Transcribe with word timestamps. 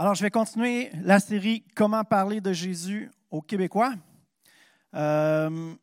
Alors, 0.00 0.14
je 0.14 0.22
vais 0.22 0.30
continuer 0.30 0.88
la 1.02 1.20
série 1.20 1.62
Comment 1.76 2.04
parler 2.04 2.40
de 2.40 2.54
Jésus 2.54 3.10
aux 3.30 3.42
Québécois. 3.42 3.92
Euh, 4.94 5.74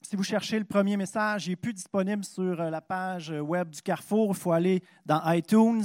si 0.00 0.14
vous 0.14 0.22
cherchez 0.22 0.60
le 0.60 0.64
premier 0.64 0.96
message, 0.96 1.48
il 1.48 1.50
n'est 1.50 1.56
plus 1.56 1.72
disponible 1.72 2.24
sur 2.24 2.60
euh, 2.60 2.70
la 2.70 2.80
page 2.80 3.30
web 3.30 3.70
du 3.70 3.82
Carrefour. 3.82 4.28
Il 4.28 4.36
faut 4.36 4.52
aller 4.52 4.80
dans 5.04 5.20
iTunes. 5.32 5.82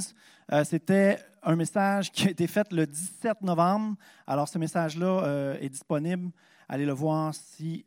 Euh, 0.52 0.62
c'était 0.62 1.18
un 1.42 1.56
message 1.56 2.12
qui 2.12 2.28
a 2.28 2.30
été 2.30 2.46
fait 2.46 2.72
le 2.72 2.86
17 2.86 3.42
novembre. 3.42 3.96
Alors, 4.24 4.46
ce 4.46 4.58
message-là 4.58 5.56
est 5.60 5.68
disponible. 5.68 6.30
Allez 6.68 6.86
le 6.86 6.92
voir 6.92 7.34
si 7.34 7.84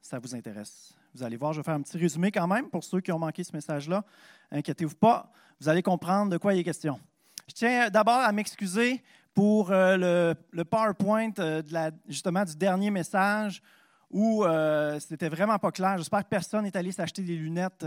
ça 0.00 0.18
vous 0.18 0.34
intéresse. 0.34 0.92
Vous 1.14 1.22
allez 1.22 1.36
voir, 1.36 1.52
je 1.52 1.60
vais 1.60 1.64
faire 1.64 1.74
un 1.74 1.82
petit 1.82 1.98
résumé 1.98 2.32
quand 2.32 2.48
même 2.48 2.68
pour 2.68 2.82
ceux 2.82 3.00
qui 3.00 3.12
ont 3.12 3.18
manqué 3.20 3.44
ce 3.44 3.52
message-là. 3.52 4.04
Inquiétez-vous 4.50 4.96
pas, 4.96 5.30
vous 5.60 5.68
allez 5.68 5.84
comprendre 5.84 6.32
de 6.32 6.36
quoi 6.36 6.52
il 6.52 6.58
est 6.58 6.64
question. 6.64 6.98
Je 7.48 7.54
tiens 7.54 7.88
d'abord 7.88 8.18
à 8.18 8.30
m'excuser 8.30 9.02
pour 9.32 9.72
euh, 9.72 10.34
le, 10.52 10.64
PowerPoint 10.64 11.32
euh, 11.38 11.62
justement 12.06 12.44
du 12.44 12.54
dernier 12.54 12.90
message 12.90 13.62
où 14.10 14.44
euh, 14.44 15.00
c'était 15.00 15.30
vraiment 15.30 15.58
pas 15.58 15.72
clair. 15.72 15.96
J'espère 15.96 16.24
que 16.24 16.28
personne 16.28 16.64
n'est 16.64 16.76
allé 16.76 16.92
s'acheter 16.92 17.22
des 17.22 17.36
lunettes 17.36 17.86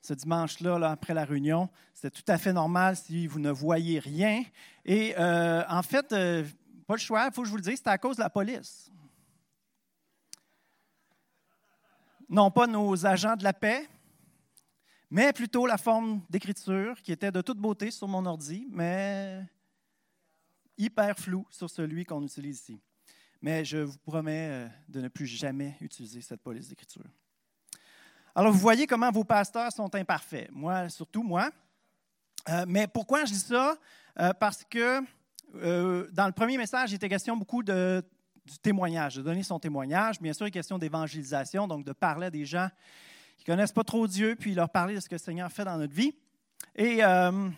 ce 0.00 0.14
dimanche-là, 0.14 0.78
là, 0.78 0.90
après 0.92 1.12
la 1.12 1.24
réunion. 1.24 1.68
C'est 1.92 2.10
tout 2.10 2.24
à 2.28 2.38
fait 2.38 2.52
normal 2.52 2.96
si 2.96 3.26
vous 3.26 3.40
ne 3.40 3.50
voyez 3.50 3.98
rien. 3.98 4.42
Et 4.86 5.14
en 5.18 5.82
fait, 5.82 6.08
pas 6.08 6.94
le 6.94 6.98
choix, 6.98 7.26
il 7.26 7.34
faut 7.34 7.42
que 7.42 7.46
je 7.46 7.50
vous 7.50 7.58
le 7.58 7.62
dise, 7.62 7.80
c'est 7.82 7.90
à 7.90 7.98
cause 7.98 8.16
de 8.16 8.22
la 8.22 8.30
police. 8.30 8.90
Non 12.28 12.50
pas 12.50 12.66
nos 12.66 13.04
agents 13.04 13.36
de 13.36 13.44
la 13.44 13.52
paix, 13.52 13.86
mais 15.14 15.32
plutôt 15.32 15.64
la 15.64 15.78
forme 15.78 16.22
d'écriture 16.28 17.00
qui 17.00 17.12
était 17.12 17.30
de 17.30 17.40
toute 17.40 17.58
beauté 17.58 17.92
sur 17.92 18.08
mon 18.08 18.26
ordi, 18.26 18.66
mais 18.72 19.44
hyper 20.76 21.16
floue 21.16 21.46
sur 21.50 21.70
celui 21.70 22.04
qu'on 22.04 22.20
utilise 22.24 22.58
ici. 22.58 22.80
Mais 23.40 23.64
je 23.64 23.76
vous 23.76 23.96
promets 23.98 24.48
euh, 24.50 24.68
de 24.88 25.00
ne 25.00 25.06
plus 25.06 25.26
jamais 25.26 25.76
utiliser 25.80 26.20
cette 26.20 26.42
police 26.42 26.68
d'écriture. 26.68 27.04
Alors, 28.34 28.52
vous 28.52 28.58
voyez 28.58 28.88
comment 28.88 29.12
vos 29.12 29.22
pasteurs 29.22 29.70
sont 29.70 29.94
imparfaits. 29.94 30.50
Moi, 30.50 30.88
surtout 30.88 31.22
moi. 31.22 31.48
Euh, 32.48 32.64
mais 32.66 32.88
pourquoi 32.88 33.24
je 33.24 33.34
dis 33.34 33.38
ça? 33.38 33.76
Euh, 34.18 34.32
parce 34.32 34.64
que 34.64 35.00
dans 35.52 36.26
le 36.26 36.32
premier 36.32 36.58
message, 36.58 36.90
il 36.90 36.96
était 36.96 37.08
question 37.08 37.36
beaucoup 37.36 37.62
de, 37.62 38.02
du 38.44 38.58
témoignage, 38.58 39.14
de 39.14 39.22
donner 39.22 39.44
son 39.44 39.60
témoignage. 39.60 40.20
Bien 40.20 40.32
sûr, 40.32 40.46
il 40.46 40.48
est 40.48 40.50
question 40.50 40.76
d'évangélisation, 40.76 41.68
donc 41.68 41.84
de 41.84 41.92
parler 41.92 42.26
à 42.26 42.30
des 42.30 42.44
gens 42.44 42.68
qui 43.36 43.50
ne 43.50 43.54
connaissent 43.54 43.72
pas 43.72 43.84
trop 43.84 44.06
Dieu, 44.06 44.36
puis 44.36 44.54
leur 44.54 44.70
parler 44.70 44.94
de 44.94 45.00
ce 45.00 45.08
que 45.08 45.14
le 45.14 45.20
Seigneur 45.20 45.50
fait 45.50 45.64
dans 45.64 45.76
notre 45.76 45.94
vie. 45.94 46.14
Et 46.74 47.04
euh, 47.04 47.50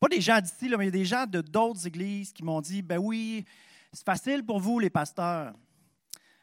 pas 0.00 0.08
des 0.08 0.20
gens 0.20 0.40
d'ici, 0.40 0.72
mais 0.76 0.90
des 0.90 1.04
gens 1.04 1.26
de 1.26 1.40
d'autres 1.40 1.86
églises 1.86 2.32
qui 2.32 2.44
m'ont 2.44 2.60
dit, 2.60 2.82
ben 2.82 2.98
oui, 2.98 3.44
c'est 3.92 4.04
facile 4.04 4.44
pour 4.44 4.60
vous, 4.60 4.78
les 4.78 4.90
pasteurs. 4.90 5.54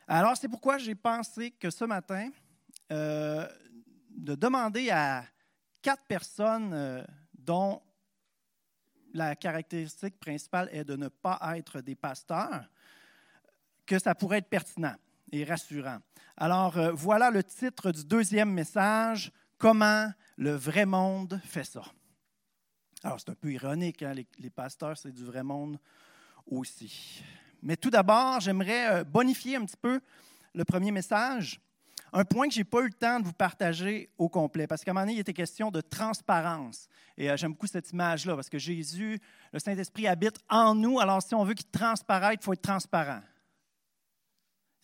Alors, 0.08 0.36
c'est 0.38 0.50
pourquoi 0.50 0.78
j'ai 0.78 0.96
pensé 0.96 1.52
que 1.52 1.70
ce 1.70 1.86
matin, 1.86 2.30
euh, 2.92 3.48
de 4.12 4.36
demander 4.36 4.90
à 4.92 5.26
quatre 5.82 6.04
personnes 6.04 6.72
euh, 6.74 7.04
dont 7.34 7.82
la 9.14 9.36
caractéristique 9.36 10.20
principale 10.20 10.70
est 10.72 10.84
de 10.84 10.96
ne 10.96 11.08
pas 11.08 11.40
être 11.56 11.82
des 11.82 11.96
pasteurs, 11.96 12.70
que 13.86 13.98
ça 14.00 14.14
pourrait 14.14 14.40
être 14.40 14.50
pertinent 14.50 14.96
et 15.32 15.44
rassurant. 15.44 16.00
Alors, 16.38 16.78
euh, 16.78 16.92
voilà 16.92 17.32
le 17.32 17.44
titre 17.44 17.92
du 17.92 18.04
deuxième 18.04 18.52
message, 18.52 19.32
Comment 19.58 20.12
le 20.38 20.52
vrai 20.52 20.86
monde 20.86 21.40
fait 21.46 21.64
ça. 21.64 21.84
Alors, 23.04 23.20
c'est 23.20 23.30
un 23.30 23.36
peu 23.36 23.52
ironique, 23.52 24.04
hein, 24.04 24.14
les, 24.14 24.50
pasteurs, 24.50 24.98
c'est 24.98 25.12
du 25.12 25.24
vrai 25.24 25.44
monde 25.44 25.80
aussi. 26.46 27.24
Mais 27.62 27.78
tout 27.78 27.90
d'abord, 27.90 28.42
j'aimerais 28.42 28.94
euh, 28.94 29.04
bonifier 29.04 29.56
un 29.56 29.66
petit 29.66 29.78
peu 29.78 30.02
le 30.54 30.66
premier 30.66 30.92
message. 30.92 31.62
Un 32.12 32.26
point 32.26 32.48
que 32.48 32.54
je 32.54 32.60
n'ai 32.60 32.64
pas 32.66 32.82
eu 32.82 32.88
le 32.88 32.94
temps 32.94 33.20
de 33.20 33.26
vous 33.26 33.34
partager 33.34 34.10
au 34.18 34.28
complet, 34.28 34.68
parce 34.68 34.84
qu'à 34.84 34.92
un 34.92 34.94
moment 34.94 35.06
donné, 35.06 35.18
il 35.18 35.20
était 35.20 35.34
question 35.34 35.72
de 35.72 35.82
transparence. 35.82 36.90
Et 37.18 37.30
euh, 37.30 37.38
j'aime 37.38 37.52
beaucoup 37.52 37.68
cette 37.68 37.92
image-là, 37.92 38.36
parce 38.36 38.50
que 38.50 38.60
Jésus, 38.60 39.20
le 39.54 39.60
Saint-Esprit 39.60 40.08
habite 40.08 40.38
en 40.50 40.76
nous. 40.76 41.00
Alors, 41.00 41.22
si 41.22 41.34
on 41.34 41.46
veut 41.46 41.54
qu'il 41.54 41.70
transparaisse, 41.70 42.38
il 42.42 42.44
faut 42.44 42.54
être 42.54 42.62
transparent 42.62 43.22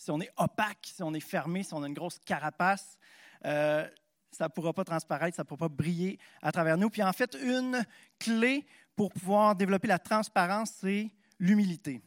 si 0.02 0.10
on 0.10 0.20
est 0.20 0.32
opaque, 0.36 0.90
si 0.96 1.04
on 1.04 1.14
est 1.14 1.20
fermé, 1.20 1.62
si 1.62 1.76
on 1.76 1.84
a 1.84 1.88
une 1.88 1.94
grosse 1.94 2.18
carapace, 2.26 2.98
euh, 3.46 3.88
ça 4.32 4.46
ne 4.46 4.50
pourra 4.50 4.74
pas 4.74 4.84
transparaître, 4.84 5.36
ça 5.36 5.44
ne 5.44 5.48
pourra 5.48 5.70
pas 5.70 5.70
briller 5.70 6.18
à 6.42 6.52
travers 6.52 6.76
nous. 6.76 6.90
Puis 6.90 7.04
en 7.04 7.14
fait, 7.14 7.38
une 7.40 7.86
clé 8.18 8.66
pour 8.96 9.12
pouvoir 9.12 9.56
développer 9.56 9.88
la 9.88 10.00
transparence, 10.00 10.72
c'est 10.82 11.12
l'humilité. 11.38 12.02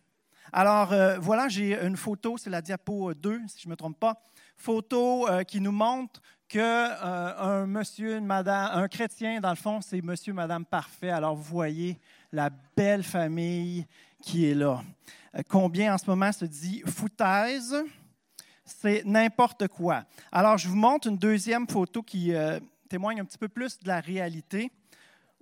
Alors 0.53 0.93
euh, 0.93 1.19
voilà, 1.21 1.47
j'ai 1.47 1.81
une 1.81 1.97
photo, 1.97 2.37
c'est 2.37 2.51
la 2.51 2.63
diapo 2.63 3.15
2, 3.15 3.43
si 3.47 3.63
je 3.63 3.69
ne 3.69 3.71
me 3.71 3.77
trompe 3.77 4.01
pas. 4.01 4.21
Photo 4.57 5.29
euh, 5.29 5.45
qui 5.45 5.61
nous 5.61 5.73
montre 5.73 6.21
qu'un 6.49 7.65
monsieur, 7.67 8.17
une 8.17 8.27
madame, 8.27 8.71
un 8.73 8.89
chrétien, 8.89 9.41
dans 9.41 9.51
le 9.51 9.57
fond, 9.57 9.81
c'est 9.81 10.03
monsieur, 10.03 10.33
madame 10.33 10.65
parfait. 10.65 11.11
Alors 11.11 11.37
vous 11.37 11.45
voyez 11.45 12.01
la 12.33 12.51
belle 12.77 13.05
famille 13.05 13.87
qui 14.25 14.47
est 14.47 14.55
là. 14.55 14.83
Euh, 15.37 15.43
combien 15.49 15.95
en 15.95 15.99
ce 15.99 16.07
moment 16.09 16.33
se 16.33 16.47
dit 16.47 16.83
foutaise? 16.87 17.77
C'est 18.65 19.05
n'importe 19.05 19.69
quoi. 19.69 20.05
Alors, 20.33 20.57
je 20.57 20.69
vous 20.69 20.77
montre 20.77 21.09
une 21.09 21.19
deuxième 21.19 21.69
photo 21.69 22.03
qui 22.03 22.35
euh, 22.35 22.59
témoigne 22.89 23.21
un 23.21 23.25
petit 23.27 23.39
peu 23.39 23.49
plus 23.49 23.79
de 23.79 23.87
la 23.87 24.01
réalité, 24.01 24.73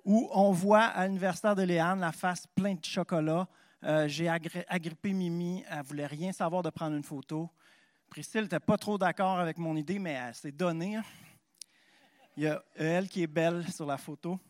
où 0.05 0.29
on 0.33 0.51
voit 0.51 0.85
à 0.85 1.07
l'université 1.07 1.55
de 1.55 1.63
Léane 1.63 2.01
la 2.01 2.11
face 2.11 2.47
pleine 2.49 2.79
de 2.79 2.85
chocolat. 2.85 3.47
Euh, 3.85 4.09
j'ai 4.09 4.29
agrippé 4.29 5.13
Mimi, 5.13 5.65
elle 5.71 5.79
ne 5.79 5.83
voulait 5.85 6.07
rien 6.07 6.33
savoir 6.33 6.63
de 6.63 6.71
prendre 6.71 6.97
une 6.97 7.05
photo. 7.05 7.49
Priscille 8.09 8.43
n'était 8.43 8.61
pas 8.61 8.77
trop 8.77 8.99
d'accord 8.99 9.39
avec 9.39 9.59
mon 9.59 9.77
idée, 9.77 10.01
mais 10.01 10.13
elle 10.13 10.35
s'est 10.35 10.53
donnée. 10.53 10.97
Hein. 10.97 11.05
Il 12.37 12.43
y 12.43 12.49
a 12.49 12.63
elle 12.75 13.09
qui 13.09 13.23
est 13.23 13.29
belle 13.29 13.71
sur 13.71 13.87
la 13.87 13.97
photo. 13.97 14.41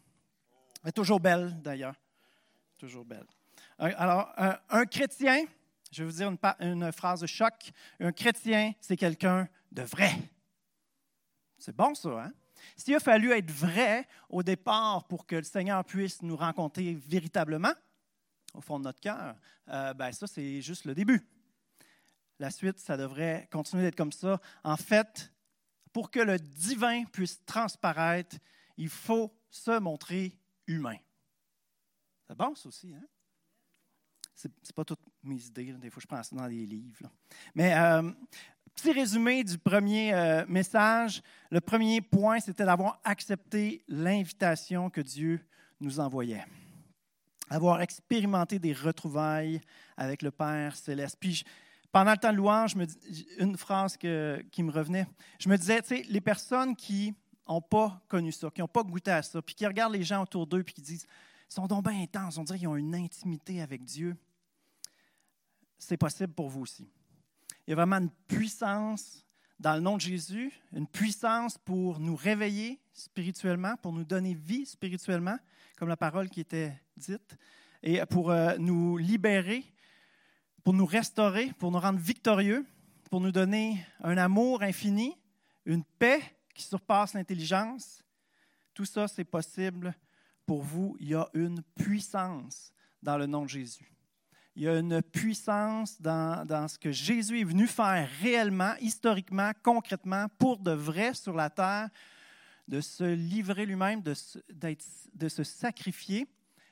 Elle 0.82 0.88
est 0.88 0.92
toujours 0.92 1.20
belle, 1.20 1.60
d'ailleurs. 1.62 1.94
Toujours 2.78 3.04
belle. 3.04 3.26
Alors, 3.82 4.32
un, 4.68 4.86
chrétien, 4.86 5.44
je 5.90 6.04
vais 6.04 6.10
vous 6.10 6.16
dire 6.16 6.28
une, 6.30 6.38
une 6.60 6.92
phrase 6.92 7.20
de 7.20 7.26
choc, 7.26 7.72
un 7.98 8.12
chrétien, 8.12 8.74
c'est 8.80 8.96
quelqu'un 8.96 9.48
de 9.72 9.82
vrai. 9.82 10.12
C'est 11.58 11.74
bon 11.74 11.92
ça, 11.94 12.10
hein? 12.10 12.32
S'il 12.76 12.94
a 12.94 13.00
fallu 13.00 13.32
être 13.32 13.50
vrai 13.50 14.06
au 14.28 14.44
départ 14.44 15.04
pour 15.08 15.26
que 15.26 15.34
le 15.34 15.42
Seigneur 15.42 15.84
puisse 15.84 16.22
nous 16.22 16.36
rencontrer 16.36 16.94
véritablement, 16.94 17.72
au 18.54 18.60
fond 18.60 18.78
de 18.78 18.84
notre 18.84 19.00
cœur, 19.00 19.34
euh, 19.68 19.92
ben 19.94 20.12
ça, 20.12 20.28
c'est 20.28 20.62
juste 20.62 20.84
le 20.84 20.94
début. 20.94 21.26
La 22.38 22.52
suite, 22.52 22.78
ça 22.78 22.96
devrait 22.96 23.48
continuer 23.50 23.82
d'être 23.82 23.96
comme 23.96 24.12
ça. 24.12 24.40
En 24.62 24.76
fait, 24.76 25.32
pour 25.92 26.08
que 26.12 26.20
le 26.20 26.38
divin 26.38 27.04
puisse 27.06 27.44
transparaître, 27.44 28.36
il 28.76 28.88
faut 28.88 29.34
se 29.50 29.76
montrer 29.80 30.38
humain. 30.68 30.98
C'est 32.28 32.36
bon, 32.36 32.54
ça 32.54 32.68
aussi, 32.68 32.94
hein? 32.94 33.02
Ce 34.42 34.48
n'est 34.48 34.74
pas 34.74 34.84
toutes 34.84 35.00
mes 35.22 35.40
idées. 35.44 35.72
Des 35.74 35.90
fois, 35.90 36.00
je 36.00 36.06
prends 36.06 36.22
ça 36.22 36.34
dans 36.34 36.48
des 36.48 36.66
livres. 36.66 37.08
Mais 37.54 37.74
euh, 37.74 38.10
petit 38.74 38.92
résumé 38.92 39.44
du 39.44 39.56
premier 39.56 40.12
euh, 40.12 40.44
message. 40.48 41.22
Le 41.50 41.60
premier 41.60 42.00
point, 42.00 42.40
c'était 42.40 42.64
d'avoir 42.64 43.00
accepté 43.04 43.84
l'invitation 43.86 44.90
que 44.90 45.00
Dieu 45.00 45.40
nous 45.80 46.00
envoyait. 46.00 46.44
Avoir 47.50 47.80
expérimenté 47.82 48.58
des 48.58 48.72
retrouvailles 48.72 49.60
avec 49.96 50.22
le 50.22 50.30
Père 50.30 50.74
céleste. 50.74 51.16
Puis, 51.20 51.44
pendant 51.92 52.12
le 52.12 52.16
temps 52.16 52.32
de 52.32 52.38
louange, 52.38 52.74
une 53.38 53.56
phrase 53.56 53.96
qui 53.96 54.06
me 54.62 54.70
revenait. 54.70 55.06
Je 55.38 55.48
me 55.48 55.56
disais, 55.56 55.82
tu 55.82 55.88
sais, 55.88 56.02
les 56.08 56.22
personnes 56.22 56.74
qui 56.74 57.14
n'ont 57.46 57.60
pas 57.60 58.02
connu 58.08 58.32
ça, 58.32 58.50
qui 58.50 58.60
n'ont 58.60 58.68
pas 58.68 58.82
goûté 58.82 59.10
à 59.10 59.22
ça, 59.22 59.42
puis 59.42 59.54
qui 59.54 59.66
regardent 59.66 59.92
les 59.92 60.02
gens 60.02 60.22
autour 60.22 60.46
d'eux, 60.46 60.62
puis 60.62 60.72
qui 60.74 60.80
disent 60.80 61.06
sont 61.52 61.66
donc 61.66 61.84
bien 61.84 62.02
intenses. 62.02 62.38
On 62.38 62.44
dirait 62.44 62.58
qu'ils 62.58 62.68
ont 62.68 62.76
une 62.76 62.94
intimité 62.94 63.60
avec 63.60 63.84
Dieu. 63.84 64.16
C'est 65.84 65.96
possible 65.96 66.32
pour 66.32 66.48
vous 66.48 66.60
aussi. 66.60 66.88
Il 67.66 67.70
y 67.70 67.72
a 67.72 67.76
vraiment 67.76 67.96
une 67.96 68.10
puissance 68.28 69.26
dans 69.58 69.74
le 69.74 69.80
nom 69.80 69.96
de 69.96 70.00
Jésus, 70.00 70.52
une 70.72 70.86
puissance 70.86 71.58
pour 71.58 71.98
nous 71.98 72.14
réveiller 72.14 72.80
spirituellement, 72.92 73.76
pour 73.82 73.92
nous 73.92 74.04
donner 74.04 74.32
vie 74.32 74.64
spirituellement, 74.64 75.36
comme 75.76 75.88
la 75.88 75.96
parole 75.96 76.28
qui 76.28 76.38
était 76.38 76.80
dite, 76.96 77.36
et 77.82 78.00
pour 78.06 78.30
euh, 78.30 78.56
nous 78.58 78.96
libérer, 78.96 79.64
pour 80.62 80.72
nous 80.72 80.86
restaurer, 80.86 81.52
pour 81.58 81.72
nous 81.72 81.80
rendre 81.80 81.98
victorieux, 81.98 82.64
pour 83.10 83.20
nous 83.20 83.32
donner 83.32 83.84
un 84.04 84.16
amour 84.18 84.62
infini, 84.62 85.16
une 85.66 85.82
paix 85.82 86.22
qui 86.54 86.62
surpasse 86.62 87.14
l'intelligence. 87.14 88.04
Tout 88.72 88.84
ça, 88.84 89.08
c'est 89.08 89.24
possible 89.24 89.96
pour 90.46 90.62
vous, 90.62 90.96
il 91.00 91.08
y 91.08 91.14
a 91.14 91.28
une 91.34 91.60
puissance 91.74 92.72
dans 93.02 93.18
le 93.18 93.26
nom 93.26 93.42
de 93.42 93.48
Jésus. 93.48 93.92
Il 94.54 94.64
y 94.64 94.68
a 94.68 94.78
une 94.78 95.00
puissance 95.00 96.00
dans, 96.00 96.46
dans, 96.46 96.68
ce 96.68 96.78
que 96.78 96.92
Jésus 96.92 97.40
est 97.40 97.44
venu 97.44 97.66
faire 97.66 98.08
réellement, 98.20 98.74
historiquement, 98.80 99.52
concrètement, 99.62 100.26
pour 100.38 100.58
de 100.58 100.72
vrai 100.72 101.14
sur 101.14 101.32
la 101.32 101.48
terre, 101.48 101.88
de 102.68 102.80
se 102.80 103.04
livrer 103.04 103.64
lui-même, 103.64 104.02
de, 104.02 104.14
de 105.14 105.28
se 105.28 105.42
sacrifier 105.42 106.28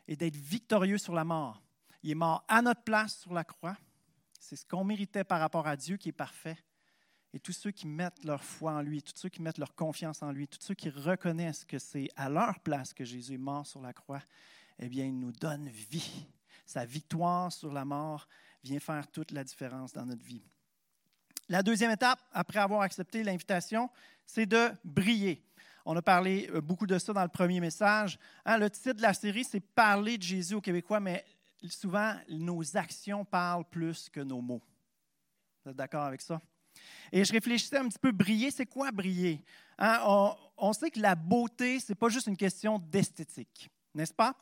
et 0.07 0.15
d'être 0.15 0.37
victorieux 0.37 0.99
sur 0.99 1.15
la 1.15 1.25
mort. 1.25 1.63
Il 2.03 2.11
est 2.11 2.15
mort 2.15 2.45
à 2.49 2.61
notre 2.61 2.83
place 2.83 3.19
sur 3.19 3.33
la 3.33 3.45
croix. 3.45 3.77
C'est 4.39 4.57
ce 4.57 4.67
qu'on 4.67 4.85
méritait 4.85 5.25
par 5.25 5.41
rapport 5.41 5.67
à 5.67 5.77
Dieu 5.77 5.97
qui 5.97 6.11
est 6.11 6.13
parfait. 6.13 6.59
Et 7.33 7.39
tous 7.39 7.53
ceux 7.53 7.71
qui 7.71 7.87
mettent 7.87 8.25
leur 8.25 8.43
foi 8.43 8.73
en 8.73 8.83
lui, 8.83 9.03
tous 9.03 9.17
ceux 9.17 9.29
qui 9.29 9.41
mettent 9.41 9.59
leur 9.59 9.75
confiance 9.75 10.23
en 10.23 10.33
lui, 10.33 10.49
tous 10.49 10.61
ceux 10.61 10.75
qui 10.75 10.91
reconnaissent 10.91 11.65
que 11.65 11.79
c'est 11.79 12.09
à 12.17 12.29
leur 12.29 12.59
place 12.61 12.93
que 12.93 13.05
Jésus 13.05 13.35
est 13.35 13.39
mort 13.39 13.67
sur 13.67 13.81
la 13.81 13.93
croix, 13.93 14.23
eh 14.81 14.89
bien, 14.89 15.05
il 15.07 15.19
nous 15.19 15.33
donne 15.33 15.69
vie. 15.69 16.27
Sa 16.71 16.85
victoire 16.85 17.51
sur 17.51 17.73
la 17.73 17.85
mort 17.85 18.29
vient 18.63 18.79
faire 18.79 19.11
toute 19.11 19.33
la 19.33 19.43
différence 19.43 19.93
dans 19.93 20.07
notre 20.07 20.23
vie. 20.23 20.45
La 21.49 21.65
deuxième 21.65 21.91
étape, 21.91 22.21
après 22.31 22.61
avoir 22.61 22.83
accepté 22.83 23.25
l'invitation, 23.25 23.91
c'est 24.25 24.47
de 24.47 24.71
briller. 24.85 25.45
On 25.85 25.97
a 25.97 26.03
parlé 26.03 26.49
euh, 26.55 26.61
beaucoup 26.61 26.87
de 26.87 26.97
ça 26.97 27.13
dans 27.13 27.25
le 27.25 27.29
premier 27.29 27.59
message. 27.59 28.21
Hein, 28.45 28.57
le 28.59 28.71
titre 28.71 28.93
de 28.93 29.03
la 29.03 29.15
série, 29.15 29.43
c'est 29.43 29.59
Parler 29.59 30.17
de 30.17 30.23
Jésus 30.23 30.55
aux 30.55 30.61
Québécois, 30.61 31.01
mais 31.01 31.25
souvent, 31.69 32.15
nos 32.29 32.77
actions 32.77 33.25
parlent 33.25 33.69
plus 33.69 34.09
que 34.09 34.21
nos 34.21 34.41
mots. 34.41 34.63
Vous 35.65 35.73
êtes 35.73 35.77
d'accord 35.77 36.05
avec 36.05 36.21
ça? 36.21 36.41
Et 37.11 37.25
je 37.25 37.33
réfléchissais 37.33 37.79
un 37.79 37.89
petit 37.89 37.99
peu, 37.99 38.13
briller, 38.13 38.53
c'est 38.53 38.67
quoi 38.67 38.93
briller? 38.93 39.43
Hein, 39.77 39.99
on, 40.57 40.73
sait 40.73 40.93
que 40.93 41.01
la 41.01 41.17
beauté, 41.17 41.81
ce 41.81 41.91
n'est 41.91 41.97
pas 41.97 42.11
juste 42.11 42.29
une 42.29 42.37
question 42.37 42.79
d'esthétique, 42.79 43.69
n'est-ce 43.93 44.15
pas? 44.15 44.37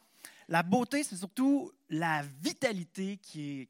La 0.49 0.62
beauté, 0.62 1.05
c'est 1.05 1.17
surtout 1.17 1.71
la 1.91 2.23
vitalité 2.43 3.19
qui, 3.19 3.69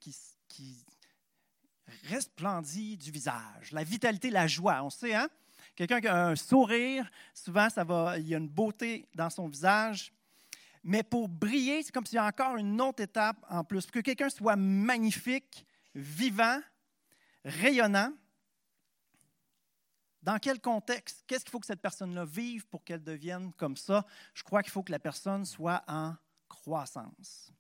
resplendit 2.05 2.97
du 2.97 3.11
visage, 3.11 3.73
la 3.73 3.83
vitalité, 3.83 4.31
la 4.31 4.47
joie. 4.47 4.83
On 4.83 4.91
sait, 4.91 5.15
hein? 5.15 5.29
Quelqu'un 5.75 6.01
qui 6.01 6.09
a 6.09 6.27
un 6.27 6.37
sourire, 6.37 7.11
souvent, 7.33 7.69
ça 7.71 7.85
il 8.19 8.29
y 8.29 8.35
a 8.35 8.39
une 8.39 8.49
beauté 8.49 9.09
dans 9.15 9.31
son 9.31 9.49
visage. 9.49 10.13
Mais 10.85 11.03
pour 11.03 11.29
briller, 11.29 11.83
c'est 11.83 11.93
comme 11.93 12.07
s'il 12.07 12.17
y 12.17 12.19
a 12.19 12.27
encore 12.27 12.57
une 12.57 12.81
autre 12.81 13.03
étape 13.03 13.45
en 13.49 13.65
plus. 13.65 13.87
Pour 13.87 13.93
que 13.93 14.01
quelqu'un 14.01 14.29
soit 14.29 14.57
magnifique, 14.57 15.67
vivant, 15.95 16.61
rayonnant, 17.45 18.13
dans 20.23 20.39
quel 20.39 20.61
contexte? 20.61 21.25
Qu'est-ce 21.27 21.45
qu'il 21.45 21.51
faut 21.51 21.61
que 21.61 21.67
cette 21.67 21.81
personne-là 21.81 22.25
vive 22.25 22.67
pour 22.67 22.85
qu'elle 22.85 23.03
devienne 23.03 23.53
comme 23.55 23.77
ça? 23.77 24.05
Je 24.35 24.43
crois 24.43 24.63
qu'il 24.63 24.73
faut 24.73 24.83
que 24.83 24.93
la 24.93 24.99
personne 24.99 25.45
soit 25.45 25.83
en 25.89 26.15
croissance. 26.69 27.51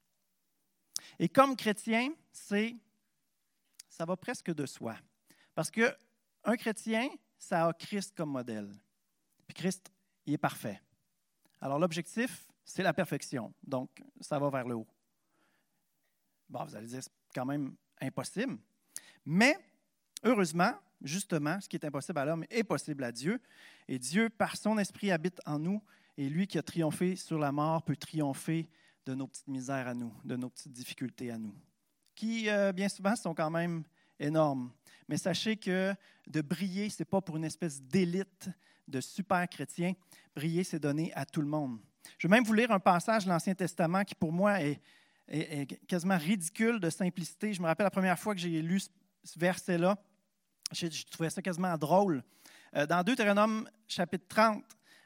Et 1.18 1.30
comme 1.30 1.56
chrétien, 1.56 2.12
c'est 2.30 2.76
ça 3.88 4.04
va 4.04 4.16
presque 4.16 4.52
de 4.52 4.66
soi. 4.66 4.96
Parce 5.54 5.70
qu'un 5.70 6.56
chrétien, 6.56 7.08
ça 7.38 7.66
a 7.66 7.72
Christ 7.72 8.14
comme 8.14 8.30
modèle. 8.30 8.70
Puis 9.46 9.54
Christ, 9.54 9.90
il 10.26 10.34
est 10.34 10.38
parfait. 10.38 10.80
Alors 11.58 11.78
l'objectif, 11.78 12.48
c'est 12.64 12.82
la 12.82 12.92
perfection. 12.92 13.52
Donc, 13.66 13.90
ça 14.20 14.38
va 14.38 14.50
vers 14.50 14.68
le 14.68 14.74
haut. 14.74 14.86
Bon, 16.50 16.64
vous 16.64 16.76
allez 16.76 16.86
dire, 16.86 17.02
c'est 17.02 17.10
quand 17.34 17.46
même 17.46 17.74
impossible. 18.00 18.58
Mais, 19.24 19.58
heureusement, 20.22 20.74
justement, 21.00 21.58
ce 21.60 21.68
qui 21.68 21.76
est 21.76 21.84
impossible 21.84 22.18
à 22.18 22.26
l'homme 22.26 22.44
est 22.50 22.62
possible 22.62 23.04
à 23.04 23.10
Dieu. 23.10 23.40
Et 23.88 23.98
Dieu, 23.98 24.28
par 24.28 24.56
son 24.56 24.76
esprit, 24.76 25.10
habite 25.10 25.40
en 25.46 25.58
nous. 25.58 25.82
Et 26.18 26.28
lui 26.28 26.46
qui 26.46 26.58
a 26.58 26.62
triomphé 26.62 27.16
sur 27.16 27.38
la 27.38 27.52
mort 27.52 27.82
peut 27.82 27.96
triompher 27.96 28.68
de 29.08 29.14
nos 29.14 29.26
petites 29.26 29.48
misères 29.48 29.88
à 29.88 29.94
nous, 29.94 30.12
de 30.22 30.36
nos 30.36 30.50
petites 30.50 30.72
difficultés 30.72 31.30
à 31.30 31.38
nous, 31.38 31.54
qui 32.14 32.50
euh, 32.50 32.72
bien 32.72 32.90
souvent 32.90 33.16
sont 33.16 33.34
quand 33.34 33.48
même 33.48 33.82
énormes. 34.20 34.70
Mais 35.08 35.16
sachez 35.16 35.56
que 35.56 35.94
de 36.26 36.42
briller, 36.42 36.90
ce 36.90 37.00
n'est 37.00 37.06
pas 37.06 37.22
pour 37.22 37.38
une 37.38 37.44
espèce 37.44 37.80
d'élite 37.80 38.50
de 38.86 39.00
super 39.00 39.48
chrétiens. 39.48 39.94
Briller, 40.36 40.62
c'est 40.62 40.78
donné 40.78 41.10
à 41.14 41.24
tout 41.24 41.40
le 41.40 41.46
monde. 41.46 41.78
Je 42.18 42.28
vais 42.28 42.32
même 42.32 42.44
vous 42.44 42.52
lire 42.52 42.70
un 42.70 42.80
passage 42.80 43.24
de 43.24 43.30
l'Ancien 43.30 43.54
Testament 43.54 44.04
qui, 44.04 44.14
pour 44.14 44.30
moi, 44.30 44.60
est, 44.60 44.78
quasiment 45.86 46.18
ridicule 46.18 46.78
de 46.78 46.90
simplicité. 46.90 47.54
Je 47.54 47.62
me 47.62 47.66
rappelle 47.66 47.84
la 47.84 47.90
première 47.90 48.18
fois 48.18 48.34
que 48.34 48.40
j'ai 48.40 48.60
lu 48.60 48.80
ce 49.24 49.38
verset-là. 49.38 49.96
Je, 50.72 50.86
trouvais 51.10 51.30
ça 51.30 51.40
quasiment 51.40 51.76
drôle. 51.78 52.22
Euh, 52.76 52.86
dans 52.86 53.02
Deutéronome, 53.02 53.68
chapitre 53.86 54.26
30, 54.28 54.62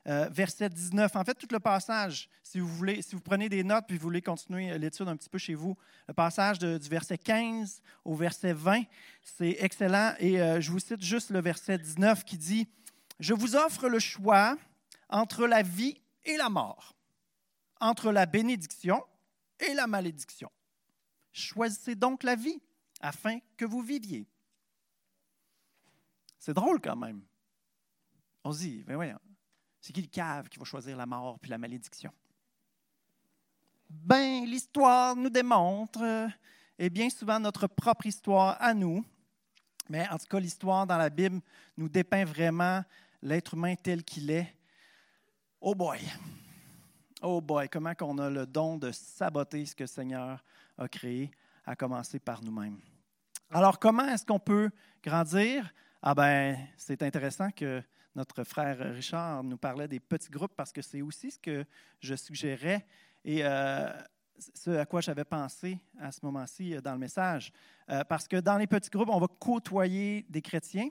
euh, 0.09 0.29
verset 0.31 0.69
19. 0.69 1.15
En 1.15 1.25
fait, 1.25 1.35
tout 1.35 1.47
le 1.51 1.61
passage, 1.61 2.29
si 2.43 2.59
vous 2.59 2.67
voulez, 2.67 3.03
si 3.03 3.15
vous 3.15 3.21
prenez 3.21 3.49
des 3.49 3.63
notes 3.63 3.85
puis 3.87 3.97
vous 3.97 4.03
voulez 4.03 4.23
continuer 4.23 4.77
l'étude 4.79 5.09
un 5.09 5.17
petit 5.17 5.29
peu 5.29 5.39
chez 5.39 5.55
vous, 5.55 5.77
le 6.09 6.15
passage 6.15 6.59
du 6.59 6.89
verset 6.89 7.19
15 7.19 7.81
au 8.05 8.15
verset 8.15 8.53
20, 8.53 8.83
c'est 9.23 9.57
excellent. 9.61 10.15
Et 10.19 10.41
euh, 10.41 10.61
je 10.61 10.71
vous 10.73 10.81
cite 10.81 11.03
juste 11.03 11.31
le 11.31 11.41
verset 11.41 11.79
19 11.79 12.25
qui 12.25 12.37
dit 12.37 12.69
Je 13.21 13.33
vous 13.33 13.55
offre 13.55 13.89
le 13.89 13.99
choix 13.99 14.57
entre 15.09 15.47
la 15.47 15.63
vie 15.63 16.01
et 16.25 16.37
la 16.37 16.49
mort, 16.49 16.97
entre 17.81 18.11
la 18.11 18.27
bénédiction 18.27 19.05
et 19.61 19.75
la 19.75 19.87
malédiction. 19.87 20.51
Choisissez 21.33 21.95
donc 21.95 22.25
la 22.25 22.35
vie 22.35 22.61
afin 23.01 23.39
que 23.57 23.65
vous 23.65 23.83
viviez. 23.83 24.27
C'est 26.39 26.55
drôle 26.55 26.81
quand 26.81 26.97
même. 26.97 27.23
On 28.43 28.53
se 28.53 28.59
dit, 28.59 28.83
ben 28.83 29.17
c'est 29.83 29.93
qui 29.93 30.01
le 30.01 30.09
cave 30.09 30.49
qui 30.49 30.59
va 30.59 30.65
choisir 30.65 30.97
la 30.97 31.05
mort 31.05 31.39
puis 31.41 31.51
la 31.51 31.59
malédiction? 31.59 32.13
Ben, 33.91 34.45
l'histoire 34.47 35.15
nous 35.17 35.29
démontre, 35.29 36.31
et 36.79 36.89
bien 36.89 37.11
souvent 37.11 37.39
notre 37.39 37.67
propre 37.67 38.07
histoire 38.07 38.57
à 38.61 38.73
nous, 38.73 39.05
mais 39.91 40.09
en 40.09 40.17
tout 40.17 40.27
cas, 40.27 40.39
l'histoire 40.39 40.87
dans 40.87 40.97
la 40.97 41.11
Bible 41.11 41.41
nous 41.77 41.89
dépeint 41.89 42.25
vraiment 42.25 42.83
l'être 43.21 43.55
humain 43.55 43.75
tel 43.75 44.05
qu'il 44.05 44.31
est. 44.31 44.55
Oh 45.61 45.75
boy! 45.75 45.99
Oh 47.21 47.41
boy, 47.41 47.69
comment 47.69 47.95
qu'on 47.95 48.17
a 48.19 48.31
le 48.31 48.47
don 48.47 48.79
de 48.79 48.93
saboter 48.93 49.67
ce 49.67 49.75
que 49.75 49.83
le 49.83 49.89
Seigneur 49.89 50.43
a 50.79 50.89
créé, 50.89 51.31
à 51.67 51.77
commencer 51.77 52.19
par 52.19 52.43
nous-mêmes. 52.43 52.79
Alors, 53.51 53.79
comment 53.79 54.09
est-ce 54.09 54.25
qu'on 54.25 54.41
peut 54.41 54.71
grandir? 55.03 55.73
Ah 56.01 56.15
ben, 56.15 56.57
c'est 56.77 57.03
intéressant 57.03 57.51
que 57.51 57.83
notre 58.15 58.45
frère 58.45 58.79
Richard 58.79 59.43
nous 59.43 59.57
parlait 59.57 59.89
des 59.89 60.01
petits 60.01 60.31
groupes 60.31 60.55
parce 60.57 60.73
que 60.73 60.83
c'est 60.83 61.03
aussi 61.03 61.31
ce 61.31 61.39
que 61.39 61.65
je 62.01 62.15
suggérais 62.15 62.87
et 63.25 63.45
euh, 63.45 63.91
ce 64.55 64.71
à 64.71 64.87
quoi 64.87 65.01
j'avais 65.01 65.25
pensé 65.25 65.79
à 65.99 66.13
ce 66.13 66.21
moment-ci 66.23 66.75
euh, 66.75 66.81
dans 66.81 66.93
le 66.93 66.99
message. 66.99 67.53
Euh, 67.89 68.05
parce 68.05 68.29
que 68.29 68.37
dans 68.37 68.59
les 68.59 68.67
petits 68.67 68.91
groupes, 68.91 69.09
on 69.09 69.21
va 69.21 69.29
côtoyer 69.39 70.27
des 70.29 70.43
chrétiens 70.43 70.89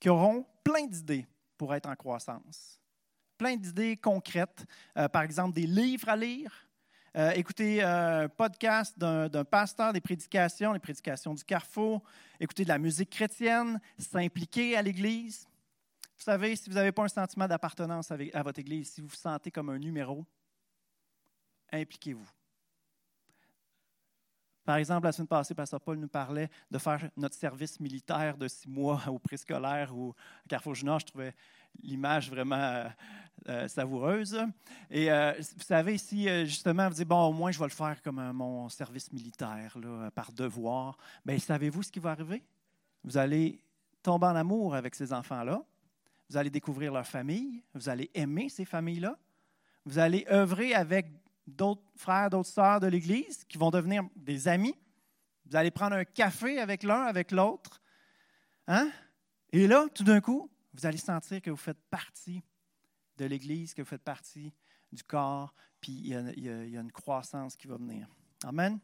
qui 0.00 0.08
auront 0.08 0.46
plein 0.62 0.86
d'idées 0.86 1.26
pour 1.58 1.74
être 1.74 1.88
en 1.88 1.94
croissance. 1.94 2.80
Plein 3.36 3.56
d'idées 3.56 3.96
concrètes, 3.96 4.64
par 5.12 5.22
exemple 5.22 5.54
des 5.54 5.66
livres 5.66 6.08
à 6.08 6.14
lire, 6.14 6.68
écouter 7.34 7.82
un 7.82 8.28
podcast 8.28 8.96
d'un 8.96 9.44
pasteur, 9.44 9.92
des 9.92 10.00
prédications, 10.00 10.72
les 10.72 10.78
prédications 10.78 11.34
du 11.34 11.42
Carrefour, 11.42 12.02
écouter 12.38 12.62
de 12.62 12.68
la 12.68 12.78
musique 12.78 13.10
chrétienne, 13.10 13.80
s'impliquer 13.98 14.76
à 14.76 14.82
l'Église. 14.82 15.48
Vous 16.16 16.22
savez, 16.22 16.56
si 16.56 16.70
vous 16.70 16.76
n'avez 16.76 16.92
pas 16.92 17.04
un 17.04 17.08
sentiment 17.08 17.48
d'appartenance 17.48 18.10
à 18.10 18.42
votre 18.42 18.58
Église, 18.58 18.90
si 18.90 19.00
vous 19.00 19.08
vous 19.08 19.14
sentez 19.14 19.50
comme 19.50 19.70
un 19.70 19.78
numéro, 19.78 20.24
impliquez-vous. 21.72 22.28
Par 24.64 24.76
exemple, 24.76 25.04
la 25.04 25.12
semaine 25.12 25.28
passée, 25.28 25.54
Pasteur 25.54 25.80
Paul 25.80 25.98
nous 25.98 26.08
parlait 26.08 26.48
de 26.70 26.78
faire 26.78 27.10
notre 27.18 27.34
service 27.34 27.78
militaire 27.80 28.38
de 28.38 28.48
six 28.48 28.68
mois 28.68 29.02
au 29.08 29.18
préscolaire 29.18 29.94
ou 29.94 30.14
à 30.44 30.48
Carrefour 30.48 30.74
Junior. 30.74 31.00
Je 31.00 31.06
trouvais 31.06 31.34
l'image 31.82 32.30
vraiment 32.30 32.56
euh, 32.56 32.88
euh, 33.48 33.68
savoureuse. 33.68 34.38
Et 34.90 35.12
euh, 35.12 35.34
vous 35.38 35.62
savez, 35.62 35.98
si 35.98 36.28
justement 36.46 36.88
vous 36.88 36.94
dites, 36.94 37.08
bon, 37.08 37.26
au 37.26 37.32
moins 37.32 37.50
je 37.50 37.58
vais 37.58 37.66
le 37.66 37.70
faire 37.70 38.00
comme 38.00 38.32
mon 38.32 38.70
service 38.70 39.12
militaire, 39.12 39.76
par 40.14 40.32
devoir, 40.32 40.96
bien, 41.26 41.38
savez-vous 41.38 41.82
ce 41.82 41.92
qui 41.92 42.00
va 42.00 42.12
arriver? 42.12 42.42
Vous 43.02 43.18
allez 43.18 43.60
tomber 44.02 44.28
en 44.28 44.36
amour 44.36 44.74
avec 44.74 44.94
ces 44.94 45.12
enfants-là 45.12 45.62
vous 46.28 46.36
allez 46.36 46.50
découvrir 46.50 46.92
leur 46.92 47.06
famille, 47.06 47.62
vous 47.74 47.88
allez 47.88 48.10
aimer 48.14 48.48
ces 48.48 48.64
familles-là, 48.64 49.18
vous 49.84 49.98
allez 49.98 50.26
œuvrer 50.30 50.74
avec 50.74 51.06
d'autres 51.46 51.82
frères, 51.96 52.30
d'autres 52.30 52.48
sœurs 52.48 52.80
de 52.80 52.86
l'Église 52.86 53.44
qui 53.44 53.58
vont 53.58 53.70
devenir 53.70 54.04
des 54.16 54.48
amis. 54.48 54.74
Vous 55.46 55.56
allez 55.56 55.70
prendre 55.70 55.96
un 55.96 56.04
café 56.04 56.58
avec 56.58 56.82
l'un, 56.82 57.02
avec 57.02 57.30
l'autre. 57.30 57.82
Hein? 58.66 58.90
Et 59.52 59.66
là, 59.66 59.86
tout 59.94 60.04
d'un 60.04 60.20
coup, 60.20 60.50
vous 60.72 60.86
allez 60.86 60.98
sentir 60.98 61.42
que 61.42 61.50
vous 61.50 61.56
faites 61.56 61.80
partie 61.90 62.42
de 63.18 63.26
l'Église, 63.26 63.74
que 63.74 63.82
vous 63.82 63.88
faites 63.88 64.02
partie 64.02 64.52
du 64.90 65.04
corps, 65.04 65.54
puis 65.80 65.92
il 65.92 66.42
y, 66.42 66.48
a, 66.76 66.80
une 66.80 66.92
croissance 66.92 67.56
qui 67.56 67.66
va 67.66 67.76
venir. 67.76 68.08
Amen. 68.44 68.78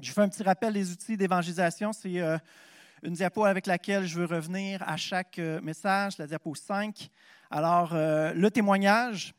Je 0.00 0.12
fais 0.12 0.22
un 0.22 0.28
petit 0.28 0.42
rappel 0.42 0.72
des 0.74 0.90
outils 0.90 1.16
d'évangélisation. 1.16 1.92
C'est 1.92 2.20
euh, 2.20 2.36
une 3.06 3.14
diapo 3.14 3.44
avec 3.44 3.66
laquelle 3.66 4.04
je 4.04 4.18
veux 4.18 4.26
revenir 4.26 4.82
à 4.82 4.96
chaque 4.96 5.38
euh, 5.38 5.60
message, 5.60 6.18
la 6.18 6.26
diapo 6.26 6.56
5. 6.56 7.08
Alors, 7.50 7.94
euh, 7.94 8.32
le 8.34 8.50
témoignage, 8.50 9.32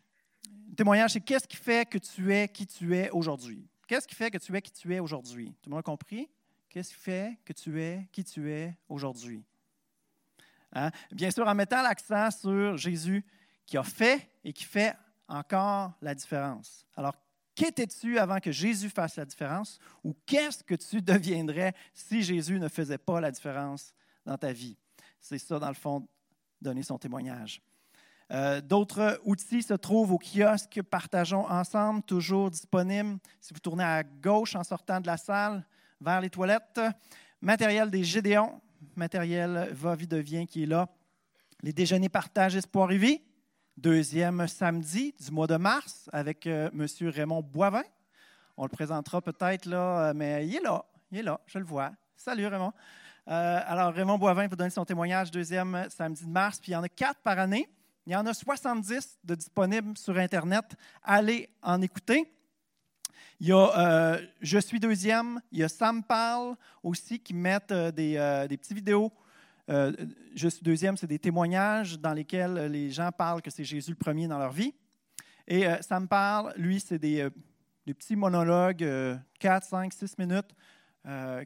le 0.70 0.76
témoignage, 0.76 1.12
c'est 1.12 1.20
qu'est-ce 1.20 1.48
qui 1.48 1.58
fait 1.58 1.88
que 1.88 1.98
tu 1.98 2.34
es 2.34 2.48
qui 2.48 2.66
tu 2.66 2.96
es 2.96 3.10
aujourd'hui? 3.10 3.68
Qu'est-ce 3.86 4.08
qui 4.08 4.16
fait 4.16 4.32
que 4.32 4.38
tu 4.38 4.56
es 4.56 4.62
qui 4.62 4.72
tu 4.72 4.96
es 4.96 5.00
aujourd'hui? 5.00 5.54
Tout 5.62 5.70
le 5.70 5.72
monde 5.72 5.80
a 5.82 5.84
compris? 5.84 6.30
Qu'est-ce 6.70 6.94
qui 6.94 7.00
fait 7.00 7.38
que 7.44 7.52
tu 7.52 7.82
es 7.82 8.08
qui 8.14 8.24
tu 8.24 8.50
es 8.50 8.74
aujourd'hui? 8.88 9.44
Hein? 10.72 10.90
Bien 11.12 11.30
sûr, 11.30 11.46
en 11.46 11.56
mettant 11.56 11.82
l'accent 11.82 12.32
sur 12.32 12.78
Jésus 12.78 13.26
qui 13.66 13.78
a 13.78 13.84
fait 13.84 14.30
et 14.46 14.54
qui 14.54 14.64
fait 14.64 14.96
encore 15.28 15.92
la 16.02 16.16
différence. 16.16 16.86
Alors, 16.96 17.16
Qu'étais-tu 17.58 18.20
avant 18.20 18.40
que 18.40 18.52
Jésus 18.52 18.88
fasse 18.88 19.16
la 19.16 19.26
différence? 19.26 19.80
Ou 20.04 20.16
qu'est-ce 20.28 20.64
que 20.64 20.76
tu 20.76 21.02
deviendrais 21.02 21.74
si 21.92 22.22
Jésus 22.22 22.60
ne 22.60 22.68
faisait 22.68 23.00
pas 23.00 23.20
la 23.20 23.32
différence 23.32 23.96
dans 24.28 24.38
ta 24.38 24.54
vie? 24.54 24.78
C'est 25.20 25.40
ça, 25.40 25.58
dans 25.58 25.68
le 25.68 25.74
fond, 25.74 26.08
donner 26.62 26.84
son 26.84 27.00
témoignage. 27.00 27.64
Euh, 28.32 28.62
d'autres 28.62 29.20
outils 29.24 29.64
se 29.64 29.74
trouvent 29.74 30.12
au 30.12 30.20
kiosque 30.20 30.84
Partageons 30.84 31.50
ensemble, 31.50 32.04
toujours 32.04 32.52
disponibles. 32.52 33.18
Si 33.42 33.56
vous 33.56 33.60
tournez 33.60 33.84
à 33.84 34.04
gauche 34.04 34.56
en 34.56 34.64
sortant 34.64 35.02
de 35.02 35.08
la 35.08 35.18
salle, 35.18 35.66
vers 36.00 36.22
les 36.22 36.30
toilettes. 36.30 36.80
Matériel 37.42 37.90
des 37.90 38.04
Gédéons, 38.04 38.62
matériel 38.96 39.70
Va, 39.72 39.96
Vie, 39.96 40.06
Devient 40.06 40.46
qui 40.46 40.62
est 40.62 40.68
là. 40.68 40.88
Les 41.64 41.74
déjeuners 41.74 42.10
Partage, 42.10 42.56
Espoir 42.56 42.92
et 42.92 43.00
Vie. 43.00 43.20
Deuxième 43.78 44.48
samedi 44.48 45.14
du 45.24 45.30
mois 45.30 45.46
de 45.46 45.56
mars 45.56 46.10
avec 46.12 46.48
euh, 46.48 46.68
M. 46.74 46.88
Raymond 47.12 47.44
Boivin. 47.44 47.84
On 48.58 48.64
le 48.64 48.70
présentera 48.70 49.22
peut-être 49.22 49.68
là, 49.68 50.10
euh, 50.10 50.14
mais 50.16 50.48
il 50.48 50.56
est 50.56 50.62
là, 50.62 50.84
il 51.12 51.20
est 51.20 51.22
là, 51.22 51.40
je 51.46 51.60
le 51.60 51.64
vois. 51.64 51.92
Salut 52.16 52.48
Raymond. 52.48 52.74
Euh, 53.28 53.60
alors 53.68 53.94
Raymond 53.94 54.18
Boivin 54.18 54.48
pour 54.48 54.58
donner 54.58 54.72
son 54.72 54.84
témoignage 54.84 55.30
deuxième 55.30 55.86
samedi 55.92 56.26
de 56.26 56.30
mars, 56.32 56.60
puis 56.60 56.72
il 56.72 56.74
y 56.74 56.76
en 56.76 56.82
a 56.82 56.90
quatre 56.90 57.22
par 57.22 57.38
année. 57.38 57.70
Il 58.08 58.14
y 58.14 58.16
en 58.16 58.26
a 58.26 58.34
70 58.34 59.20
de 59.24 59.36
disponibles 59.36 59.96
sur 59.96 60.18
Internet. 60.18 60.76
Allez 61.04 61.48
en 61.62 61.80
écouter. 61.84 62.34
Il 63.40 63.50
y 63.50 63.52
a 63.52 64.18
Je 64.42 64.58
suis 64.58 64.80
deuxième. 64.80 65.40
Il 65.52 65.60
y 65.60 65.64
a 65.64 65.70
Sam 65.70 66.04
Parle 66.04 66.56
aussi 66.82 67.20
qui 67.20 67.36
mettent 67.36 67.74
des, 67.74 68.46
des 68.50 68.58
petites 68.58 68.74
vidéos 68.74 69.14
euh, 69.70 69.92
juste 70.34 70.64
deuxième, 70.64 70.96
c'est 70.96 71.08
des 71.08 71.20
témoignages 71.20 72.00
dans 72.00 72.14
lesquels 72.14 72.54
les 72.72 72.90
gens 72.90 73.12
parlent 73.12 73.42
que 73.42 73.50
c'est 73.50 73.64
Jésus 73.64 73.92
le 73.92 73.98
premier 73.98 74.28
dans 74.28 74.40
leur 74.40 74.52
vie. 74.52 74.74
Et 75.46 75.68
euh, 75.68 75.82
ça 75.82 76.00
me 76.00 76.08
parle, 76.08 76.54
lui, 76.58 76.80
c'est 76.80 77.00
des, 77.00 77.22
euh, 77.22 77.30
petits 77.86 78.16
monologues, 78.16 78.86
4, 79.40 79.66
5, 79.66 79.94
6 79.94 80.18
minutes, 80.18 80.54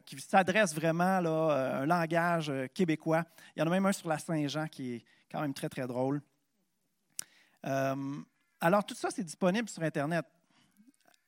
qui 0.04 0.20
s'adressent 0.20 0.74
vraiment 0.74 1.18
à 1.50 1.82
un 1.82 1.86
langage 1.86 2.52
québécois. 2.74 3.24
Il 3.54 3.60
y 3.60 3.62
en 3.62 3.68
a 3.68 3.70
même 3.70 3.86
un 3.86 3.92
sur 3.92 4.08
la 4.08 4.18
Saint-Jean 4.18 4.66
qui 4.66 4.94
est 4.94 5.04
quand 5.30 5.40
même 5.40 5.54
très, 5.54 5.68
très 5.68 5.86
drôle. 5.86 6.20
alors, 7.62 8.84
tout 8.84 8.96
ça, 8.96 9.10
c'est 9.12 9.22
disponible 9.22 9.68
sur 9.68 9.84
Internet. 9.84 10.24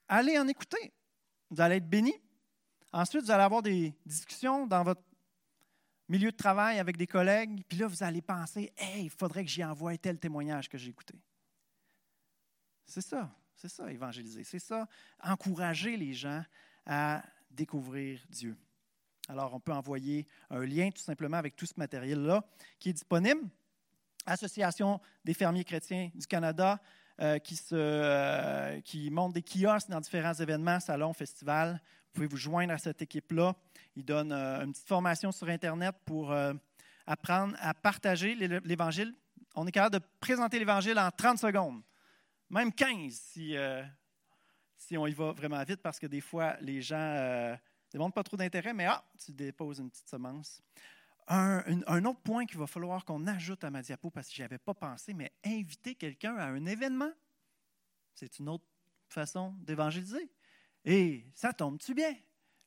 Allez 0.09 0.37
en 0.37 0.49
écouter. 0.49 0.93
Vous 1.49 1.61
allez 1.61 1.77
être 1.77 1.89
bénis. 1.89 2.21
Ensuite, 2.93 3.23
vous 3.23 3.31
allez 3.31 3.45
avoir 3.45 3.63
des 3.63 3.95
discussions 4.05 4.67
dans 4.67 4.83
votre 4.83 5.03
milieu 6.09 6.31
de 6.31 6.37
travail 6.37 6.79
avec 6.79 6.97
des 6.97 7.07
collègues, 7.07 7.65
puis 7.69 7.79
là, 7.79 7.87
vous 7.87 8.03
allez 8.03 8.23
penser, 8.23 8.73
hey, 8.77 9.05
il 9.05 9.11
faudrait 9.11 9.45
que 9.45 9.51
j'y 9.51 9.65
envoie 9.65 9.97
tel 9.97 10.19
témoignage 10.19 10.69
que 10.69 10.79
j'ai 10.79 10.91
écouté. 10.91 11.15
C'est 12.87 13.01
ça, 13.01 13.35
c'est 13.55 13.69
ça, 13.69 13.91
évangéliser. 13.91 14.45
C'est 14.45 14.59
ça, 14.59 14.87
encourager 15.23 15.97
les 15.97 16.13
gens 16.13 16.45
à 16.87 17.23
découvrir 17.51 18.21
Dieu. 18.29 18.57
Alors, 19.29 19.55
on 19.55 19.61
peut 19.61 19.73
envoyer 19.73 20.27
un 20.51 20.65
lien 20.67 20.91
tout 20.91 21.03
simplement 21.03 21.39
avec 21.39 21.57
tout 21.57 21.67
ce 21.67 21.75
matériel-là 21.77 22.45
qui 22.79 22.91
est 22.91 22.93
disponible. 22.93 23.49
Association 24.27 25.01
des 25.25 25.35
fermiers 25.35 25.65
chrétiens 25.65 26.11
du 26.15 26.27
Canada 26.27 26.81
euh, 27.21 27.39
qui, 27.39 27.57
se, 27.57 27.75
euh, 27.75 28.81
qui 28.81 29.11
monte 29.11 29.33
des 29.33 29.43
kiosques 29.43 29.89
dans 29.89 30.01
différents 30.01 30.35
événements, 30.35 30.81
salons, 30.81 31.13
festivals. 31.13 31.81
Vous 32.07 32.13
pouvez 32.13 32.27
vous 32.27 32.37
joindre 32.37 32.73
à 32.73 32.79
cette 32.79 33.01
équipe-là. 33.01 33.55
Il 33.97 34.05
donne 34.05 34.33
euh, 34.33 34.65
une 34.65 34.73
petite 34.73 34.89
formation 34.89 35.31
sur 35.31 35.49
Internet 35.49 35.95
pour 36.05 36.33
euh, 36.33 36.53
apprendre 37.07 37.57
à 37.61 37.75
partager 37.75 38.35
l'Évangile. 38.35 39.15
On 39.55 39.67
est 39.67 39.73
capable 39.73 40.01
de 40.01 40.05
présenter 40.19 40.59
l'Évangile 40.59 40.99
en 40.99 41.11
30 41.11 41.39
secondes, 41.39 41.83
même 42.51 42.73
15 42.73 43.13
si, 43.13 43.57
euh, 43.57 43.85
si 44.77 44.99
on 44.99 45.07
y 45.07 45.13
va 45.13 45.33
vraiment 45.33 45.63
vite, 45.63 45.81
parce 45.81 46.01
que 46.01 46.07
des 46.07 46.21
fois, 46.21 46.57
les 46.61 46.83
gens 46.83 46.97
ne 46.97 47.57
demandent 47.93 48.15
pas 48.15 48.25
trop 48.25 48.37
d'intérêt, 48.37 48.75
mais 48.75 48.87
ah, 48.87 49.05
tu 49.25 49.33
déposes 49.33 49.79
une 49.79 49.91
petite 49.91 50.09
semence. 50.09 50.61
Un, 51.29 51.63
un 51.87 52.05
autre 52.05 52.21
point 52.21 52.47
qu'il 52.47 52.59
va 52.59 52.67
falloir 52.67 53.05
qu'on 53.05 53.27
ajoute 53.29 53.63
à 53.63 53.71
ma 53.71 53.81
diapo, 53.81 54.11
parce 54.11 54.29
que 54.29 54.35
je 54.35 54.43
n'y 54.43 54.45
avais 54.45 54.59
pas 54.59 54.75
pensé, 54.75 55.15
mais 55.15 55.33
inviter 55.45 55.95
quelqu'un 55.95 56.37
à 56.37 56.47
un 56.47 56.67
événement, 56.67 57.13
c'est 58.15 58.41
une 58.41 58.49
autre 58.49 58.67
façon 59.09 59.55
d'évangéliser. 59.59 60.29
Et 60.85 61.25
ça 61.33 61.53
tombe-tu 61.53 61.95
bien? 61.95 62.15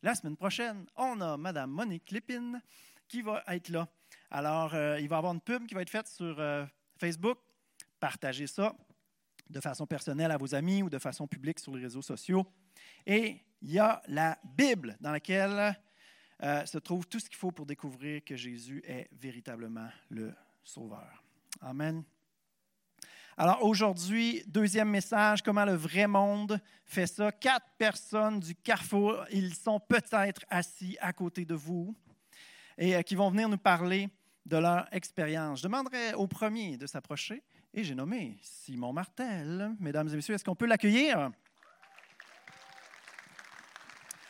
La 0.03 0.13
semaine 0.13 0.37
prochaine, 0.37 0.85
on 0.95 1.19
a 1.21 1.37
Mme 1.37 1.71
Monique 1.71 2.11
Lépine 2.11 2.61
qui 3.07 3.21
va 3.21 3.43
être 3.47 3.69
là. 3.69 3.87
Alors, 4.29 4.73
euh, 4.75 4.99
il 4.99 5.07
va 5.07 5.15
y 5.15 5.17
avoir 5.17 5.33
une 5.33 5.41
pub 5.41 5.65
qui 5.65 5.73
va 5.73 5.81
être 5.81 5.89
faite 5.89 6.07
sur 6.07 6.39
euh, 6.39 6.65
Facebook. 6.97 7.39
Partagez 7.99 8.47
ça 8.47 8.75
de 9.49 9.59
façon 9.59 9.87
personnelle 9.87 10.31
à 10.31 10.37
vos 10.37 10.53
amis 10.53 10.83
ou 10.83 10.89
de 10.89 10.99
façon 10.99 11.27
publique 11.27 11.59
sur 11.59 11.73
les 11.75 11.81
réseaux 11.81 12.01
sociaux. 12.01 12.45
Et 13.05 13.41
il 13.61 13.71
y 13.71 13.79
a 13.79 14.01
la 14.07 14.37
Bible 14.43 14.97
dans 14.99 15.11
laquelle 15.11 15.75
euh, 16.43 16.65
se 16.65 16.77
trouve 16.77 17.07
tout 17.07 17.19
ce 17.19 17.29
qu'il 17.29 17.37
faut 17.37 17.51
pour 17.51 17.65
découvrir 17.65 18.23
que 18.23 18.35
Jésus 18.35 18.83
est 18.85 19.07
véritablement 19.13 19.89
le 20.09 20.33
Sauveur. 20.63 21.23
Amen. 21.61 22.03
Alors 23.39 23.63
aujourd'hui, 23.63 24.43
deuxième 24.47 24.89
message, 24.89 25.43
comment 25.43 25.63
le 25.63 25.75
vrai 25.75 26.07
monde 26.07 26.59
fait 26.85 27.05
ça. 27.05 27.31
Quatre 27.31 27.67
personnes 27.77 28.39
du 28.39 28.55
carrefour, 28.55 29.25
ils 29.31 29.53
sont 29.53 29.79
peut-être 29.79 30.41
assis 30.49 30.97
à 30.99 31.13
côté 31.13 31.45
de 31.45 31.53
vous 31.53 31.95
et 32.79 32.95
euh, 32.95 33.03
qui 33.03 33.13
vont 33.13 33.29
venir 33.29 33.47
nous 33.47 33.59
parler 33.59 34.09
de 34.47 34.57
leur 34.57 34.87
expérience. 34.91 35.59
Je 35.59 35.65
demanderai 35.65 36.15
au 36.15 36.25
premier 36.25 36.77
de 36.77 36.87
s'approcher 36.87 37.43
et 37.75 37.83
j'ai 37.83 37.93
nommé 37.93 38.39
Simon 38.41 38.91
Martel. 38.91 39.71
Mesdames 39.79 40.09
et 40.09 40.15
messieurs, 40.15 40.33
est-ce 40.33 40.43
qu'on 40.43 40.55
peut 40.55 40.65
l'accueillir? 40.65 41.29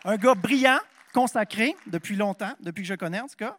Un 0.03 0.17
gars 0.17 0.35
brillant, 0.35 0.79
consacré 1.13 1.77
depuis 1.85 2.17
longtemps, 2.17 2.55
depuis 2.59 2.81
que 2.81 2.89
je 2.89 2.95
connais 2.95 3.21
en 3.21 3.27
tout 3.29 3.37
cas, 3.37 3.57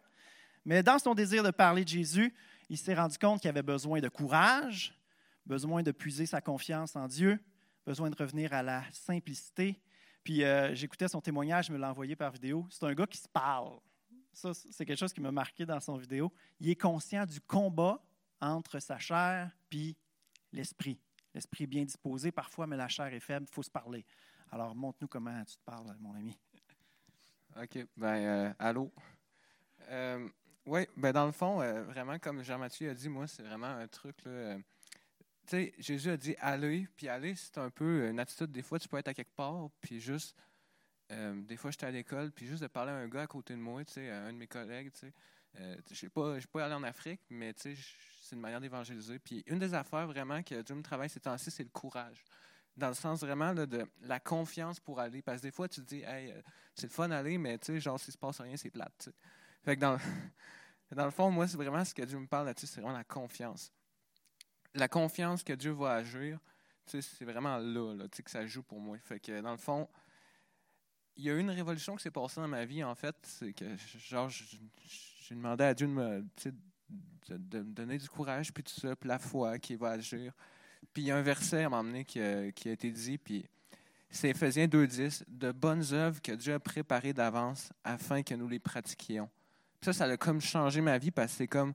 mais 0.63 0.83
dans 0.83 0.99
son 0.99 1.15
désir 1.15 1.41
de 1.41 1.49
parler 1.49 1.83
de 1.83 1.89
Jésus, 1.89 2.31
il 2.69 2.77
s'est 2.77 2.93
rendu 2.93 3.17
compte 3.17 3.41
qu'il 3.41 3.49
avait 3.49 3.63
besoin 3.63 3.99
de 3.99 4.09
courage, 4.09 4.93
besoin 5.49 5.81
de 5.81 5.91
puiser 5.91 6.27
sa 6.27 6.41
confiance 6.41 6.95
en 6.95 7.07
Dieu, 7.07 7.39
besoin 7.85 8.11
de 8.11 8.15
revenir 8.15 8.53
à 8.53 8.61
la 8.61 8.83
simplicité. 8.91 9.81
Puis 10.23 10.43
euh, 10.43 10.75
j'écoutais 10.75 11.07
son 11.07 11.21
témoignage, 11.21 11.67
je 11.67 11.73
me 11.73 11.79
l'a 11.79 11.89
envoyé 11.89 12.15
par 12.15 12.31
vidéo. 12.31 12.67
C'est 12.69 12.85
un 12.85 12.93
gars 12.93 13.07
qui 13.07 13.17
se 13.17 13.27
parle. 13.27 13.79
Ça, 14.31 14.53
c'est 14.53 14.85
quelque 14.85 14.99
chose 14.99 15.11
qui 15.11 15.21
m'a 15.21 15.31
marqué 15.31 15.65
dans 15.65 15.79
son 15.79 15.97
vidéo. 15.97 16.31
Il 16.59 16.69
est 16.69 16.79
conscient 16.79 17.25
du 17.25 17.41
combat 17.41 17.99
entre 18.39 18.79
sa 18.79 18.99
chair 18.99 19.49
puis 19.69 19.97
l'esprit. 20.53 20.99
L'esprit 21.33 21.63
est 21.63 21.67
bien 21.67 21.83
disposé 21.83 22.31
parfois, 22.31 22.67
mais 22.67 22.77
la 22.77 22.87
chair 22.87 23.07
est 23.07 23.19
faible, 23.19 23.47
il 23.49 23.53
faut 23.53 23.63
se 23.63 23.71
parler. 23.71 24.05
Alors, 24.51 24.75
montre-nous 24.75 25.07
comment 25.07 25.43
tu 25.45 25.57
te 25.57 25.63
parles, 25.63 25.95
mon 25.99 26.13
ami. 26.13 26.37
OK. 27.59 27.87
Ben, 27.97 28.15
euh, 28.15 28.53
allô? 28.59 28.91
Euh, 29.89 30.29
oui, 30.65 30.87
ben 30.95 31.11
dans 31.11 31.25
le 31.25 31.31
fond, 31.31 31.57
vraiment, 31.85 32.19
comme 32.19 32.43
Jean-Mathieu 32.43 32.91
a 32.91 32.93
dit, 32.93 33.09
moi, 33.09 33.27
c'est 33.27 33.43
vraiment 33.43 33.67
un 33.67 33.87
truc, 33.87 34.23
là, 34.25 34.57
sais, 35.51 35.73
Jésus 35.79 36.09
a 36.09 36.17
dit 36.17 36.35
aller, 36.39 36.87
puis 36.95 37.07
aller, 37.07 37.35
c'est 37.35 37.57
un 37.57 37.69
peu 37.69 38.07
une 38.09 38.19
attitude. 38.19 38.51
Des 38.51 38.61
fois, 38.61 38.79
tu 38.79 38.87
peux 38.87 38.97
être 38.97 39.07
à 39.07 39.13
quelque 39.13 39.35
part, 39.35 39.69
puis 39.81 39.99
juste. 39.99 40.35
Euh, 41.11 41.41
des 41.41 41.57
fois, 41.57 41.71
j'étais 41.71 41.87
à 41.87 41.91
l'école, 41.91 42.31
puis 42.31 42.45
juste 42.45 42.61
de 42.61 42.67
parler 42.67 42.91
à 42.91 42.95
un 42.95 43.07
gars 43.07 43.23
à 43.23 43.27
côté 43.27 43.55
de 43.55 43.59
moi, 43.59 43.83
tu 43.83 43.93
sais, 43.93 44.09
un 44.09 44.31
de 44.31 44.37
mes 44.37 44.47
collègues, 44.47 44.91
tu 44.93 44.99
sais. 44.99 45.13
Euh, 45.59 45.75
je 45.91 46.05
n'ai 46.05 46.09
pas, 46.09 46.37
pas 46.51 46.65
allé 46.65 46.75
en 46.75 46.83
Afrique, 46.83 47.21
mais 47.31 47.53
tu 47.53 47.75
sais, 47.75 47.81
c'est 48.21 48.35
une 48.35 48.41
manière 48.41 48.61
d'évangéliser. 48.61 49.17
Puis 49.17 49.43
une 49.47 49.57
des 49.57 49.73
affaires 49.73 50.05
vraiment 50.05 50.43
que 50.43 50.61
Dieu 50.61 50.75
me 50.75 50.83
travaille 50.83 51.09
ces 51.09 51.19
temps-ci, 51.19 51.49
c'est 51.49 51.63
le 51.63 51.69
courage. 51.69 52.23
Dans 52.77 52.89
le 52.89 52.93
sens 52.93 53.21
vraiment 53.21 53.55
de 53.55 53.87
la 54.01 54.19
confiance 54.19 54.79
pour 54.79 54.99
aller. 54.99 55.23
Parce 55.23 55.41
que 55.41 55.47
des 55.47 55.51
fois, 55.51 55.67
tu 55.67 55.81
te 55.81 55.87
dis, 55.87 56.03
euh, 56.05 56.41
c'est 56.75 56.87
le 56.87 56.91
fun 56.91 57.09
d'aller, 57.09 57.39
mais 57.39 57.57
tu 57.57 57.73
sais, 57.73 57.79
genre, 57.79 57.99
s'il 57.99 58.13
se 58.13 58.17
passe 58.17 58.39
rien, 58.39 58.55
c'est 58.55 58.69
plate. 58.69 58.93
sais. 58.99 59.11
Fait 59.65 59.75
que 59.75 59.81
dans, 59.81 59.97
dans 60.91 61.05
le 61.05 61.11
fond, 61.11 61.31
moi, 61.31 61.47
c'est 61.47 61.57
vraiment 61.57 61.83
ce 61.83 61.95
que 61.95 62.03
Dieu 62.03 62.19
me 62.19 62.27
parle 62.27 62.45
là-dessus, 62.45 62.67
c'est 62.67 62.81
vraiment 62.81 62.97
la 62.97 63.03
confiance 63.03 63.73
la 64.73 64.87
confiance 64.87 65.43
que 65.43 65.53
Dieu 65.53 65.71
va 65.71 65.93
agir, 65.93 66.39
c'est 66.85 67.25
vraiment 67.25 67.57
là, 67.57 67.93
là 67.93 68.05
que 68.07 68.31
ça 68.31 68.45
joue 68.45 68.63
pour 68.63 68.79
moi. 68.79 68.97
Fait 68.99 69.19
que 69.19 69.41
dans 69.41 69.51
le 69.51 69.57
fond, 69.57 69.87
il 71.15 71.25
y 71.25 71.29
a 71.29 71.33
eu 71.33 71.39
une 71.39 71.51
révolution 71.51 71.95
qui 71.95 72.03
s'est 72.03 72.11
passée 72.11 72.39
dans 72.39 72.47
ma 72.47 72.65
vie, 72.65 72.83
en 72.83 72.95
fait. 72.95 73.15
C'est 73.23 73.53
que 73.53 73.65
genre, 74.07 74.29
j'ai 74.29 75.35
demandé 75.35 75.63
à 75.63 75.73
Dieu 75.73 75.87
de 75.87 75.91
me, 75.91 76.25
de, 77.29 77.59
me 77.59 77.73
donner 77.73 77.97
du 77.97 78.09
courage, 78.09 78.53
puis 78.53 78.63
tout 78.63 78.79
ça, 78.79 78.95
puis 78.95 79.07
la 79.07 79.19
foi 79.19 79.59
qui 79.59 79.75
va 79.75 79.91
agir. 79.91 80.33
Puis 80.93 81.03
il 81.03 81.05
y 81.07 81.11
a 81.11 81.17
un 81.17 81.21
verset 81.21 81.63
à 81.63 81.67
un 81.67 81.69
moment 81.69 81.99
a, 81.99 82.03
qui 82.03 82.19
a 82.19 82.71
été 82.71 82.89
dit, 82.89 83.17
puis 83.17 83.45
c'est 84.09 84.29
Ephésiens 84.29 84.65
2.10, 84.65 85.23
de 85.27 85.51
bonnes 85.51 85.83
œuvres 85.93 86.21
que 86.21 86.31
Dieu 86.31 86.53
a 86.53 86.59
préparées 86.59 87.13
d'avance 87.13 87.71
afin 87.83 88.23
que 88.23 88.33
nous 88.33 88.47
les 88.47 88.59
pratiquions. 88.59 89.29
ça, 89.81 89.93
ça 89.93 90.05
a 90.05 90.17
comme 90.17 90.41
changé 90.41 90.81
ma 90.81 90.97
vie 90.97 91.11
parce 91.11 91.33
que 91.33 91.37
c'est 91.39 91.47
comme, 91.47 91.73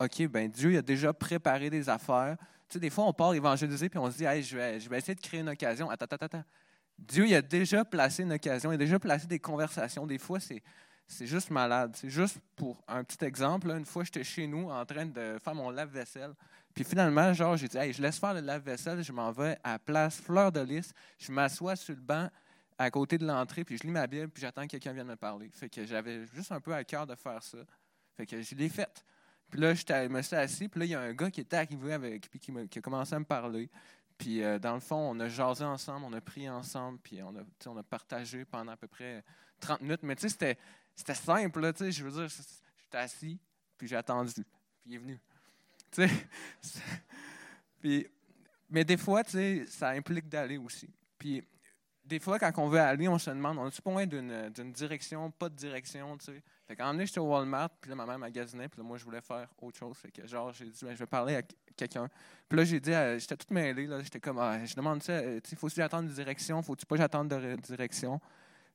OK, 0.00 0.28
ben 0.28 0.48
Dieu 0.48 0.78
a 0.78 0.82
déjà 0.82 1.12
préparé 1.12 1.70
des 1.70 1.88
affaires. 1.88 2.36
Tu 2.68 2.74
sais, 2.74 2.80
des 2.80 2.90
fois, 2.90 3.04
on 3.04 3.12
part 3.12 3.34
évangéliser 3.34 3.88
puis 3.88 3.98
on 3.98 4.10
se 4.10 4.18
dit, 4.18 4.24
hey, 4.24 4.42
je, 4.42 4.56
vais, 4.56 4.78
je 4.78 4.88
vais 4.88 4.98
essayer 4.98 5.14
de 5.14 5.20
créer 5.20 5.40
une 5.40 5.48
occasion. 5.48 5.90
Attends, 5.90 6.04
attends, 6.04 6.26
attends. 6.26 6.44
Dieu 6.98 7.26
il 7.26 7.34
a 7.34 7.42
déjà 7.42 7.84
placé 7.84 8.24
une 8.24 8.32
occasion, 8.32 8.72
il 8.72 8.74
a 8.74 8.78
déjà 8.78 8.98
placé 8.98 9.26
des 9.26 9.38
conversations. 9.38 10.06
Des 10.06 10.18
fois, 10.18 10.40
c'est, 10.40 10.62
c'est 11.06 11.26
juste 11.26 11.50
malade. 11.50 11.96
C'est 11.96 12.10
juste 12.10 12.38
pour 12.56 12.82
un 12.86 13.02
petit 13.02 13.24
exemple. 13.24 13.70
une 13.70 13.84
fois, 13.84 14.04
j'étais 14.04 14.24
chez 14.24 14.46
nous 14.46 14.68
en 14.68 14.84
train 14.84 15.06
de 15.06 15.38
faire 15.42 15.54
mon 15.54 15.70
lave-vaisselle. 15.70 16.34
Puis 16.74 16.84
finalement, 16.84 17.32
genre, 17.32 17.56
j'ai 17.56 17.66
dit, 17.66 17.76
hey, 17.76 17.92
je 17.92 18.02
laisse 18.02 18.18
faire 18.18 18.34
le 18.34 18.40
lave-vaisselle, 18.40 19.02
je 19.02 19.12
m'en 19.12 19.32
vais 19.32 19.58
à 19.64 19.78
place 19.78 20.20
Fleur 20.20 20.52
de 20.52 20.60
Lys. 20.60 20.92
Je 21.18 21.32
m'assois 21.32 21.74
sur 21.74 21.94
le 21.94 22.00
banc 22.00 22.28
à 22.78 22.90
côté 22.90 23.18
de 23.18 23.26
l'entrée, 23.26 23.64
puis 23.64 23.76
je 23.76 23.82
lis 23.82 23.90
ma 23.90 24.06
Bible, 24.06 24.28
puis 24.28 24.40
j'attends 24.40 24.62
que 24.62 24.68
quelqu'un 24.68 24.92
vienne 24.92 25.08
me 25.08 25.16
parler. 25.16 25.50
Fait 25.52 25.68
que 25.68 25.84
j'avais 25.84 26.24
juste 26.26 26.52
un 26.52 26.60
peu 26.60 26.72
à 26.72 26.84
cœur 26.84 27.06
de 27.06 27.16
faire 27.16 27.42
ça. 27.42 27.58
Fait 28.16 28.26
que 28.26 28.40
je 28.40 28.54
l'ai 28.54 28.68
fait. 28.68 29.04
Puis 29.50 29.60
là, 29.60 29.74
je 29.74 30.08
me 30.08 30.22
suis 30.22 30.36
assis, 30.36 30.68
puis 30.68 30.80
là, 30.80 30.86
il 30.86 30.90
y 30.90 30.94
a 30.94 31.00
un 31.00 31.14
gars 31.14 31.30
qui 31.30 31.40
était 31.40 31.56
arrivé 31.56 31.92
avec, 31.92 32.28
puis 32.30 32.38
qui, 32.38 32.78
a 32.78 32.82
commencé 32.82 33.14
à 33.14 33.18
me 33.18 33.24
parler. 33.24 33.70
Puis 34.18 34.42
euh, 34.42 34.58
dans 34.58 34.74
le 34.74 34.80
fond, 34.80 34.96
on 34.96 35.18
a 35.20 35.28
jasé 35.28 35.64
ensemble, 35.64 36.04
on 36.06 36.12
a 36.12 36.20
prié 36.20 36.50
ensemble, 36.50 36.98
puis 36.98 37.22
on 37.22 37.34
a, 37.36 37.42
on 37.66 37.76
a 37.76 37.82
partagé 37.82 38.44
pendant 38.44 38.72
à 38.72 38.76
peu 38.76 38.88
près 38.88 39.24
30 39.60 39.80
minutes. 39.80 40.02
Mais 40.02 40.16
tu 40.16 40.28
sais, 40.28 40.56
c'était, 40.94 41.14
simple, 41.14 41.72
tu 41.72 41.84
sais, 41.84 41.92
je 41.92 42.04
veux 42.04 42.10
dire, 42.10 42.28
j'étais 42.28 42.98
assis, 42.98 43.38
puis 43.76 43.86
j'ai 43.86 43.96
attendu, 43.96 44.32
puis 44.34 44.44
il 44.86 44.94
est 44.94 44.98
venu. 44.98 45.20
Tu 45.92 46.08
sais, 47.82 48.10
mais 48.68 48.84
des 48.84 48.96
fois, 48.96 49.24
tu 49.24 49.30
sais, 49.30 49.64
ça 49.66 49.90
implique 49.90 50.28
d'aller 50.28 50.58
aussi. 50.58 50.90
Puis 51.16 51.42
des 52.08 52.18
fois, 52.18 52.38
quand 52.38 52.50
on 52.56 52.68
veut 52.68 52.80
aller, 52.80 53.06
on 53.06 53.18
se 53.18 53.30
demande, 53.30 53.58
on 53.58 53.66
est-tu 53.68 53.82
point 53.82 54.06
d'une, 54.06 54.48
d'une 54.50 54.72
direction, 54.72 55.30
pas 55.30 55.48
de 55.48 55.54
direction, 55.54 56.16
tu 56.16 56.26
sais? 56.26 56.42
Fait 56.66 56.74
qu'en 56.74 56.98
est, 56.98 57.06
j'étais 57.06 57.20
au 57.20 57.26
Walmart, 57.26 57.70
puis 57.80 57.90
là, 57.90 57.96
ma 57.96 58.06
mère 58.06 58.18
magasinait, 58.18 58.68
puis 58.68 58.80
là, 58.80 58.84
moi, 58.84 58.96
je 58.96 59.04
voulais 59.04 59.20
faire 59.20 59.48
autre 59.60 59.78
chose. 59.78 59.98
Que, 60.14 60.26
genre, 60.26 60.52
j'ai 60.52 60.66
dit, 60.66 60.78
ben, 60.82 60.94
je 60.94 60.98
vais 60.98 61.06
parler 61.06 61.36
à 61.36 61.42
quelqu'un. 61.76 62.08
Puis 62.48 62.58
là, 62.58 62.64
j'ai 62.64 62.80
dit, 62.80 62.92
j'étais 63.18 63.36
toute 63.36 63.50
mêlée, 63.50 63.86
là, 63.86 64.02
j'étais 64.02 64.20
comme, 64.20 64.38
ah, 64.38 64.64
je 64.64 64.74
demande 64.74 65.02
ça, 65.02 65.20
tu 65.22 65.40
sais, 65.44 65.56
faut-tu 65.56 65.76
j'attendre 65.76 66.08
de 66.08 66.14
direction, 66.14 66.62
faut-tu 66.62 66.86
pas 66.86 66.96
j'attende 66.96 67.28
de 67.28 67.56
direction? 67.56 68.20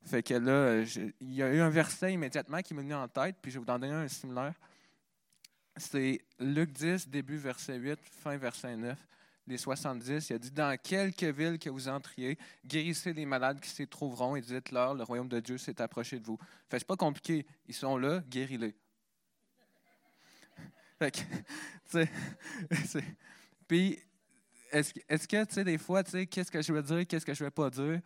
Fait 0.05 0.21
que 0.21 0.35
là, 0.35 0.83
il 1.21 1.33
y 1.33 1.41
a 1.41 1.51
eu 1.51 1.59
un 1.59 1.69
verset 1.69 2.13
immédiatement 2.13 2.61
qui 2.61 2.73
m'est 2.73 2.83
venu 2.83 2.93
en 2.93 3.07
tête, 3.07 3.37
puis 3.41 3.51
je 3.51 3.59
vais 3.59 3.65
vous 3.65 3.71
en 3.71 3.79
donner 3.79 3.93
un 3.93 4.07
similaire. 4.07 4.53
C'est 5.77 6.21
Luc 6.39 6.71
10, 6.71 7.07
début 7.09 7.37
verset 7.37 7.77
8, 7.77 7.99
fin 8.01 8.37
verset 8.37 8.75
9 8.75 8.97
les 9.47 9.57
70, 9.57 10.29
il 10.29 10.33
a 10.33 10.39
dit 10.39 10.51
Dans 10.51 10.77
quelques 10.81 11.23
villes 11.23 11.59
que 11.59 11.69
vous 11.69 11.87
entriez, 11.87 12.37
guérissez 12.65 13.13
les 13.13 13.25
malades 13.25 13.59
qui 13.59 13.69
s'y 13.69 13.87
trouveront 13.87 14.35
et 14.35 14.41
dites-leur 14.41 14.93
Le 14.93 15.03
royaume 15.03 15.27
de 15.27 15.39
Dieu 15.39 15.57
s'est 15.57 15.81
approché 15.81 16.19
de 16.19 16.25
vous. 16.25 16.37
Fait 16.69 16.79
c'est 16.79 16.87
pas 16.87 16.95
compliqué. 16.95 17.45
Ils 17.67 17.75
sont 17.75 17.97
là, 17.97 18.21
guéris-les. 18.29 18.75
Puis, 23.67 23.99
est-ce, 24.71 24.93
est 25.07 25.27
que, 25.27 25.43
tu 25.45 25.53
sais, 25.53 25.63
des 25.63 25.77
fois, 25.77 26.03
tu 26.03 26.11
sais, 26.11 26.25
qu'est-ce 26.25 26.51
que 26.51 26.61
je 26.61 26.73
veux 26.73 26.81
dire, 26.81 27.05
qu'est-ce 27.07 27.25
que 27.25 27.33
je 27.33 27.43
vais 27.43 27.51
pas 27.51 27.69
dire? 27.69 28.01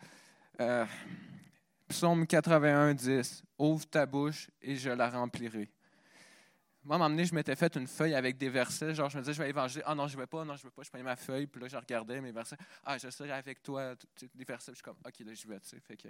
Euh, 0.60 0.84
Psaume 1.88 2.26
81, 2.26 2.94
10 2.94 3.42
Ouvre 3.58 3.86
ta 3.86 4.04
bouche 4.06 4.50
et 4.60 4.76
je 4.76 4.90
la 4.90 5.08
remplirai. 5.08 5.70
Moi, 6.84 6.94
à 6.94 6.96
un 6.96 6.98
moment 6.98 7.10
donné, 7.10 7.24
je 7.24 7.34
m'étais 7.34 7.56
fait 7.56 7.74
une 7.76 7.86
feuille 7.86 8.14
avec 8.14 8.38
des 8.38 8.48
versets. 8.48 8.94
Genre, 8.94 9.10
je 9.10 9.18
me 9.18 9.22
disais, 9.22 9.34
je 9.34 9.42
vais 9.42 9.50
évangéliser. 9.50 9.82
Ah 9.84 9.94
non, 9.94 10.06
je 10.06 10.16
ne 10.16 10.20
vais 10.20 10.26
pas, 10.26 10.44
non, 10.44 10.56
je 10.56 10.64
ne 10.64 10.68
vais 10.68 10.74
pas. 10.74 10.82
Je 10.82 10.90
prenais 10.90 11.04
ma 11.04 11.16
feuille, 11.16 11.46
puis 11.46 11.60
là, 11.60 11.68
je 11.68 11.76
regardais 11.76 12.20
mes 12.20 12.32
versets. 12.32 12.56
Ah, 12.84 12.96
je 12.98 13.10
serai 13.10 13.32
avec 13.32 13.62
toi. 13.62 13.94
Des 14.34 14.44
versets. 14.44 14.72
je 14.72 14.76
suis 14.76 14.82
comme, 14.82 14.96
OK, 15.04 15.18
là, 15.20 15.34
je 15.34 15.48
vais, 15.48 15.60
tu 15.60 15.68
sais. 15.68 15.80
Fait 15.80 15.96
que... 15.96 16.08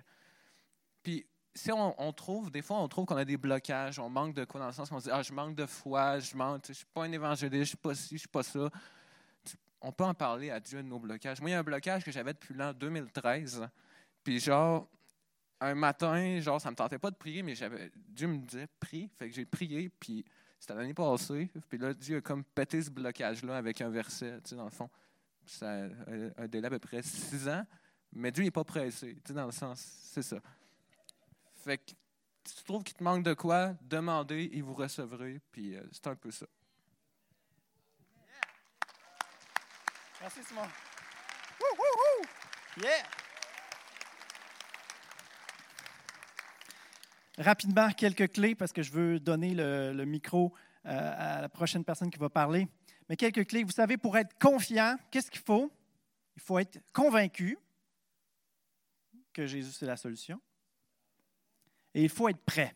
Puis, 1.03 1.27
si 1.55 1.73
on, 1.73 2.13
trouve, 2.13 2.51
des 2.51 2.63
fois, 2.63 2.79
on 2.79 2.89
trouve 2.89 3.07
qu'on 3.07 3.17
a 3.17 3.25
des 3.25 3.37
blocages, 3.37 3.99
on 3.99 4.09
manque 4.09 4.35
de 4.35 4.45
quoi 4.45 4.61
dans 4.61 4.67
le 4.67 4.73
sens 4.73 4.89
qu'on 4.89 5.01
se 5.01 5.05
dit, 5.05 5.11
ah, 5.11 5.23
je 5.23 5.33
manque 5.33 5.57
de 5.57 5.67
foi, 5.67 6.21
je 6.21 6.37
manque, 6.37 6.63
je 6.67 6.73
ne 6.73 6.75
suis 6.75 6.87
pas 6.87 7.05
un 7.05 7.13
évangéliste, 7.13 7.53
je 7.53 7.59
ne 7.59 7.65
suis 7.65 7.77
pas 7.77 7.95
ci, 7.95 8.09
je 8.11 8.15
ne 8.15 8.19
suis 8.19 8.29
pas 8.29 8.43
ça. 8.43 8.71
On 9.81 9.91
peut 9.91 10.05
en 10.05 10.15
parler 10.15 10.51
à 10.51 10.61
Dieu 10.61 10.83
de 10.83 10.89
nos 10.89 10.99
blocages. 10.99 11.41
Moi, 11.41 11.51
il 11.51 11.53
y 11.55 11.57
a 11.57 11.61
un 11.61 11.65
blocage 11.65 12.05
que 12.05 12.13
j'avais 12.13 12.33
depuis 12.33 12.55
l'an 12.55 12.73
2013. 12.73 13.67
Puis, 14.23 14.39
genre, 14.39 14.89
un 15.61 15.75
matin, 15.75 16.41
genre, 16.41 16.61
ça 16.61 16.69
ne 16.69 16.73
me 16.73 16.77
tentait 16.77 16.99
pas 16.99 17.11
de 17.11 17.17
prier, 17.17 17.43
mais 17.43 17.55
Dieu 17.95 18.29
me 18.29 18.39
disait, 18.39 18.69
prie. 18.79 19.09
Fait 19.17 19.29
que 19.29 19.35
j'ai 19.35 19.45
prié, 19.45 19.89
puis 19.89 20.25
c'était 20.59 20.75
l'année 20.75 20.95
passée. 20.95 21.51
Puis 21.69 21.79
là, 21.79 21.95
Dieu 21.95 22.19
a 22.19 22.21
comme 22.21 22.45
pété 22.45 22.83
ce 22.83 22.91
blocage-là 22.91 23.57
avec 23.57 23.81
un 23.81 23.91
verset, 23.91 24.41
tu 24.43 24.51
sais, 24.51 24.57
dans 24.57 24.65
le 24.65 24.71
fond. 24.71 24.91
Ça 25.47 25.85
a 25.85 25.89
un 26.37 26.47
délai 26.47 26.67
à 26.67 26.71
peu 26.71 26.79
près 26.79 27.03
six 27.03 27.49
ans, 27.49 27.65
mais 28.13 28.31
Dieu 28.31 28.45
n'est 28.45 28.51
pas 28.51 28.65
pressé, 28.65 29.15
tu 29.15 29.29
sais, 29.29 29.33
dans 29.33 29.47
le 29.47 29.53
sens, 29.53 29.81
c'est 29.81 30.23
ça. 30.23 30.39
Fait 31.65 31.79
que 31.79 31.93
si 32.45 32.57
tu 32.57 32.65
trouves 32.65 32.83
qu'il 32.83 32.97
te 32.97 33.03
manque 33.05 33.23
de 33.23 33.35
quoi, 33.35 33.75
demandez 33.83 34.51
et 34.53 34.61
vous 34.61 34.75
recevrez, 34.75 35.41
puis 35.53 35.77
euh, 35.77 35.83
c'est 35.93 36.07
un 36.07 36.17
peu 36.17 36.31
ça. 36.31 36.47
Merci, 40.21 40.41
Simon. 40.45 40.63
Woo, 40.63 41.77
woo, 41.79 41.85
woo. 41.97 42.83
Yeah! 42.83 43.28
Rapidement, 47.39 47.91
quelques 47.91 48.33
clés 48.33 48.57
parce 48.57 48.73
que 48.73 48.83
je 48.83 48.91
veux 48.91 49.21
donner 49.21 49.55
le, 49.55 50.05
micro 50.05 50.53
euh, 50.87 51.37
à 51.39 51.41
la 51.41 51.49
prochaine 51.49 51.85
personne 51.85 52.11
qui 52.11 52.19
va 52.19 52.29
parler. 52.29 52.67
Mais 53.09 53.17
quelques 53.17 53.47
clés. 53.47 53.63
Vous 53.63 53.71
savez, 53.71 53.97
pour 53.97 54.19
être 54.19 54.37
confiant, 54.39 54.97
qu'est-ce 55.13 55.31
qu'il 55.31 55.41
faut? 55.41 55.73
Il 56.35 56.43
faut 56.43 56.59
être 56.59 56.81
convaincu 56.93 57.57
que 59.33 59.47
Jésus, 59.47 59.71
c'est 59.71 59.87
la 59.87 59.97
solution. 59.97 60.41
Et 61.95 62.03
il 62.03 62.09
faut 62.09 62.29
être 62.29 62.45
prêt. 62.45 62.75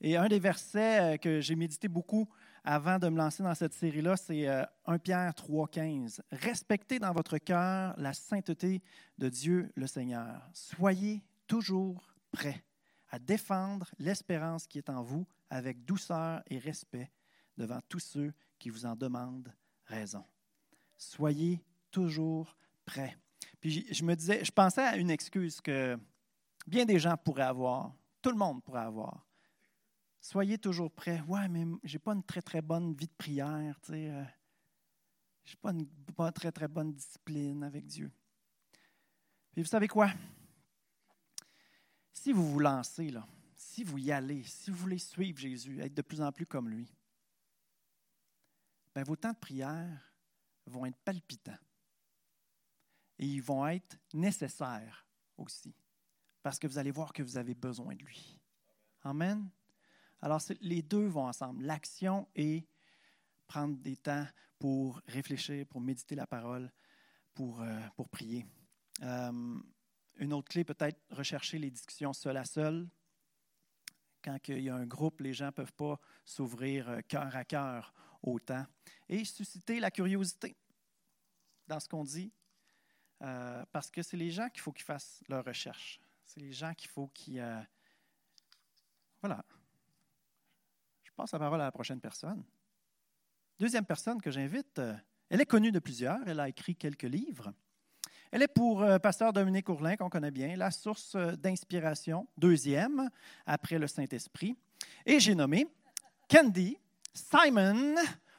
Et 0.00 0.16
un 0.16 0.28
des 0.28 0.38
versets 0.38 1.14
euh, 1.14 1.16
que 1.16 1.40
j'ai 1.40 1.56
médité 1.56 1.88
beaucoup 1.88 2.28
avant 2.62 3.00
de 3.00 3.08
me 3.08 3.18
lancer 3.18 3.42
dans 3.42 3.56
cette 3.56 3.74
série-là, 3.74 4.16
c'est 4.16 4.46
1 4.46 4.68
euh, 4.88 4.98
Pierre 4.98 5.32
3,15. 5.32 6.20
Respectez 6.30 7.00
dans 7.00 7.12
votre 7.12 7.38
cœur 7.38 7.94
la 7.98 8.12
sainteté 8.12 8.82
de 9.18 9.28
Dieu 9.28 9.72
le 9.74 9.88
Seigneur. 9.88 10.48
Soyez 10.52 11.24
toujours 11.48 12.14
prêts 12.30 12.62
à 13.12 13.18
défendre 13.18 13.88
l'espérance 13.98 14.66
qui 14.66 14.78
est 14.78 14.88
en 14.88 15.02
vous 15.02 15.26
avec 15.50 15.84
douceur 15.84 16.42
et 16.48 16.58
respect 16.58 17.12
devant 17.56 17.78
tous 17.88 18.00
ceux 18.00 18.32
qui 18.58 18.70
vous 18.70 18.86
en 18.86 18.96
demandent 18.96 19.54
raison. 19.84 20.24
Soyez 20.96 21.62
toujours 21.90 22.56
prêts. 22.86 23.16
Puis 23.60 23.86
je 23.92 24.02
me 24.02 24.16
disais, 24.16 24.44
je 24.44 24.50
pensais 24.50 24.82
à 24.82 24.96
une 24.96 25.10
excuse 25.10 25.60
que 25.60 25.98
bien 26.66 26.86
des 26.86 26.98
gens 26.98 27.16
pourraient 27.18 27.42
avoir, 27.42 27.94
tout 28.22 28.30
le 28.30 28.36
monde 28.36 28.64
pourrait 28.64 28.80
avoir. 28.80 29.26
Soyez 30.18 30.56
toujours 30.56 30.90
prêts. 30.90 31.20
Ouais, 31.28 31.48
mais 31.48 31.66
j'ai 31.84 31.98
pas 31.98 32.12
une 32.12 32.22
très 32.22 32.40
très 32.40 32.62
bonne 32.62 32.94
vie 32.94 33.08
de 33.08 33.14
prière. 33.18 33.78
Euh, 33.90 34.24
j'ai 35.44 35.56
pas 35.56 35.72
une 35.72 35.86
pas 36.16 36.32
très 36.32 36.50
très 36.50 36.68
bonne 36.68 36.92
discipline 36.92 37.62
avec 37.62 37.84
Dieu. 37.86 38.10
Puis 39.52 39.62
vous 39.62 39.68
savez 39.68 39.88
quoi? 39.88 40.10
Si 42.12 42.32
vous 42.32 42.50
vous 42.50 42.58
lancez, 42.58 43.10
là, 43.10 43.26
si 43.56 43.84
vous 43.84 43.98
y 43.98 44.12
allez, 44.12 44.44
si 44.44 44.70
vous 44.70 44.76
voulez 44.76 44.98
suivre 44.98 45.38
Jésus, 45.38 45.80
être 45.80 45.94
de 45.94 46.02
plus 46.02 46.20
en 46.20 46.30
plus 46.32 46.46
comme 46.46 46.68
lui, 46.68 46.92
bien, 48.94 49.04
vos 49.04 49.16
temps 49.16 49.32
de 49.32 49.38
prière 49.38 50.14
vont 50.66 50.86
être 50.86 50.98
palpitants. 51.04 51.58
Et 53.18 53.26
ils 53.26 53.42
vont 53.42 53.66
être 53.66 53.96
nécessaires 54.12 55.06
aussi, 55.36 55.74
parce 56.42 56.58
que 56.58 56.66
vous 56.66 56.78
allez 56.78 56.90
voir 56.90 57.12
que 57.12 57.22
vous 57.22 57.36
avez 57.36 57.54
besoin 57.54 57.94
de 57.94 58.02
lui. 58.02 58.40
Amen. 59.02 59.48
Alors, 60.20 60.40
les 60.60 60.82
deux 60.82 61.06
vont 61.06 61.26
ensemble, 61.26 61.64
l'action 61.64 62.28
et 62.34 62.66
prendre 63.46 63.76
des 63.76 63.96
temps 63.96 64.26
pour 64.58 65.00
réfléchir, 65.06 65.66
pour 65.66 65.80
méditer 65.80 66.14
la 66.14 66.26
parole, 66.26 66.70
pour, 67.34 67.60
euh, 67.60 67.80
pour 67.96 68.08
prier. 68.08 68.46
Euh, 69.02 69.60
une 70.16 70.32
autre 70.32 70.48
clé, 70.48 70.64
peut-être 70.64 71.00
rechercher 71.10 71.58
les 71.58 71.70
discussions 71.70 72.12
seul 72.12 72.36
à 72.36 72.44
seul. 72.44 72.88
Quand 74.22 74.38
il 74.48 74.60
y 74.60 74.70
a 74.70 74.76
un 74.76 74.86
groupe, 74.86 75.20
les 75.20 75.32
gens 75.32 75.46
ne 75.46 75.50
peuvent 75.50 75.72
pas 75.72 75.98
s'ouvrir 76.24 76.88
euh, 76.88 77.00
cœur 77.00 77.34
à 77.34 77.44
cœur 77.44 77.92
autant. 78.22 78.64
Et 79.08 79.24
susciter 79.24 79.80
la 79.80 79.90
curiosité 79.90 80.56
dans 81.66 81.80
ce 81.80 81.88
qu'on 81.88 82.04
dit, 82.04 82.32
euh, 83.22 83.64
parce 83.72 83.90
que 83.90 84.02
c'est 84.02 84.16
les 84.16 84.30
gens 84.30 84.48
qu'il 84.48 84.60
faut 84.60 84.72
qu'ils 84.72 84.84
fassent 84.84 85.22
leur 85.28 85.44
recherche. 85.44 86.00
C'est 86.24 86.40
les 86.40 86.52
gens 86.52 86.72
qu'il 86.74 86.88
faut 86.88 87.08
qu'ils... 87.08 87.40
Euh, 87.40 87.60
voilà. 89.20 89.44
Je 91.02 91.10
passe 91.12 91.32
la 91.32 91.38
parole 91.38 91.60
à 91.60 91.64
la 91.64 91.72
prochaine 91.72 92.00
personne. 92.00 92.44
Deuxième 93.58 93.84
personne 93.84 94.20
que 94.20 94.30
j'invite, 94.30 94.80
elle 95.28 95.40
est 95.40 95.46
connue 95.46 95.72
de 95.72 95.78
plusieurs, 95.78 96.18
elle 96.26 96.40
a 96.40 96.48
écrit 96.48 96.74
quelques 96.74 97.02
livres. 97.02 97.52
Elle 98.32 98.40
est 98.40 98.48
pour 98.48 98.82
euh, 98.82 98.98
Pasteur 98.98 99.34
Dominique 99.34 99.68
Ourlin, 99.68 99.94
qu'on 99.94 100.08
connaît 100.08 100.30
bien, 100.30 100.56
la 100.56 100.70
source 100.70 101.14
euh, 101.16 101.32
d'inspiration, 101.32 102.26
deuxième, 102.38 103.10
après 103.44 103.78
le 103.78 103.86
Saint-Esprit. 103.86 104.56
Et 105.04 105.20
j'ai 105.20 105.34
nommé 105.34 105.66
Candy 106.30 106.78
Simon 107.12 107.94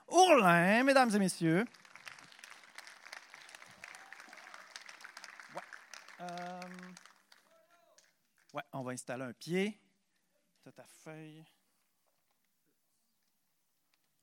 Ourlin, 0.07 0.83
mesdames 0.83 1.15
et 1.15 1.19
messieurs. 1.19 1.63
Ouais. 5.53 5.61
Euh, 6.21 6.61
on 8.73 8.81
va 8.81 8.93
installer 8.93 9.25
un 9.25 9.33
pied. 9.33 9.79
Ta 10.75 10.85
feuille. 11.03 11.43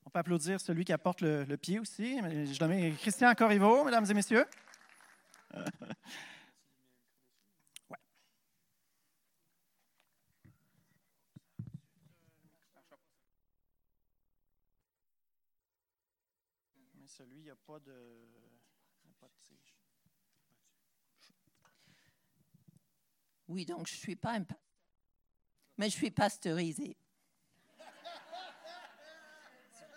On 0.04 0.10
peut 0.10 0.18
applaudir 0.18 0.60
celui 0.60 0.84
qui 0.84 0.92
apporte 0.92 1.20
le, 1.20 1.44
le 1.44 1.56
pied 1.56 1.78
aussi. 1.78 2.18
Je 2.18 2.58
nomme 2.58 2.96
Christian 2.96 3.32
Corriveau, 3.36 3.84
mesdames 3.84 4.06
et 4.10 4.14
messieurs 4.14 4.46
ouais. 5.54 5.64
Mais 16.94 17.06
celui, 17.06 17.38
il 17.38 17.42
n'y 17.42 17.50
a 17.50 17.56
pas 17.56 17.78
de. 17.80 18.28
Il 19.04 19.10
a 19.10 19.14
pas 19.20 19.28
de 19.28 19.34
tige. 19.42 19.74
Oui, 23.48 23.66
donc 23.66 23.88
je 23.88 23.94
suis 23.94 24.14
pas 24.14 24.34
un 24.34 24.44
pasteur, 24.44 24.60
mais 25.76 25.90
je 25.90 25.96
suis 25.96 26.12
pasteurisé. 26.12 26.96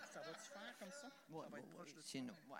Ça 0.02 0.20
va-tu 0.20 0.40
faire 0.40 0.76
comme 0.78 0.90
ça? 0.90 1.08
Oui, 1.28 1.46
ouais, 1.52 1.62
ouais, 2.48 2.53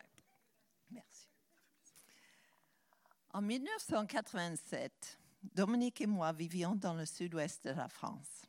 En 3.34 3.42
1987, 3.42 5.18
Dominique 5.56 6.00
et 6.00 6.06
moi 6.06 6.32
vivions 6.32 6.76
dans 6.76 6.94
le 6.94 7.04
sud-ouest 7.04 7.64
de 7.64 7.70
la 7.70 7.88
France. 7.88 8.42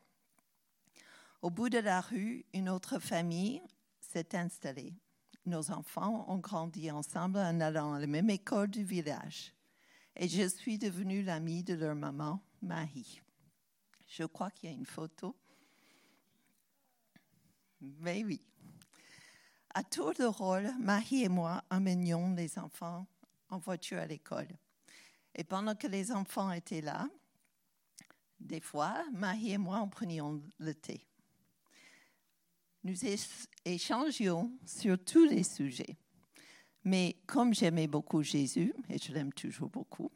Au 1.41 1.49
bout 1.49 1.69
de 1.69 1.79
la 1.79 2.01
rue, 2.01 2.45
une 2.53 2.69
autre 2.69 2.99
famille 2.99 3.63
s'est 3.99 4.37
installée. 4.37 4.93
Nos 5.47 5.71
enfants 5.71 6.25
ont 6.27 6.37
grandi 6.37 6.91
ensemble 6.91 7.39
en 7.39 7.59
allant 7.61 7.95
à 7.95 7.99
la 7.99 8.05
même 8.05 8.29
école 8.29 8.67
du 8.67 8.83
village. 8.83 9.55
Et 10.15 10.27
je 10.27 10.47
suis 10.47 10.77
devenue 10.77 11.23
l'amie 11.23 11.63
de 11.63 11.73
leur 11.73 11.95
maman, 11.95 12.39
Marie. 12.61 13.23
Je 14.05 14.25
crois 14.25 14.51
qu'il 14.51 14.69
y 14.69 14.71
a 14.71 14.75
une 14.75 14.85
photo. 14.85 15.35
Mais 17.81 18.23
oui. 18.23 18.39
À 19.73 19.83
tour 19.83 20.13
de 20.13 20.25
rôle, 20.25 20.71
Marie 20.79 21.23
et 21.23 21.29
moi 21.29 21.63
emmenions 21.71 22.35
les 22.35 22.59
enfants 22.59 23.07
en 23.49 23.57
voiture 23.57 23.97
à 23.97 24.05
l'école. 24.05 24.55
Et 25.35 25.43
pendant 25.43 25.75
que 25.75 25.87
les 25.87 26.11
enfants 26.11 26.51
étaient 26.51 26.81
là, 26.81 27.07
des 28.39 28.61
fois, 28.61 29.03
Marie 29.13 29.51
et 29.51 29.57
moi 29.57 29.77
en 29.77 29.87
prenions 29.87 30.41
le 30.59 30.73
thé. 30.73 31.05
Nous 32.83 32.95
échangions 33.65 34.51
sur 34.65 35.03
tous 35.03 35.25
les 35.25 35.43
sujets. 35.43 35.97
Mais 36.83 37.17
comme 37.25 37.53
j'aimais 37.53 37.87
beaucoup 37.87 38.21
Jésus, 38.21 38.73
et 38.89 38.99
je 38.99 39.11
l'aime 39.11 39.33
toujours 39.33 39.69
beaucoup, 39.69 40.11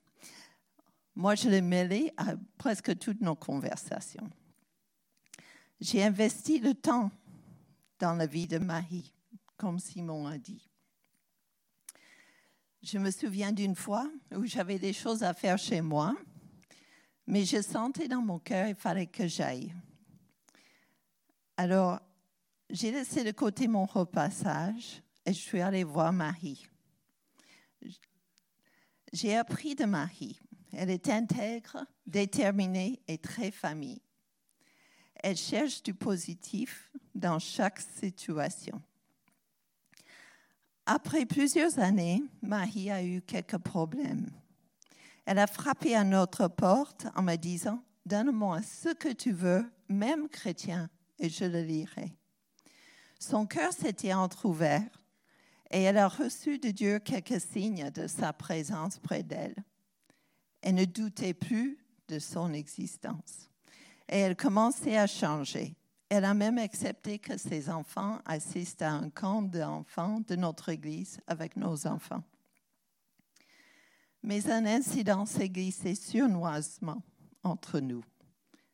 moi 1.16 1.34
je 1.36 1.50
l'ai 1.50 1.62
mêlé 1.62 2.14
à 2.16 2.36
presque 2.58 2.98
toutes 3.00 3.22
nos 3.22 3.36
conversations. 3.36 4.30
J'ai 5.82 6.04
investi 6.04 6.60
le 6.60 6.76
temps 6.76 7.10
dans 7.98 8.14
la 8.14 8.28
vie 8.28 8.48
de 8.48 8.60
Marie, 8.60 9.14
comme 9.58 9.80
Simon 9.80 10.28
a 10.28 10.38
dit. 10.38 10.69
Je 12.82 12.98
me 12.98 13.12
souviens 13.12 13.52
d'une 13.52 13.76
fois 13.76 14.10
où 14.34 14.46
j'avais 14.46 14.80
des 14.80 14.94
choses 14.94 15.24
à 15.24 15.34
faire 15.34 15.58
chez 15.58 15.82
moi, 15.82 16.16
mais 17.28 17.44
je 17.44 17.62
sentais 17.62 18.08
dans 18.08 18.22
mon 18.22 18.40
cœur 18.40 18.68
qu'il 18.68 18.76
fallait 18.76 19.08
que 19.08 19.28
j'aille. 19.28 19.74
Alors, 21.58 22.00
j'ai 22.70 22.92
laissé 22.92 23.24
de 23.26 23.32
côté 23.32 23.68
mon 23.68 23.86
repassage 23.86 25.02
et 25.26 25.34
je 25.34 25.40
suis 25.40 25.60
allée 25.60 25.84
voir 25.84 26.14
Marie. 26.14 26.68
J'ai 29.12 29.36
appris 29.36 29.76
de 29.76 29.86
Marie. 29.86 30.40
Elle 30.72 30.90
est 30.90 31.10
intègre, 31.10 31.86
déterminée 32.06 33.02
et 33.08 33.18
très 33.18 33.52
famille. 33.52 34.02
Elle 35.16 35.36
cherche 35.36 35.84
du 35.84 35.94
positif 35.94 36.92
dans 37.14 37.40
chaque 37.40 37.82
situation. 37.82 38.82
Après 40.92 41.28
plusieurs 41.28 41.78
années, 41.78 42.24
Marie 42.42 42.90
a 42.90 43.04
eu 43.04 43.22
quelques 43.22 43.60
problèmes. 43.60 44.26
Elle 45.28 45.38
a 45.38 45.46
frappé 45.46 45.96
à 45.96 46.04
notre 46.04 46.48
porte 46.48 47.06
en 47.16 47.22
me 47.22 47.36
disant, 47.36 47.84
Donne-moi 48.08 48.64
ce 48.64 48.96
que 48.96 49.14
tu 49.14 49.32
veux, 49.32 49.72
même 49.88 50.28
chrétien, 50.28 50.90
et 51.20 51.30
je 51.30 51.46
le 51.46 51.62
lirai. 51.62 52.18
Son 53.20 53.46
cœur 53.46 53.72
s'était 53.72 54.16
entr'ouvert 54.16 54.90
et 55.70 55.84
elle 55.84 56.00
a 56.00 56.08
reçu 56.08 56.58
de 56.58 56.72
Dieu 56.72 56.98
quelques 56.98 57.40
signes 57.40 57.92
de 57.92 58.08
sa 58.08 58.34
présence 58.34 58.98
près 58.98 59.22
d'elle. 59.22 59.64
Elle 60.64 60.74
ne 60.74 60.86
doutait 60.86 61.36
plus 61.36 61.78
de 62.08 62.18
son 62.18 62.52
existence 62.52 63.52
et 64.10 64.18
elle 64.18 64.36
commençait 64.36 64.98
à 64.98 65.06
changer. 65.06 65.76
Elle 66.10 66.26
a 66.26 66.34
même 66.34 66.58
accepté 66.58 67.20
que 67.20 67.38
ses 67.38 67.70
enfants 67.70 68.20
assistent 68.26 68.82
à 68.82 68.92
un 68.92 69.12
camp 69.12 69.44
d'enfants 69.44 70.22
de 70.28 70.36
notre 70.36 70.70
Église 70.70 71.20
avec 71.28 71.56
nos 71.56 71.86
enfants. 71.86 72.24
Mais 74.24 74.50
un 74.50 74.66
incident 74.66 75.28
s'est 75.28 75.50
glissé 75.50 75.94
sournoisement 75.94 77.04
entre 77.44 77.80
nous, 77.80 78.04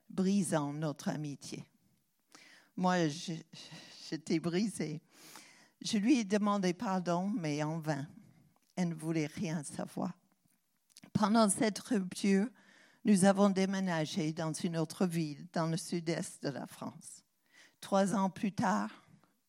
brisant 0.09 0.71
notre 0.71 1.09
amitié. 1.09 1.65
Moi, 2.77 3.09
j'étais 4.09 4.39
brisée. 4.39 5.01
Je 5.81 5.97
lui 5.97 6.19
ai 6.19 6.23
demandé 6.23 6.73
pardon, 6.73 7.29
mais 7.29 7.61
en 7.63 7.79
vain. 7.79 8.07
Elle 8.77 8.89
ne 8.89 8.95
voulait 8.95 9.27
rien 9.27 9.61
savoir. 9.63 10.13
Pendant 11.11 11.49
cette 11.49 11.79
rupture, 11.79 12.47
nous 13.03 13.25
avons 13.25 13.49
déménagé 13.49 14.31
dans 14.31 14.53
une 14.53 14.77
autre 14.77 15.05
ville, 15.05 15.47
dans 15.53 15.67
le 15.67 15.77
sud-est 15.77 16.41
de 16.43 16.49
la 16.49 16.65
France. 16.65 17.24
Trois 17.81 18.15
ans 18.15 18.29
plus 18.29 18.51
tard, 18.51 18.89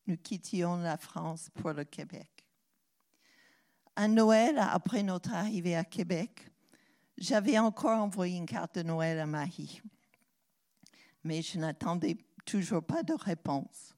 nous 0.06 0.16
quittions 0.16 0.76
la 0.76 0.96
France 0.96 1.48
pour 1.54 1.72
le 1.72 1.84
Québec. 1.84 2.30
À 3.94 4.08
Noël, 4.08 4.58
après 4.58 5.02
notre 5.02 5.32
arrivée 5.32 5.74
à 5.74 5.84
Québec, 5.84 6.50
j'avais 7.16 7.58
encore 7.58 7.98
envoyé 7.98 8.36
une 8.36 8.46
carte 8.46 8.76
de 8.76 8.82
Noël 8.82 9.18
à 9.18 9.26
Marie, 9.26 9.80
mais 11.24 11.40
je 11.40 11.58
n'attendais 11.58 12.18
toujours 12.44 12.84
pas 12.84 13.02
de 13.02 13.14
réponse. 13.14 13.94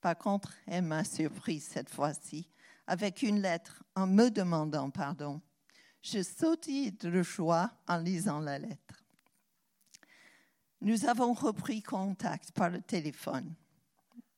Par 0.00 0.16
contre, 0.16 0.52
elle 0.66 0.84
m'a 0.84 1.04
surprise 1.04 1.64
cette 1.64 1.90
fois-ci 1.90 2.48
avec 2.86 3.22
une 3.22 3.40
lettre 3.40 3.84
en 3.94 4.06
me 4.06 4.30
demandant 4.30 4.90
pardon. 4.90 5.40
Je 6.02 6.22
sautai 6.22 6.90
de 6.90 7.22
joie 7.22 7.70
en 7.86 7.98
lisant 7.98 8.40
la 8.40 8.58
lettre. 8.58 9.04
Nous 10.80 11.06
avons 11.06 11.32
repris 11.32 11.82
contact 11.82 12.52
par 12.52 12.70
le 12.70 12.80
téléphone, 12.80 13.54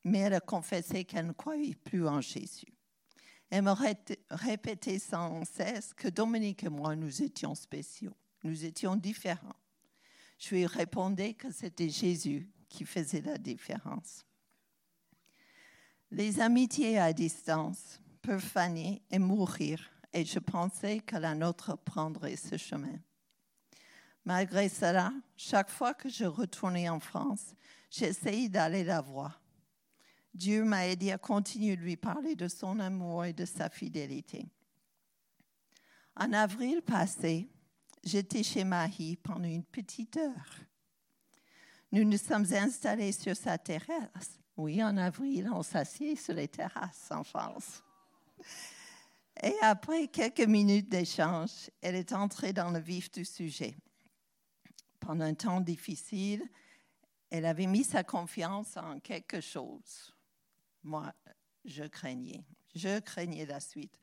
mais 0.03 0.19
elle 0.19 0.33
a 0.33 0.39
confessé 0.39 1.05
qu'elle 1.05 1.27
ne 1.27 1.33
croyait 1.33 1.75
plus 1.75 2.07
en 2.07 2.19
Jésus. 2.21 2.73
Elle 3.49 3.63
me 3.63 3.71
ré- 3.71 3.95
répétait 4.29 4.97
sans 4.97 5.43
cesse 5.45 5.93
que 5.93 6.07
Dominique 6.07 6.63
et 6.63 6.69
moi, 6.69 6.95
nous 6.95 7.21
étions 7.21 7.53
spéciaux, 7.53 8.15
nous 8.43 8.65
étions 8.65 8.95
différents. 8.95 9.55
Je 10.39 10.55
lui 10.55 10.65
répondais 10.65 11.33
que 11.35 11.51
c'était 11.51 11.89
Jésus 11.89 12.49
qui 12.69 12.85
faisait 12.85 13.21
la 13.21 13.37
différence. 13.37 14.25
Les 16.09 16.39
amitiés 16.39 16.97
à 16.97 17.13
distance 17.13 18.01
peuvent 18.21 18.39
faner 18.39 19.03
et 19.11 19.19
mourir, 19.19 19.91
et 20.13 20.25
je 20.25 20.39
pensais 20.39 20.99
que 20.99 21.17
la 21.17 21.35
nôtre 21.35 21.77
prendrait 21.77 22.35
ce 22.35 22.57
chemin. 22.57 22.99
Malgré 24.25 24.69
cela, 24.69 25.11
chaque 25.35 25.69
fois 25.69 25.93
que 25.93 26.09
je 26.09 26.25
retournais 26.25 26.89
en 26.89 26.99
France, 26.99 27.55
j'essayais 27.89 28.49
d'aller 28.49 28.83
la 28.83 29.01
voir. 29.01 29.41
Dieu 30.33 30.63
m'a 30.63 30.87
aidé 30.87 31.11
à 31.11 31.17
continuer 31.17 31.75
de 31.75 31.81
lui 31.81 31.97
parler 31.97 32.35
de 32.35 32.47
son 32.47 32.79
amour 32.79 33.25
et 33.25 33.33
de 33.33 33.45
sa 33.45 33.69
fidélité. 33.69 34.47
En 36.15 36.31
avril 36.33 36.81
passé, 36.81 37.49
j'étais 38.03 38.43
chez 38.43 38.63
Marie 38.63 39.17
pendant 39.17 39.47
une 39.47 39.63
petite 39.63 40.17
heure. 40.17 40.59
Nous 41.91 42.05
nous 42.05 42.17
sommes 42.17 42.45
installés 42.53 43.11
sur 43.11 43.35
sa 43.35 43.57
terrasse. 43.57 44.39
Oui, 44.55 44.83
en 44.83 44.95
avril, 44.97 45.49
on 45.51 45.63
s'assied 45.63 46.15
sur 46.15 46.33
les 46.33 46.47
terrasses 46.47 47.09
en 47.11 47.23
France. 47.23 47.83
Et 49.43 49.55
après 49.61 50.07
quelques 50.07 50.47
minutes 50.47 50.89
d'échange, 50.89 51.69
elle 51.81 51.95
est 51.95 52.13
entrée 52.13 52.53
dans 52.53 52.71
le 52.71 52.79
vif 52.79 53.11
du 53.11 53.25
sujet. 53.25 53.75
Pendant 55.01 55.25
un 55.25 55.33
temps 55.33 55.59
difficile, 55.59 56.47
elle 57.31 57.45
avait 57.45 57.65
mis 57.65 57.83
sa 57.83 58.03
confiance 58.03 58.77
en 58.77 58.99
quelque 58.99 59.41
chose. 59.41 60.13
Moi, 60.83 61.11
je 61.65 61.83
craignais. 61.83 62.45
Je 62.75 62.99
craignais 62.99 63.45
la 63.45 63.59
suite. 63.59 63.97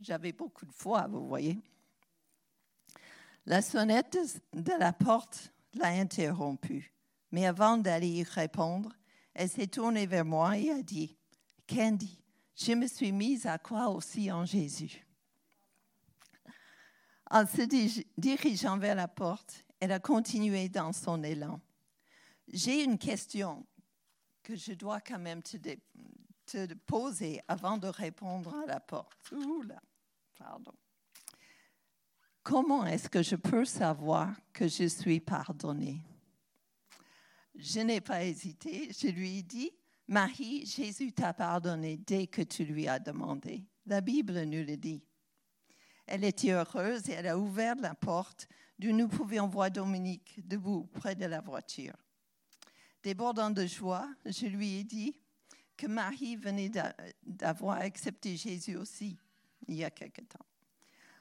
J'avais 0.00 0.32
beaucoup 0.32 0.66
de 0.66 0.72
foi, 0.72 1.06
vous 1.08 1.26
voyez. 1.26 1.58
La 3.46 3.62
sonnette 3.62 4.16
de- 4.52 4.78
la 4.78 4.92
porte 4.92 5.50
l'a 5.74 5.88
interrompue. 5.88 6.92
Mais 7.32 7.46
avant 7.46 7.78
d'aller 7.78 8.08
y 8.08 8.22
répondre, 8.22 8.92
elle 9.32 9.48
s'est 9.48 9.66
tournée 9.66 10.06
vers 10.06 10.24
moi 10.24 10.56
et 10.58 10.70
a 10.70 10.82
dit, 10.82 11.16
Candy, 11.66 12.20
je 12.54 12.72
me 12.72 12.86
suis 12.86 13.12
mise 13.12 13.46
à 13.46 13.58
croire 13.58 13.92
aussi 13.94 14.30
en 14.30 14.44
Jésus. 14.44 15.04
En 17.30 17.46
se 17.46 17.62
di- 17.62 18.06
dirigeant 18.18 18.78
vers 18.78 18.94
la 18.94 19.08
porte, 19.08 19.64
elle 19.84 19.92
a 19.92 20.00
continué 20.00 20.70
dans 20.70 20.94
son 20.94 21.22
élan. 21.22 21.60
J'ai 22.48 22.84
une 22.84 22.96
question 22.96 23.66
que 24.42 24.56
je 24.56 24.72
dois 24.72 25.02
quand 25.02 25.18
même 25.18 25.42
te, 25.42 26.74
poser 26.86 27.42
avant 27.48 27.76
de 27.76 27.88
répondre 27.88 28.54
à 28.54 28.64
la 28.64 28.80
porte. 28.80 29.30
Ouh 29.32 29.60
là, 29.60 29.82
pardon. 30.38 30.72
Comment 32.42 32.86
est-ce 32.86 33.10
que 33.10 33.22
je 33.22 33.36
peux 33.36 33.66
savoir 33.66 34.34
que 34.54 34.68
je 34.68 34.88
suis 34.88 35.20
pardonnée? 35.20 36.00
Je 37.54 37.80
n'ai 37.80 38.00
pas 38.00 38.24
hésité. 38.24 38.90
Je 38.90 39.08
lui 39.08 39.40
ai 39.40 39.42
dit, 39.42 39.70
Marie, 40.08 40.64
Jésus 40.64 41.12
t'a 41.12 41.34
pardonné 41.34 41.98
dès 41.98 42.26
que 42.26 42.40
tu 42.40 42.64
lui 42.64 42.88
as 42.88 42.98
demandé. 42.98 43.66
La 43.84 44.00
Bible 44.00 44.44
nous 44.44 44.64
le 44.64 44.78
dit. 44.78 45.04
Elle 46.06 46.24
était 46.24 46.52
heureuse 46.52 47.10
et 47.10 47.12
elle 47.12 47.26
a 47.26 47.38
ouvert 47.38 47.76
la 47.76 47.94
porte 47.94 48.48
d'où 48.78 48.92
nous 48.92 49.08
pouvions 49.08 49.48
voir 49.48 49.70
Dominique 49.70 50.46
debout 50.46 50.88
près 50.92 51.14
de 51.14 51.26
la 51.26 51.40
voiture. 51.40 51.94
Débordant 53.02 53.50
de 53.50 53.66
joie, 53.66 54.08
je 54.24 54.46
lui 54.46 54.78
ai 54.78 54.84
dit 54.84 55.14
que 55.76 55.86
Marie 55.86 56.36
venait 56.36 56.70
d'avoir 57.22 57.78
accepté 57.78 58.36
Jésus 58.36 58.76
aussi 58.76 59.18
il 59.66 59.74
y 59.76 59.84
a 59.84 59.90
quelque 59.90 60.22
temps. 60.22 60.46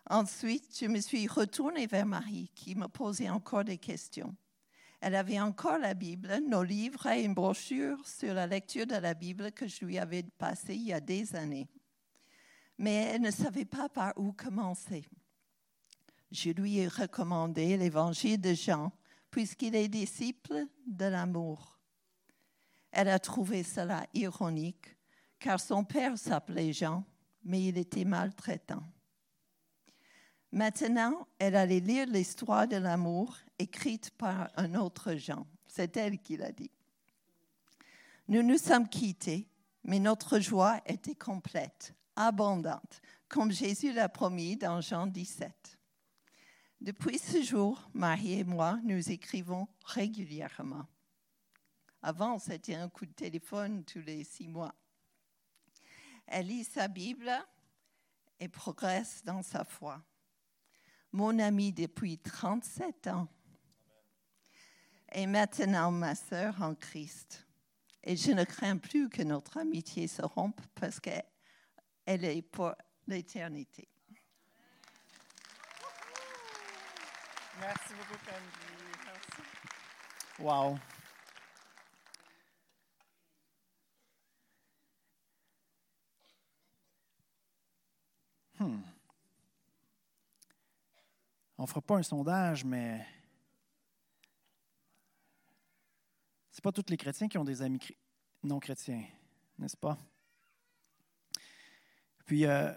Ensuite, 0.09 0.77
je 0.77 0.85
me 0.85 0.99
suis 0.99 1.27
retournée 1.27 1.87
vers 1.87 2.05
Marie 2.05 2.51
qui 2.55 2.75
me 2.75 2.87
posait 2.87 3.29
encore 3.29 3.63
des 3.63 3.77
questions. 3.77 4.35
Elle 4.99 5.15
avait 5.15 5.39
encore 5.39 5.79
la 5.79 5.93
Bible, 5.93 6.39
nos 6.47 6.63
livres 6.63 7.07
et 7.07 7.23
une 7.23 7.33
brochure 7.33 8.05
sur 8.07 8.33
la 8.33 8.47
lecture 8.47 8.87
de 8.87 8.95
la 8.95 9.13
Bible 9.13 9.51
que 9.51 9.67
je 9.67 9.83
lui 9.83 9.97
avais 9.97 10.23
passée 10.23 10.75
il 10.75 10.83
y 10.83 10.93
a 10.93 11.01
des 11.01 11.35
années. 11.35 11.67
Mais 12.77 13.11
elle 13.13 13.21
ne 13.21 13.31
savait 13.31 13.65
pas 13.65 13.89
par 13.89 14.13
où 14.17 14.31
commencer. 14.31 15.05
Je 16.33 16.49
lui 16.49 16.79
ai 16.79 16.87
recommandé 16.87 17.77
l'évangile 17.77 18.41
de 18.41 18.55
Jean, 18.55 18.91
puisqu'il 19.29 19.75
est 19.75 19.87
disciple 19.87 20.65
de 20.87 21.05
l'amour. 21.05 21.77
Elle 22.91 23.09
a 23.09 23.19
trouvé 23.19 23.61
cela 23.61 24.07
ironique, 24.15 24.97
car 25.37 25.59
son 25.59 25.83
père 25.83 26.17
s'appelait 26.17 26.73
Jean, 26.73 27.05
mais 27.43 27.63
il 27.65 27.77
était 27.77 28.03
maltraitant. 28.03 28.81
Maintenant, 30.51 31.27
elle 31.37 31.55
allait 31.55 31.79
lire 31.79 32.07
l'histoire 32.07 32.67
de 32.67 32.77
l'amour 32.77 33.37
écrite 33.59 34.09
par 34.17 34.49
un 34.55 34.73
autre 34.73 35.13
Jean. 35.13 35.45
C'est 35.67 35.95
elle 35.97 36.17
qui 36.17 36.35
l'a 36.35 36.51
dit. 36.51 36.71
Nous 38.27 38.41
nous 38.41 38.57
sommes 38.57 38.89
quittés, 38.89 39.47
mais 39.83 39.99
notre 39.99 40.39
joie 40.39 40.81
était 40.87 41.13
complète, 41.13 41.93
abondante, 42.15 43.03
comme 43.27 43.51
Jésus 43.51 43.93
l'a 43.93 44.09
promis 44.09 44.57
dans 44.57 44.81
Jean 44.81 45.05
17. 45.05 45.77
Depuis 46.83 47.17
ce 47.17 47.41
jour, 47.41 47.89
Marie 47.93 48.39
et 48.39 48.43
moi, 48.43 48.77
nous 48.83 49.09
écrivons 49.09 49.67
régulièrement. 49.85 50.85
Avant, 52.01 52.37
c'était 52.37 52.75
un 52.75 52.89
coup 52.89 53.05
de 53.05 53.13
téléphone 53.13 53.85
tous 53.85 54.01
les 54.01 54.25
six 54.25 54.49
mois. 54.49 54.75
Elle 56.27 56.47
lit 56.47 56.65
sa 56.65 56.89
Bible 56.89 57.31
et 58.37 58.49
progresse 58.49 59.23
dans 59.23 59.41
sa 59.41 59.63
foi 59.63 60.03
mon 61.13 61.37
amie 61.39 61.71
depuis 61.71 62.17
37 62.17 63.07
ans, 63.07 63.27
et 65.13 65.27
maintenant 65.27 65.91
ma 65.91 66.15
sœur 66.15 66.61
en 66.61 66.73
Christ. 66.73 67.47
Et 68.03 68.17
je 68.17 68.31
ne 68.31 68.43
crains 68.43 68.77
plus 68.77 69.09
que 69.09 69.21
notre 69.21 69.57
amitié 69.57 70.07
se 70.07 70.23
rompe 70.23 70.59
parce 70.75 70.99
qu'elle 70.99 71.23
est 72.05 72.41
pour 72.41 72.73
l'éternité. 73.07 73.92
Merci 77.59 77.93
beaucoup, 77.93 78.19
Candy. 78.25 78.73
Merci. 79.05 79.41
Wow. 80.39 80.79
Hmm. 88.59 88.81
On 91.57 91.63
ne 91.63 91.67
fera 91.67 91.81
pas 91.81 91.97
un 91.97 92.03
sondage, 92.03 92.65
mais 92.65 93.05
ce 96.51 96.61
pas 96.61 96.71
tous 96.71 96.89
les 96.89 96.97
chrétiens 96.97 97.27
qui 97.27 97.37
ont 97.37 97.43
des 97.43 97.61
amis 97.61 97.79
non 98.43 98.59
chrétiens, 98.59 99.03
n'est-ce 99.57 99.77
pas? 99.77 99.97
Puis, 102.25 102.45
euh, 102.45 102.73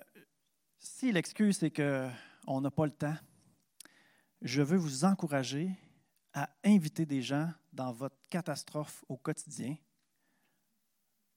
si 0.78 1.12
l'excuse 1.12 1.58
c'est 1.58 1.70
qu'on 1.70 2.60
n'a 2.60 2.70
pas 2.70 2.86
le 2.86 2.92
temps, 2.92 3.16
je 4.42 4.62
veux 4.62 4.76
vous 4.76 5.04
encourager 5.04 5.70
à 6.32 6.50
inviter 6.64 7.06
des 7.06 7.22
gens 7.22 7.50
dans 7.72 7.92
votre 7.92 8.16
catastrophe 8.28 9.04
au 9.08 9.16
quotidien, 9.16 9.76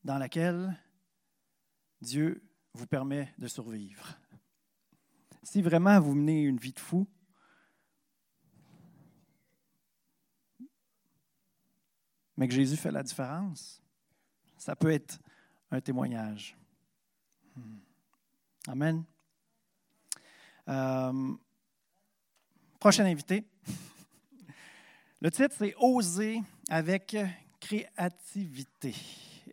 dans 0.04 0.18
laquelle 0.18 0.78
Dieu 2.02 2.44
vous 2.74 2.88
permet 2.88 3.34
de 3.38 3.48
survivre. 3.48 4.18
Si 5.44 5.62
vraiment 5.62 6.00
vous 6.00 6.16
menez 6.16 6.44
une 6.44 6.58
vie 6.58 6.74
de 6.74 6.80
fou, 6.80 7.08
mais 12.38 12.48
que 12.48 12.54
Jésus 12.54 12.78
fait 12.78 12.92
la 12.92 13.04
différence, 13.04 13.82
ça 14.58 14.76
peut 14.76 14.92
être 14.92 15.20
un 15.72 15.82
témoignage. 15.82 16.58
Hmm. 17.56 17.80
Amen. 18.68 19.04
Euh, 20.68 21.36
prochain 22.80 23.06
invité. 23.06 23.46
Le 25.20 25.30
titre, 25.30 25.54
c'est 25.58 25.76
Oser 25.78 26.42
avec 26.70 27.16
créativité. 27.60 28.96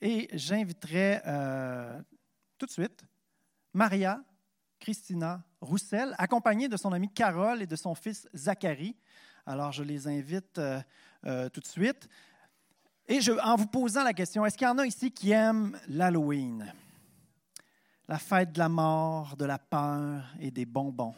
Et 0.01 0.29
j'inviterai 0.33 1.21
euh, 1.27 2.01
tout 2.57 2.67
de 2.67 2.71
suite 2.71 3.05
Maria 3.75 4.23
Christina 4.79 5.43
Roussel, 5.61 6.15
accompagnée 6.19 6.69
de 6.69 6.77
son 6.77 6.93
amie 6.93 7.13
Carole 7.13 7.63
et 7.63 7.67
de 7.67 7.75
son 7.75 7.97
fils 7.97 8.29
Zachary. 8.33 8.95
Alors, 9.45 9.73
je 9.73 9.83
les 9.83 10.07
invite 10.07 10.59
euh, 10.59 11.49
tout 11.49 11.61
de 11.61 11.67
suite. 11.67 12.09
Et 13.09 13.19
en 13.43 13.57
vous 13.57 13.67
posant 13.67 14.05
la 14.05 14.13
question, 14.13 14.47
est-ce 14.47 14.57
qu'il 14.57 14.67
y 14.67 14.71
en 14.71 14.79
a 14.79 14.87
ici 14.87 15.11
qui 15.11 15.33
aiment 15.33 15.77
l'Halloween? 15.89 16.73
La 18.07 18.19
fête 18.19 18.53
de 18.53 18.59
la 18.59 18.69
mort, 18.69 19.37
de 19.37 19.45
la 19.45 19.59
peur 19.59 20.33
et 20.39 20.53
des 20.53 20.65
bonbons. 20.67 21.15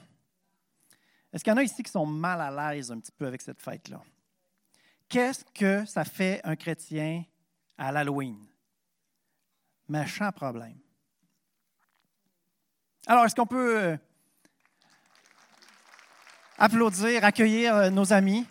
Est-ce 1.32 1.44
qu'il 1.44 1.52
y 1.52 1.54
en 1.54 1.58
a 1.58 1.62
ici 1.62 1.82
qui 1.82 1.90
sont 1.90 2.06
mal 2.06 2.40
à 2.40 2.72
l'aise 2.72 2.90
un 2.90 2.98
petit 2.98 3.12
peu 3.12 3.26
avec 3.26 3.42
cette 3.42 3.60
fête-là? 3.60 4.02
Qu'est-ce 5.08 5.44
que 5.54 5.84
ça 5.86 6.04
fait 6.04 6.40
un 6.44 6.56
chrétien 6.56 7.24
à 7.76 7.92
l'Halloween? 7.92 8.46
Méchant 9.88 10.30
problème. 10.32 10.78
Alors, 13.06 13.24
est-ce 13.24 13.34
qu'on 13.34 13.46
peut 13.46 13.82
euh, 13.82 13.96
applaudir, 16.58 17.24
accueillir 17.24 17.74
euh, 17.74 17.90
nos 17.90 18.12
amis? 18.12 18.46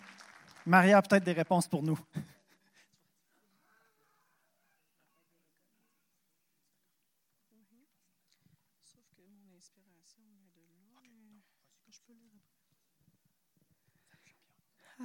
Maria 0.66 0.98
a 0.98 1.02
peut-être 1.02 1.24
des 1.24 1.32
réponses 1.32 1.68
pour 1.68 1.82
nous. 1.82 1.98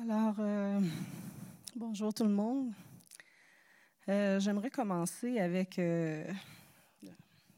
Alors, 0.02 0.36
euh, 0.40 0.80
bonjour 1.76 2.12
tout 2.12 2.24
le 2.24 2.32
monde. 2.32 2.74
Euh, 4.10 4.40
j'aimerais 4.40 4.72
commencer 4.72 5.40
avec 5.40 5.78
euh, 5.78 6.26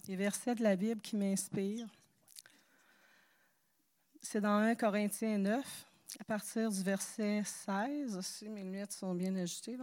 les 0.09 0.17
versets 0.17 0.53
de 0.53 0.61
la 0.61 0.75
Bible 0.75 0.99
qui 0.99 1.15
m'inspirent. 1.15 1.87
C'est 4.21 4.41
dans 4.41 4.57
1 4.57 4.75
Corinthiens 4.75 5.37
9, 5.37 5.85
à 6.19 6.23
partir 6.25 6.69
du 6.69 6.83
verset 6.83 7.41
16, 7.45 8.19
si 8.19 8.49
mes 8.49 8.63
lunettes 8.63 8.91
sont 8.91 9.15
bien 9.15 9.33
ajustées. 9.37 9.77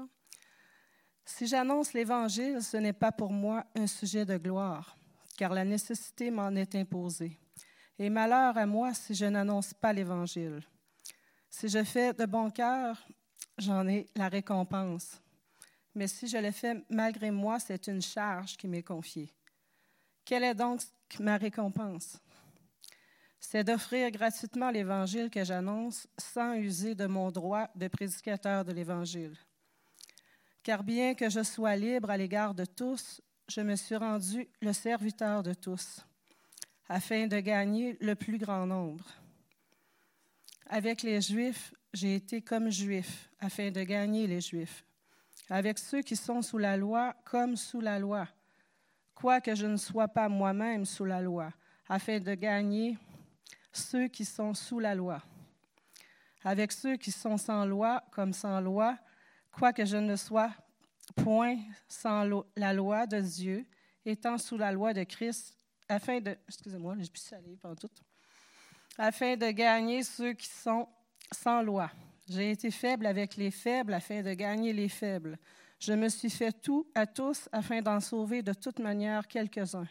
Si 1.25 1.47
j'annonce 1.47 1.95
l'Évangile, 1.95 2.63
ce 2.63 2.77
n'est 2.77 2.93
pas 2.93 3.13
pour 3.13 3.33
moi 3.33 3.65
un 3.75 3.87
sujet 3.87 4.27
de 4.27 4.37
gloire, 4.37 4.95
car 5.39 5.55
la 5.55 5.65
nécessité 5.65 6.31
m'en 6.31 6.55
est 6.55 6.75
imposée. 6.75 7.39
Et 7.99 8.11
malheur 8.11 8.59
à 8.59 8.67
moi 8.67 8.93
si 8.93 9.15
je 9.15 9.25
n'annonce 9.25 9.73
pas 9.73 9.95
l'Évangile. 9.95 10.61
Si 11.53 11.69
je 11.69 11.85
fais 11.85 12.15
de 12.15 12.25
bon 12.25 12.51
cœur, 12.51 13.07
j'en 13.59 13.87
ai 13.87 14.07
la 14.17 14.29
récompense. 14.29 15.21
Mais 15.95 16.09
si 16.09 16.27
je 16.27 16.39
le 16.39 16.51
fais 16.51 16.83
malgré 16.89 17.31
moi, 17.31 17.61
c'est 17.61 17.87
une 17.89 18.01
charge 18.01 18.57
qui 18.57 18.67
m'est 18.67 18.83
confiée. 18.83 19.31
Quelle 20.25 20.45
est 20.45 20.55
donc 20.55 20.81
ma 21.21 21.37
récompense? 21.37 22.19
C'est 23.39 23.65
d'offrir 23.65 24.11
gratuitement 24.11 24.71
l'Évangile 24.71 25.29
que 25.29 25.45
j'annonce 25.45 26.09
sans 26.17 26.55
user 26.55 26.95
de 26.95 27.07
mon 27.07 27.31
droit 27.31 27.69
de 27.77 27.87
prédicateur 27.87 28.65
de 28.65 28.73
l'Évangile. 28.73 29.37
Car 30.63 30.83
bien 30.83 31.15
que 31.15 31.29
je 31.29 31.43
sois 31.43 31.77
libre 31.77 32.11
à 32.11 32.17
l'égard 32.17 32.55
de 32.55 32.65
tous, 32.65 33.21
je 33.47 33.61
me 33.61 33.77
suis 33.77 33.97
rendu 33.97 34.49
le 34.63 34.73
serviteur 34.73 35.43
de 35.43 35.53
tous, 35.53 36.01
afin 36.89 37.27
de 37.27 37.39
gagner 37.41 37.99
le 38.01 38.15
plus 38.15 38.39
grand 38.39 38.67
nombre. 38.67 39.05
Avec 40.67 41.03
les 41.03 41.21
Juifs, 41.21 41.75
j'ai 41.93 42.17
été 42.17 42.41
comme 42.41 42.71
Juif, 42.71 43.31
afin 43.39 43.71
de 43.71 43.83
gagner 43.83 44.27
les 44.27 44.41
Juifs. 44.41 44.85
Avec 45.49 45.79
ceux 45.79 46.03
qui 46.03 46.17
sont 46.17 46.41
sous 46.41 46.59
la 46.59 46.77
loi, 46.77 47.15
comme 47.25 47.57
sous 47.57 47.81
la 47.81 47.99
loi, 47.99 48.29
quoique 49.15 49.55
je 49.55 49.67
ne 49.67 49.77
sois 49.77 50.09
pas 50.09 50.29
moi-même 50.29 50.85
sous 50.85 51.05
la 51.05 51.21
loi, 51.21 51.53
afin 51.89 52.19
de 52.19 52.35
gagner 52.35 52.97
ceux 53.73 54.09
qui 54.09 54.25
sont 54.25 54.55
sous 54.55 54.79
la 54.79 54.95
loi. 54.95 55.23
Avec 56.45 56.73
ceux 56.73 56.97
qui 56.97 57.13
sont 57.13 57.37
sans 57.37 57.65
loi, 57.65 58.03
comme 58.11 58.33
sans 58.33 58.61
loi, 58.61 58.99
quoique 59.51 59.85
je 59.85 59.97
ne 59.97 60.17
sois 60.17 60.51
point 61.17 61.59
sans 61.87 62.45
la 62.57 62.73
loi 62.73 63.07
de 63.07 63.21
Dieu, 63.21 63.67
étant 64.05 64.39
sous 64.39 64.57
la 64.57 64.73
loi 64.73 64.93
de 64.93 65.05
Christ, 65.05 65.57
afin 65.89 66.21
de, 66.21 66.37
excusez-moi, 66.49 66.97
je 66.99 67.05
suis 67.05 67.35
allée 67.35 67.57
pendant 67.57 67.77
tout, 67.77 67.91
afin 68.99 69.37
de 69.37 69.51
gagner 69.51 70.03
ceux 70.03 70.33
qui 70.33 70.49
sont 70.49 70.89
sans 71.31 71.63
loi. 71.63 71.91
J'ai 72.29 72.53
été 72.53 72.71
faible 72.71 73.07
avec 73.07 73.37
les 73.37 73.51
faibles 73.51 73.95
afin 73.95 74.23
de 74.23 74.33
gagner 74.35 74.73
les 74.73 74.89
faibles. 74.89 75.39
Je 75.79 75.93
me 75.93 76.09
suis 76.09 76.31
fait 76.31 76.53
tout 76.53 76.87
à 76.95 77.07
tous 77.07 77.49
afin 77.51 77.81
d'en 77.83 78.01
sauver 78.01 78.43
de 78.43 78.53
toute 78.53 78.79
manière 78.79 79.27
quelques-uns. 79.27 79.89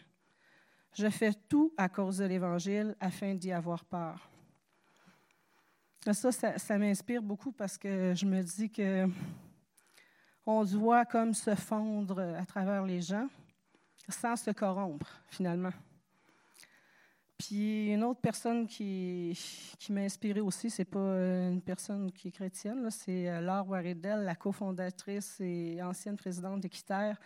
Je 0.94 1.08
fais 1.08 1.32
tout 1.48 1.72
à 1.76 1.88
cause 1.88 2.18
de 2.18 2.24
l'Évangile 2.24 2.96
afin 3.00 3.34
d'y 3.34 3.52
avoir 3.52 3.84
part. 3.84 4.28
Ça, 6.10 6.32
ça, 6.32 6.78
m'inspire 6.78 7.22
beaucoup 7.22 7.52
parce 7.52 7.78
que 7.78 8.12
je 8.14 8.26
me 8.26 8.42
dis 8.42 8.70
que 8.70 9.06
on 10.44 10.64
doit 10.64 11.04
comme 11.04 11.32
se 11.32 11.54
fondre 11.54 12.18
à 12.18 12.44
travers 12.44 12.84
les 12.84 13.00
gens 13.00 13.28
sans 14.08 14.34
se 14.34 14.50
corrompre, 14.50 15.20
finalement. 15.28 15.72
Puis 17.46 17.92
une 17.92 18.04
autre 18.04 18.20
personne 18.20 18.68
qui, 18.68 19.36
m'a 19.90 20.02
inspirée 20.02 20.40
aussi, 20.40 20.70
c'est 20.70 20.84
pas 20.84 21.00
une 21.50 21.60
personne 21.60 22.12
qui 22.12 22.28
est 22.28 22.30
chrétienne, 22.30 22.88
c'est 22.90 23.28
euh, 23.28 23.40
Laure 23.40 23.68
Waridel, 23.68 24.20
la 24.22 24.36
cofondatrice 24.36 25.40
et 25.40 25.82
ancienne 25.82 26.16
présidente 26.16 26.60
d'Équiterre. 26.60 27.18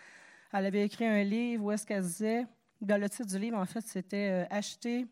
Elle 0.54 0.64
avait 0.64 0.86
écrit 0.86 1.04
un 1.04 1.22
livre 1.22 1.64
où 1.64 1.70
est-ce 1.70 1.84
qu'elle 1.84 2.02
disait, 2.02 2.46
ben, 2.80 2.96
le 2.96 3.10
titre 3.10 3.28
du 3.28 3.38
livre, 3.38 3.58
en 3.58 3.66
fait, 3.66 3.82
c'était 3.86 4.30
euh, 4.30 4.46
Acheter, 4.48 5.06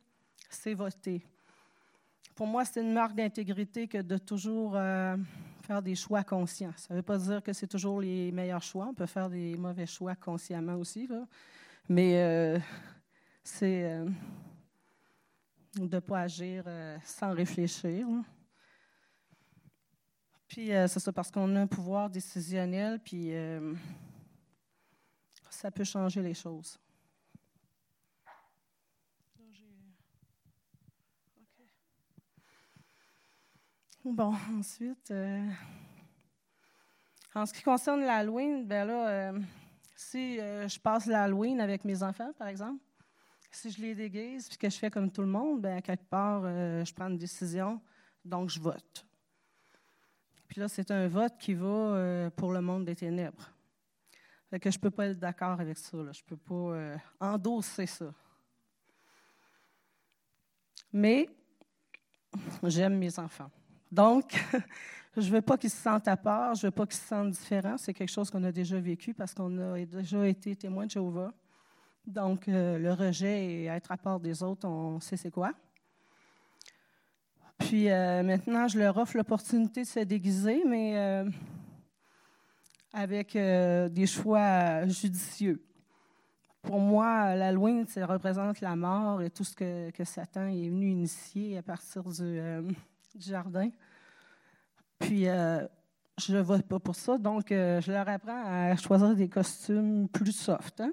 c'est 0.49 0.73
voter. 0.73 1.23
Pour 2.35 2.47
moi, 2.47 2.65
c'est 2.65 2.81
une 2.81 2.95
marque 2.95 3.15
d'intégrité 3.15 3.87
que 3.87 3.99
de 3.99 4.17
toujours 4.17 4.75
euh, 4.75 5.19
faire 5.67 5.83
des 5.83 5.97
choix 5.97 6.25
conscients. 6.25 6.73
Ça 6.79 6.95
ne 6.95 7.01
veut 7.01 7.05
pas 7.05 7.19
dire 7.19 7.43
que 7.43 7.53
c'est 7.53 7.69
toujours 7.69 8.01
les 8.01 8.33
meilleurs 8.33 8.63
choix. 8.63 8.87
On 8.89 8.95
peut 8.95 9.05
faire 9.05 9.29
des 9.29 9.55
mauvais 9.59 9.87
choix 9.87 10.15
consciemment 10.15 10.77
aussi, 10.77 11.11
mais 11.91 12.59
c'est 13.43 14.03
de 15.75 15.97
ne 15.97 16.01
pas 16.01 16.21
agir 16.21 16.65
euh, 16.67 16.97
sans 17.05 17.33
réfléchir. 17.33 18.07
Puis 20.47 20.73
euh, 20.73 20.87
c'est 20.87 21.01
ça 21.01 21.13
parce 21.13 21.31
qu'on 21.31 21.55
a 21.57 21.61
un 21.61 21.67
pouvoir 21.67 22.09
décisionnel, 22.09 23.01
puis 23.01 23.35
euh, 23.35 23.75
ça 25.51 25.71
peut 25.71 25.85
changer 25.85 26.23
les 26.23 26.35
choses. 26.35 26.79
Bon, 34.05 34.35
ensuite, 34.59 35.15
en 37.35 37.47
ce 37.47 37.55
qui 37.55 37.63
concerne 37.63 38.03
l'Halloween, 38.03 38.67
ben 38.67 38.87
là, 38.87 39.33
si 39.97 40.37
je 40.37 40.79
passe 40.79 41.07
l'Halloween 41.07 41.59
avec 41.59 41.87
mes 41.87 42.03
enfants, 42.03 42.31
par 42.39 42.49
exemple, 42.49 42.83
si 43.57 43.71
je 43.71 43.81
les 43.81 43.95
déguise 43.95 44.49
puis 44.49 44.59
que 44.59 44.69
je 44.69 44.77
fais 44.77 44.91
comme 44.91 45.11
tout 45.11 45.23
le 45.23 45.29
monde, 45.29 45.63
bien, 45.63 45.81
quelque 45.81 46.09
part, 46.09 46.43
euh, 46.45 46.85
je 46.85 46.93
prends 46.93 47.09
une 47.09 47.19
décision, 47.19 47.81
donc 48.25 48.51
je 48.51 48.61
vote. 48.61 49.07
Puis 50.49 50.61
là, 50.61 50.69
c'est 50.69 50.91
un 50.91 51.09
vote 51.09 51.37
qui 51.39 51.55
va 51.55 51.67
euh, 51.67 52.31
pour 52.31 52.53
le 52.53 52.61
monde 52.61 52.85
des 52.85 52.95
ténèbres. 52.95 53.51
Fait 54.51 54.61
que 54.61 54.71
je 54.71 54.79
ne 54.79 54.83
peux 54.83 54.91
pas 54.91 55.07
être 55.07 55.19
d'accord 55.19 55.61
avec 55.61 55.79
ça. 55.79 55.97
Je 55.97 55.99
ne 55.99 56.27
peux 56.27 56.37
pas 56.37 56.55
euh, 56.55 56.97
endosser 57.19 57.87
ça. 57.87 58.13
Mais 60.93 61.29
j'aime 62.63 62.99
mes 62.99 63.19
enfants. 63.19 63.51
Donc, 63.91 64.35
je 65.17 65.27
ne 65.27 65.35
veux 65.35 65.43
pas 65.43 65.57
qu'ils 65.59 65.71
se 65.71 65.83
sentent 65.83 66.09
à 66.09 66.17
part, 66.17 66.55
je 66.55 66.67
ne 66.67 66.69
veux 66.69 66.75
pas 66.75 66.87
qu'ils 66.87 67.01
se 67.01 67.07
sentent 67.07 67.31
différents. 67.31 67.79
C'est 67.79 67.95
quelque 67.95 68.13
chose 68.13 68.31
qu'on 68.31 68.45
a 68.45 68.53
déjà 68.53 68.79
vécu 68.79 69.15
parce 69.15 69.35
qu'on 69.35 69.59
a 69.59 69.85
déjà 69.85 70.27
été 70.27 70.55
témoin 70.55 70.87
de 70.87 70.91
Jéhovah. 70.91 71.33
Donc, 72.07 72.49
euh, 72.49 72.79
le 72.79 72.93
rejet 72.93 73.47
et 73.47 73.65
être 73.67 73.91
à 73.91 73.97
part 73.97 74.21
des 74.21 74.43
autres, 74.43 74.69
on 74.69 75.01
sait 75.01 75.17
c'est 75.17 75.31
quoi. 75.31 75.53
Puis 77.59 77.91
euh, 77.91 78.23
maintenant, 78.23 78.69
je 78.69 78.79
leur 78.79 78.99
offre 78.99 79.17
l'opportunité 79.17 79.83
de 79.83 79.87
se 79.87 80.01
déguiser, 80.01 80.65
mais 80.67 80.99
euh, 80.99 81.31
avec 82.93 83.33
des 83.33 84.07
choix 84.07 84.87
judicieux. 84.87 85.65
Pour 86.61 86.79
moi, 86.79 87.35
l'Halloween, 87.35 87.87
ça 87.87 88.05
représente 88.07 88.61
la 88.61 88.77
mort 88.77 89.23
et 89.23 89.31
tout 89.31 89.45
ce 89.45 89.55
que, 89.55 90.05
Satan 90.05 90.47
est 90.47 90.69
venu 90.69 90.91
initier 90.91 91.59
à 91.59 91.63
partir 91.63 92.05
du, 92.05 92.41
jardin. 93.19 93.71
Puis, 94.99 95.25
je 95.25 96.37
ne 96.37 96.41
vote 96.41 96.67
pas 96.67 96.79
pour 96.79 96.97
ça, 96.97 97.19
donc 97.19 97.47
je 97.49 97.91
leur 97.91 98.09
apprends 98.09 98.45
à 98.45 98.77
choisir 98.77 99.15
des 99.15 99.29
costumes 99.29 100.09
plus 100.09 100.33
soft. 100.33 100.81
Hein? 100.81 100.93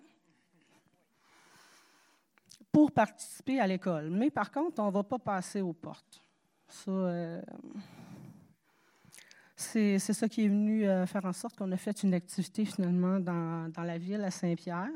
Pour 2.71 2.91
participer 2.91 3.59
à 3.59 3.67
l'école. 3.67 4.09
Mais 4.09 4.29
par 4.29 4.51
contre, 4.51 4.81
on 4.81 4.87
ne 4.87 4.91
va 4.91 5.03
pas 5.03 5.19
passer 5.19 5.61
aux 5.61 5.73
portes. 5.73 6.21
Ça, 6.67 6.91
euh, 6.91 7.41
c'est, 9.55 9.99
ça 9.99 10.29
qui 10.29 10.45
est 10.45 10.47
venu 10.47 10.87
euh, 10.87 11.05
faire 11.05 11.25
en 11.25 11.33
sorte 11.33 11.57
qu'on 11.57 11.71
a 11.71 11.77
fait 11.77 12.03
une 12.03 12.13
activité 12.13 12.65
finalement 12.65 13.19
dans, 13.19 13.71
la 13.77 13.97
ville 13.97 14.23
à 14.23 14.31
Saint-Pierre. 14.31 14.89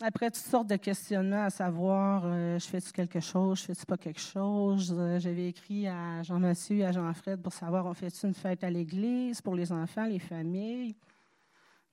Après 0.00 0.30
toutes 0.30 0.44
sortes 0.44 0.68
de 0.68 0.76
questionnements 0.76 1.44
à 1.44 1.50
savoir, 1.50 2.22
euh, 2.26 2.58
je 2.58 2.66
fais-tu 2.66 2.92
quelque 2.92 3.18
chose, 3.18 3.60
je 3.60 3.64
fais-tu 3.64 3.86
pas 3.86 3.96
quelque 3.96 4.20
chose? 4.20 4.94
j'avais 5.18 5.48
écrit 5.48 5.88
à 5.88 6.22
Jean-Mathieu 6.22 6.76
et 6.76 6.84
à 6.84 6.92
Jean-Fred 6.92 7.42
pour 7.42 7.54
savoir, 7.54 7.86
on 7.86 7.94
fait-tu 7.94 8.26
une 8.26 8.34
fête 8.34 8.62
à 8.62 8.70
l'église 8.70 9.40
pour 9.40 9.54
les 9.54 9.72
enfants, 9.72 10.04
les 10.04 10.18
familles? 10.18 10.94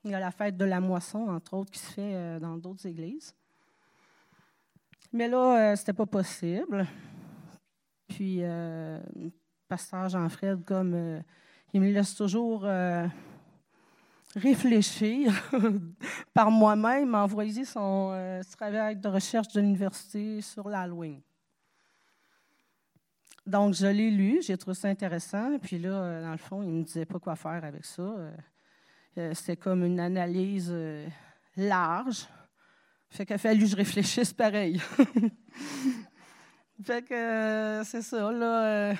Il 0.03 0.11
y 0.11 0.13
a 0.13 0.19
la 0.19 0.31
fête 0.31 0.57
de 0.57 0.65
la 0.65 0.81
moisson, 0.81 1.29
entre 1.29 1.53
autres, 1.53 1.71
qui 1.71 1.79
se 1.79 1.93
fait 1.93 2.39
dans 2.41 2.57
d'autres 2.57 2.85
églises. 2.85 3.33
Mais 5.13 5.27
là, 5.27 5.71
euh, 5.71 5.75
c'était 5.75 5.93
pas 5.93 6.07
possible. 6.07 6.87
Puis, 8.07 8.39
euh, 8.41 8.99
pasteur 9.67 10.09
Jean-Fred, 10.09 10.65
comme 10.65 10.93
euh, 10.95 11.21
il 11.71 11.81
me 11.81 11.91
laisse 11.91 12.15
toujours 12.15 12.67
réfléchir 14.35 15.31
par 16.33 16.49
moi-même, 16.49 17.13
envoyer 17.13 17.63
son 17.63 18.41
travail 18.57 18.95
de 18.95 19.07
recherche 19.07 19.49
de 19.49 19.61
l'université 19.61 20.41
sur 20.41 20.67
l'Halloween. 20.67 21.21
Donc, 23.45 23.75
je 23.75 23.85
l'ai 23.85 24.09
lu, 24.09 24.41
j'ai 24.41 24.57
trouvé 24.57 24.75
ça 24.75 24.87
intéressant. 24.87 25.59
Puis 25.59 25.77
là, 25.77 26.21
dans 26.21 26.31
le 26.31 26.37
fond, 26.37 26.63
il 26.63 26.69
ne 26.69 26.79
me 26.79 26.83
disait 26.83 27.05
pas 27.05 27.19
quoi 27.19 27.35
faire 27.35 27.63
avec 27.63 27.85
ça. 27.85 28.15
C'était 29.33 29.57
comme 29.57 29.83
une 29.83 29.99
analyse 29.99 30.73
large 31.55 32.27
fait 33.13 33.27
qu'il 33.27 33.35
a 33.35 33.37
fallu 33.37 33.61
que 33.61 33.67
je 33.67 33.75
réfléchisse 33.75 34.33
pareil. 34.33 34.79
fait 36.83 37.03
que 37.03 37.13
euh, 37.13 37.83
c'est 37.83 38.01
ça, 38.01 38.31
là. 38.31 38.65
Euh, 38.65 38.95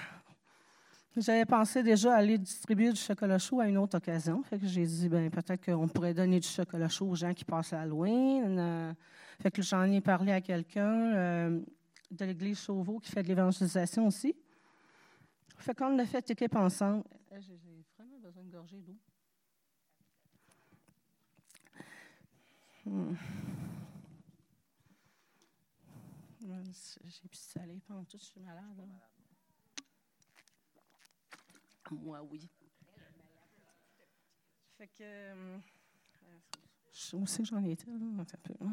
j'avais 1.18 1.46
pensé 1.46 1.82
déjà 1.82 2.16
aller 2.16 2.38
distribuer 2.38 2.92
du 2.92 3.00
chocolat 3.00 3.40
chaud 3.40 3.60
à 3.60 3.68
une 3.68 3.78
autre 3.78 3.98
occasion. 3.98 4.44
Fait 4.44 4.60
que 4.60 4.68
j'ai 4.68 4.86
dit, 4.86 5.10
ben 5.10 5.32
peut-être 5.32 5.66
qu'on 5.66 5.88
pourrait 5.88 6.14
donner 6.14 6.40
du 6.40 6.48
chocolat 6.48 6.90
chaud 6.90 7.08
aux 7.08 7.16
gens 7.16 7.34
qui 7.34 7.44
passent 7.44 7.74
à 7.74 7.82
Halloween. 7.82 8.60
Euh, 8.60 8.94
fait 9.42 9.50
que 9.50 9.64
j'en 9.64 9.92
ai 9.92 10.00
parlé 10.00 10.32
à 10.32 10.42
quelqu'un 10.42 11.60
de 12.12 12.26
l'église 12.26 12.60
Chauveau 12.60 13.00
qui 13.00 13.12
fait 13.12 13.24
de 13.24 13.28
l'évangélisation 13.28 14.06
aussi. 14.06 14.36
Fait 15.58 15.74
qu'on 15.74 15.98
a 15.98 16.06
fait 16.06 16.30
équipe 16.30 16.56
ensemble. 16.56 17.04
J'ai 17.32 17.60
vraiment 17.98 18.20
besoin 18.20 18.44
de 18.44 18.52
gorger 18.52 18.82
d'eau. 18.82 18.98
Hmm. 22.86 23.16
J'ai 26.46 27.28
pu 27.30 27.38
saler 27.38 27.80
pendant 27.88 28.04
tout, 28.04 28.18
je 28.18 28.26
suis 28.26 28.40
malade. 28.42 28.86
Moi, 31.92 32.22
oui. 32.30 32.50
Fait 34.78 34.88
que. 34.88 35.04
Euh, 35.04 35.58
je 36.92 37.26
sais 37.26 37.44
que 37.44 37.48
j'en 37.48 37.64
étais, 37.64 37.92
là. 37.92 38.68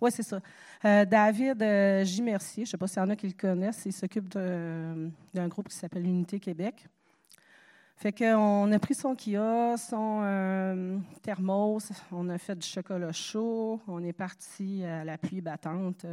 Oui, 0.00 0.10
c'est 0.12 0.22
ça. 0.22 0.40
Euh, 0.84 1.04
David 1.04 1.62
euh, 1.62 2.04
J. 2.04 2.22
Mercier, 2.22 2.64
je 2.64 2.68
ne 2.68 2.72
sais 2.72 2.76
pas 2.76 2.86
s'il 2.86 2.98
y 2.98 3.04
en 3.04 3.10
a 3.10 3.16
qui 3.16 3.28
le 3.28 3.32
connaissent, 3.32 3.82
il 3.86 3.92
s'occupe 3.92 4.28
d'un 4.28 5.48
groupe 5.48 5.68
qui 5.68 5.76
s'appelle 5.76 6.04
Unité 6.04 6.40
Québec. 6.40 6.86
Fait 7.96 8.12
qu'on 8.12 8.70
a 8.72 8.78
pris 8.78 8.94
son 8.94 9.16
kiosque, 9.16 9.88
son 9.88 11.00
thermos, 11.22 11.90
on 12.12 12.28
a 12.28 12.38
fait 12.38 12.54
du 12.54 12.66
chocolat 12.66 13.12
chaud, 13.12 13.80
on 13.88 14.04
est 14.04 14.12
parti 14.12 14.84
à 14.84 15.02
la 15.04 15.16
pluie 15.16 15.40
battante 15.40 16.04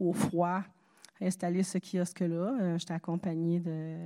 au 0.00 0.12
froid, 0.12 0.62
installer 1.20 1.62
ce 1.62 1.78
kiosque-là. 1.78 2.56
Euh, 2.60 2.78
J'étais 2.78 2.94
accompagnée 2.94 3.60
de, 3.60 3.96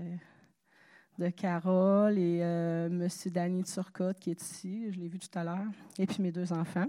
de 1.19 1.29
Carole 1.31 2.19
et 2.19 2.41
euh, 2.43 2.87
M. 2.87 3.09
Danny 3.27 3.65
Turcotte 3.65 4.19
qui 4.19 4.31
est 4.31 4.43
ici, 4.43 4.91
je 4.91 4.99
l'ai 4.99 5.09
vu 5.09 5.19
tout 5.19 5.39
à 5.39 5.45
l'heure, 5.45 5.67
et 5.99 6.07
puis 6.07 6.23
mes 6.23 6.33
deux 6.33 6.53
enfants. 6.53 6.87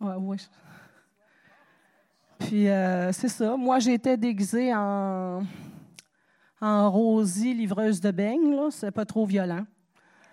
Ouais. 0.00 0.36
Puis 2.38 2.68
euh, 2.68 3.12
c'est 3.12 3.28
ça. 3.28 3.56
Moi, 3.56 3.78
j'étais 3.78 4.16
déguisée 4.16 4.74
en, 4.74 5.42
en 6.64 6.90
Rosie, 6.90 7.52
livreuse 7.52 8.00
de 8.00 8.10
beignes. 8.10 8.70
C'est 8.70 8.90
pas 8.90 9.04
trop 9.04 9.26
violent. 9.26 9.66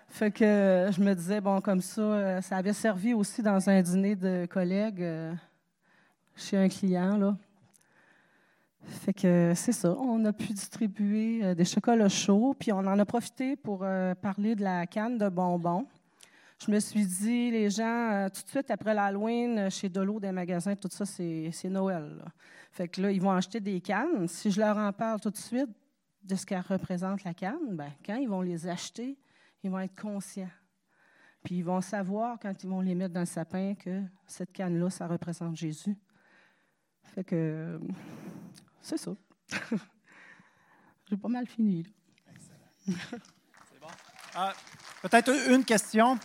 Fait 0.08 0.30
que 0.30 0.88
je 0.90 1.00
me 1.00 1.14
disais, 1.14 1.40
bon, 1.40 1.60
comme 1.60 1.82
ça, 1.82 2.00
euh, 2.00 2.40
ça 2.40 2.56
avait 2.56 2.72
servi 2.72 3.12
aussi 3.12 3.42
dans 3.42 3.68
un 3.68 3.82
dîner 3.82 4.16
de 4.16 4.46
collègues 4.46 5.02
euh, 5.02 5.34
chez 6.34 6.56
un 6.56 6.68
client. 6.68 7.36
Fait 8.82 9.12
que 9.12 9.52
c'est 9.54 9.72
ça, 9.72 9.94
on 9.98 10.24
a 10.24 10.32
pu 10.32 10.52
distribuer 10.52 11.44
euh, 11.44 11.54
des 11.54 11.64
chocolats 11.64 12.08
chauds, 12.08 12.56
puis 12.58 12.72
on 12.72 12.78
en 12.78 12.98
a 12.98 13.04
profité 13.04 13.54
pour 13.54 13.84
parler 14.22 14.54
de 14.54 14.62
la 14.62 14.86
canne 14.86 15.18
de 15.18 15.28
bonbons. 15.28 15.86
Je 16.64 16.70
me 16.70 16.80
suis 16.80 17.04
dit, 17.04 17.50
les 17.50 17.68
gens, 17.68 18.28
tout 18.32 18.42
de 18.42 18.48
suite 18.48 18.70
après 18.70 18.94
l'Halloween, 18.94 19.68
chez 19.70 19.88
Dolo, 19.88 20.20
des 20.20 20.32
magasins, 20.32 20.76
tout 20.76 20.88
ça, 20.90 21.04
c'est 21.04 21.68
Noël. 21.68 22.24
Fait 22.70 22.88
que 22.88 23.02
là, 23.02 23.10
ils 23.10 23.20
vont 23.20 23.32
acheter 23.32 23.60
des 23.60 23.80
cannes. 23.80 24.28
Si 24.28 24.50
je 24.50 24.60
leur 24.60 24.78
en 24.78 24.92
parle 24.92 25.20
tout 25.20 25.30
de 25.30 25.36
suite 25.36 25.68
de 26.22 26.34
ce 26.34 26.46
qu'elle 26.46 26.60
représente 26.60 27.24
la 27.24 27.34
canne, 27.34 27.76
ben, 27.76 27.90
quand 28.04 28.16
ils 28.16 28.28
vont 28.28 28.42
les 28.42 28.68
acheter, 28.68 29.18
ils 29.62 29.70
vont 29.70 29.80
être 29.80 30.00
conscients. 30.00 30.50
Puis 31.42 31.56
ils 31.56 31.64
vont 31.64 31.80
savoir, 31.80 32.38
quand 32.40 32.62
ils 32.62 32.68
vont 32.68 32.80
les 32.80 32.94
mettre 32.94 33.14
dans 33.14 33.20
le 33.20 33.26
sapin, 33.26 33.74
que 33.74 34.02
cette 34.26 34.52
canne-là, 34.52 34.90
ça 34.90 35.06
représente 35.06 35.56
Jésus. 35.56 35.96
Fait 37.02 37.24
que 37.24 37.80
c'est 38.80 38.96
ça. 38.96 39.12
J'ai 41.10 41.16
pas 41.16 41.28
mal 41.28 41.46
fini. 41.46 41.84
C'est 42.86 43.80
bon. 43.80 43.88
Ah, 44.34 44.52
peut-être 45.02 45.50
une 45.50 45.64
question. 45.64 46.18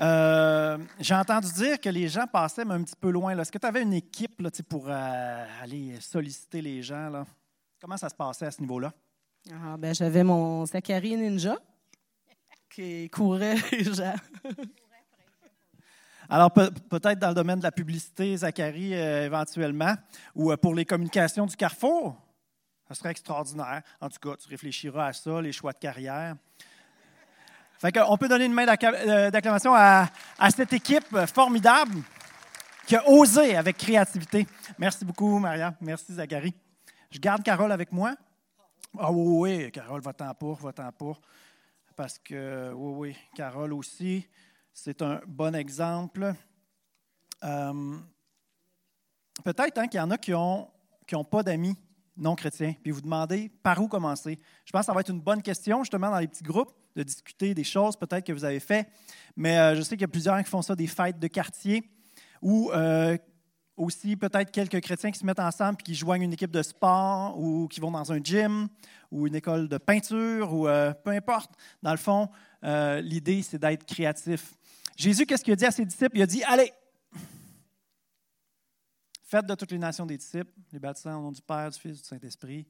Euh, 0.00 0.78
j'ai 1.00 1.14
entendu 1.14 1.52
dire 1.52 1.80
que 1.80 1.88
les 1.88 2.08
gens 2.08 2.26
passaient 2.26 2.68
un 2.68 2.82
petit 2.82 2.94
peu 2.94 3.10
loin. 3.10 3.36
Est-ce 3.36 3.50
que 3.50 3.58
tu 3.58 3.66
avais 3.66 3.82
une 3.82 3.94
équipe 3.94 4.40
là, 4.40 4.50
pour 4.68 4.88
euh, 4.88 5.46
aller 5.62 6.00
solliciter 6.00 6.60
les 6.60 6.82
gens? 6.82 7.08
Là? 7.08 7.26
Comment 7.80 7.96
ça 7.96 8.08
se 8.08 8.14
passait 8.14 8.46
à 8.46 8.50
ce 8.50 8.60
niveau-là? 8.60 8.92
Ah, 9.50 9.76
ben, 9.78 9.94
J'avais 9.94 10.24
mon 10.24 10.66
Zachary 10.66 11.16
Ninja 11.16 11.56
qui 12.68 13.08
courait 13.08 13.56
les 13.72 13.84
gens. 13.84 14.14
Alors, 16.28 16.52
peut-être 16.52 17.18
dans 17.18 17.28
le 17.28 17.34
domaine 17.34 17.58
de 17.58 17.64
la 17.64 17.72
publicité, 17.72 18.36
Zachary, 18.36 18.94
euh, 18.94 19.24
éventuellement, 19.24 19.94
ou 20.34 20.54
pour 20.56 20.74
les 20.74 20.84
communications 20.84 21.46
du 21.46 21.56
Carrefour, 21.56 22.20
ça 22.86 22.94
serait 22.94 23.10
extraordinaire. 23.10 23.82
En 24.00 24.10
tout 24.10 24.18
cas, 24.20 24.36
tu 24.36 24.48
réfléchiras 24.48 25.06
à 25.06 25.12
ça, 25.14 25.40
les 25.40 25.52
choix 25.52 25.72
de 25.72 25.78
carrière. 25.78 26.34
Fait 27.78 27.96
on 28.06 28.18
peut 28.18 28.28
donner 28.28 28.44
une 28.44 28.52
main 28.52 28.66
euh, 28.66 29.30
d'acclamation 29.30 29.74
à, 29.74 30.08
cette 30.50 30.72
équipe 30.74 31.16
formidable 31.26 32.02
qui 32.86 32.96
a 32.96 33.08
osé 33.08 33.56
avec 33.56 33.78
créativité. 33.78 34.46
Merci 34.78 35.04
beaucoup, 35.06 35.38
Maria. 35.38 35.74
Merci, 35.80 36.12
Zachary. 36.12 36.52
Je 37.10 37.18
garde 37.18 37.42
Carole 37.42 37.72
avec 37.72 37.92
moi. 37.92 38.14
Ah 39.00 39.12
oui, 39.12 39.60
oui, 39.60 39.70
Carole, 39.70 40.00
va-t'en 40.00 40.34
pour, 40.34 40.56
va-t'en 40.56 40.90
pour. 40.90 41.20
Parce 41.94 42.18
que, 42.18 42.72
oui, 42.74 43.10
oui, 43.10 43.16
Carole 43.32 43.72
aussi, 43.72 44.26
c'est 44.72 45.00
un 45.02 45.20
bon 45.24 45.54
exemple. 45.54 46.34
Euh, 47.44 47.96
peut-être 49.44 49.78
hein, 49.78 49.86
qu'il 49.86 49.98
y 49.98 50.02
en 50.02 50.10
a 50.10 50.18
qui 50.18 50.32
n'ont 50.32 50.68
qui 51.06 51.14
ont 51.14 51.24
pas 51.24 51.44
d'amis 51.44 51.76
non 52.16 52.34
chrétiens, 52.34 52.74
puis 52.82 52.90
vous 52.90 53.00
demandez 53.00 53.48
par 53.62 53.80
où 53.80 53.86
commencer. 53.86 54.40
Je 54.64 54.72
pense 54.72 54.80
que 54.80 54.86
ça 54.86 54.92
va 54.92 55.00
être 55.00 55.10
une 55.10 55.20
bonne 55.20 55.42
question, 55.42 55.84
justement, 55.84 56.10
dans 56.10 56.18
les 56.18 56.26
petits 56.26 56.42
groupes 56.42 56.72
de 56.96 57.04
discuter 57.04 57.54
des 57.54 57.62
choses 57.62 57.96
peut-être 57.96 58.26
que 58.26 58.32
vous 58.32 58.44
avez 58.44 58.58
fait. 58.58 58.88
Mais 59.36 59.56
euh, 59.58 59.76
je 59.76 59.82
sais 59.82 59.90
qu'il 59.90 60.00
y 60.00 60.04
a 60.04 60.08
plusieurs 60.08 60.36
qui 60.38 60.50
font 60.50 60.62
ça, 60.62 60.74
des 60.74 60.88
fêtes 60.88 61.20
de 61.20 61.28
quartier, 61.28 61.88
ou 62.42 62.72
euh, 62.72 63.16
aussi 63.78 64.16
peut-être 64.16 64.50
quelques 64.50 64.80
chrétiens 64.80 65.10
qui 65.10 65.18
se 65.18 65.24
mettent 65.24 65.40
ensemble 65.40 65.78
et 65.80 65.82
qui 65.82 65.94
joignent 65.94 66.22
une 66.22 66.32
équipe 66.32 66.50
de 66.50 66.62
sport, 66.62 67.38
ou 67.38 67.68
qui 67.68 67.80
vont 67.80 67.90
dans 67.90 68.12
un 68.12 68.18
gym, 68.22 68.68
ou 69.10 69.26
une 69.26 69.34
école 69.34 69.68
de 69.68 69.78
peinture, 69.78 70.52
ou 70.52 70.68
euh, 70.68 70.92
peu 70.92 71.10
importe. 71.10 71.52
Dans 71.82 71.92
le 71.92 71.96
fond, 71.96 72.28
l'idée, 72.62 73.42
c'est 73.42 73.58
d'être 73.58 73.86
créatif. 73.86 74.54
Jésus, 74.96 75.24
qu'est-ce 75.26 75.44
qu'il 75.44 75.52
a 75.52 75.56
dit 75.56 75.64
à 75.64 75.70
ses 75.70 75.84
disciples? 75.84 76.16
Il 76.16 76.22
a 76.22 76.26
dit, 76.26 76.42
allez, 76.42 76.72
faites 79.22 79.46
de 79.46 79.54
toutes 79.54 79.70
les 79.70 79.78
nations 79.78 80.06
des 80.06 80.16
disciples, 80.16 80.52
les 80.72 80.78
baptisants 80.78 81.20
au 81.20 81.22
nom 81.22 81.32
du 81.32 81.42
Père, 81.42 81.70
du 81.70 81.78
Fils, 81.78 82.02
du 82.02 82.08
Saint-Esprit. 82.08 82.66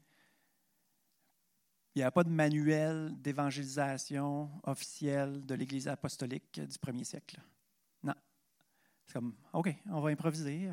Il 1.95 2.01
n'y 2.01 2.05
a 2.05 2.11
pas 2.11 2.23
de 2.23 2.29
manuel 2.29 3.15
d'évangélisation 3.19 4.51
officiel 4.65 5.45
de 5.47 5.55
l'Église 5.55 5.89
apostolique 5.89 6.61
du 6.61 6.79
premier 6.79 7.03
siècle. 7.03 7.41
Non. 8.03 8.15
C'est 9.07 9.15
comme, 9.15 9.35
OK, 9.53 9.75
on 9.87 10.01
va 10.01 10.11
improviser. 10.11 10.69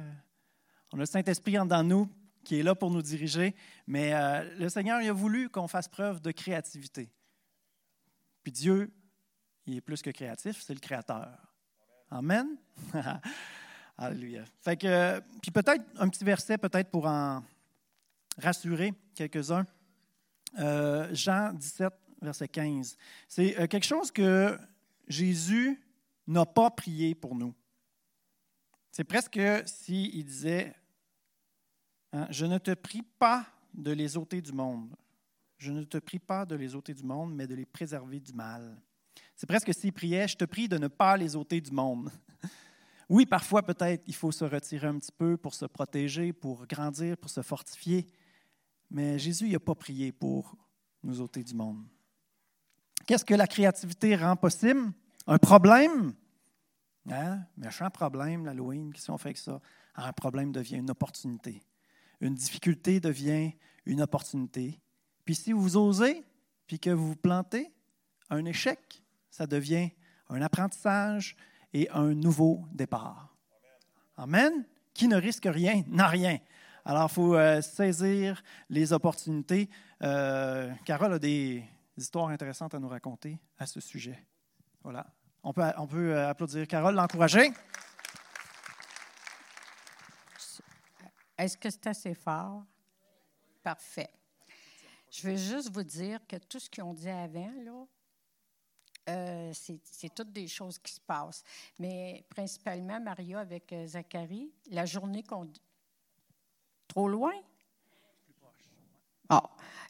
On 0.96 1.00
a 1.00 1.02
le 1.02 1.08
Saint-Esprit 1.08 1.60
en 1.60 1.66
dedans 1.66 1.84
de 1.84 1.90
nous 1.90 2.10
qui 2.46 2.58
est 2.58 2.64
là 2.64 2.74
pour 2.74 2.90
nous 2.90 3.02
diriger, 3.02 3.54
mais 3.86 4.14
euh, 4.14 4.50
le 4.58 4.70
Seigneur 4.70 5.02
il 5.02 5.10
a 5.10 5.12
voulu 5.12 5.50
qu'on 5.50 5.68
fasse 5.68 5.90
preuve 5.90 6.22
de 6.22 6.32
créativité. 6.32 7.12
Puis 8.44 8.54
Dieu, 8.54 8.94
il 9.66 9.76
est 9.76 9.82
plus 9.82 10.02
que 10.02 10.10
créatif, 10.10 10.62
c'est 10.62 10.74
le 10.74 10.80
Créateur. 10.80 11.54
Amen. 12.10 12.48
Alléluia. 13.98 14.46
Fait 14.62 14.78
que, 14.78 15.20
puis 15.42 15.52
peut-être 15.52 15.84
un 15.98 16.08
petit 16.08 16.24
verset, 16.24 16.58
peut-être 16.58 16.90
pour 16.90 17.08
en 17.08 17.44
rassurer 18.38 18.94
quelques-uns. 19.16 19.68
Euh, 20.60 21.10
Jean 21.12 21.52
17, 21.52 21.92
verset 22.22 22.48
15. 22.48 22.96
C'est 23.28 23.60
euh, 23.60 23.68
quelque 23.68 23.86
chose 23.86 24.12
que 24.12 24.58
Jésus 25.10 25.78
n'a 26.26 26.46
pas 26.46 26.70
prié 26.72 27.16
pour 27.16 27.36
nous. 27.36 27.54
C'est 28.94 29.04
presque 29.04 29.42
s'il 29.66 30.24
disait 30.24 30.74
hein, 32.14 32.28
Je 32.30 32.46
ne 32.46 32.58
te 32.58 32.74
prie 32.74 33.04
pas 33.04 33.46
de 33.74 33.92
les 33.92 34.18
ôter 34.18 34.42
du 34.42 34.52
monde. 34.52 34.96
Je 35.58 35.72
ne 35.72 35.84
te 35.84 35.98
prie 35.98 36.20
pas 36.20 36.46
de 36.46 36.56
les 36.56 36.76
ôter 36.76 36.94
du 36.94 37.04
monde, 37.04 37.34
mais 37.34 37.48
de 37.48 37.56
les 37.56 37.66
préserver 37.66 38.20
du 38.20 38.34
mal. 38.34 38.82
C'est 39.36 39.48
presque 39.48 39.74
s'il 39.74 39.94
priait 39.94 40.28
Je 40.28 40.38
te 40.38 40.46
prie 40.46 40.68
de 40.68 40.78
ne 40.78 40.88
pas 40.88 41.18
les 41.18 41.36
ôter 41.36 41.62
du 41.62 41.72
monde. 41.72 42.12
Oui, 43.08 43.28
parfois, 43.28 43.62
peut-être, 43.62 44.04
il 44.08 44.16
faut 44.16 44.32
se 44.32 44.44
retirer 44.44 44.88
un 44.88 44.98
petit 44.98 45.12
peu 45.12 45.38
pour 45.38 45.54
se 45.54 45.66
protéger, 45.66 46.34
pour 46.34 46.66
grandir, 46.66 47.16
pour 47.18 47.30
se 47.30 47.44
fortifier. 47.44 48.08
Mais 48.90 49.20
Jésus 49.20 49.48
n'a 49.48 49.60
pas 49.60 49.76
prié 49.76 50.12
pour 50.12 50.56
nous 51.04 51.22
ôter 51.22 51.44
du 51.44 51.54
monde. 51.54 51.86
Qu'est-ce 53.06 53.24
que 53.24 53.36
la 53.36 53.46
créativité 53.46 54.16
rend 54.16 54.36
possible? 54.36 54.92
Un 55.28 55.38
problème? 55.38 56.16
Hein? 57.10 57.42
Méchant 57.58 57.92
problème, 57.92 58.46
l'Halloween, 58.46 58.92
qu'est-ce 58.92 59.08
qu'on 59.08 59.20
fait 59.20 59.30
avec 59.30 59.38
ça? 59.38 59.62
un 59.98 60.12
problème 60.12 60.52
devient 60.52 60.78
une 60.78 60.90
opportunité. 60.92 61.62
Une 62.22 62.36
difficulté 62.36 63.00
devient 63.00 63.54
une 63.86 64.02
opportunité. 64.02 64.80
Puis 65.26 65.36
si 65.36 65.52
vous 65.52 65.78
osez, 65.78 66.24
puis 66.68 66.80
que 66.80 66.90
vous 66.90 67.10
vous 67.10 67.16
plantez, 67.16 67.72
un 68.30 68.46
échec, 68.46 69.04
ça 69.30 69.46
devient 69.46 69.90
un 70.30 70.42
apprentissage 70.42 71.36
et 71.74 71.90
un 71.92 72.14
nouveau 72.14 72.66
départ. 72.72 73.36
Amen. 74.18 74.66
Qui 74.94 75.08
ne 75.08 75.18
risque 75.18 75.48
rien 75.48 75.84
n'a 75.88 76.08
rien. 76.08 76.40
Alors, 76.86 77.08
il 77.10 77.14
faut 77.14 77.36
euh, 77.36 77.62
saisir 77.62 78.42
les 78.70 78.94
opportunités. 78.94 79.70
Euh, 80.04 80.72
Carole 80.86 81.14
a 81.14 81.20
des 81.20 81.64
histoires 81.98 82.30
intéressantes 82.30 82.76
à 82.76 82.80
nous 82.80 82.88
raconter 82.88 83.40
à 83.58 83.66
ce 83.66 83.80
sujet. 83.80 84.24
Voilà. 84.84 85.06
On 85.44 85.52
peut, 85.52 85.64
on 85.78 85.88
peut 85.88 86.14
euh, 86.14 86.30
applaudir 86.30 86.68
Carole, 86.68 86.96
l'encourager. 86.96 87.52
Est-ce 91.38 91.58
que 91.58 91.70
c'est 91.70 91.88
assez 91.88 92.14
fort? 92.14 92.64
Parfait. 93.64 94.10
Je 95.12 95.28
veux 95.28 95.36
juste 95.36 95.72
vous 95.72 95.84
dire 95.84 96.20
que 96.28 96.38
tout 96.38 96.60
ce 96.60 96.70
qu'ils 96.70 96.84
ont 96.84 96.94
dit 96.94 97.10
avant, 97.10 97.52
là, 97.64 97.86
c'est 99.54 100.14
toutes 100.14 100.32
des 100.32 100.48
choses 100.48 100.80
qui 100.80 100.94
se 100.94 101.00
passent. 101.00 101.44
Mais 101.80 102.26
principalement, 102.30 103.00
Maria 103.00 103.40
avec 103.40 103.74
Zacharie, 103.86 104.52
la 104.72 104.86
journée 104.86 105.24
qu'on 105.24 105.48
Trop 106.88 107.08
loin? 107.08 107.34
Ah, 109.30 109.44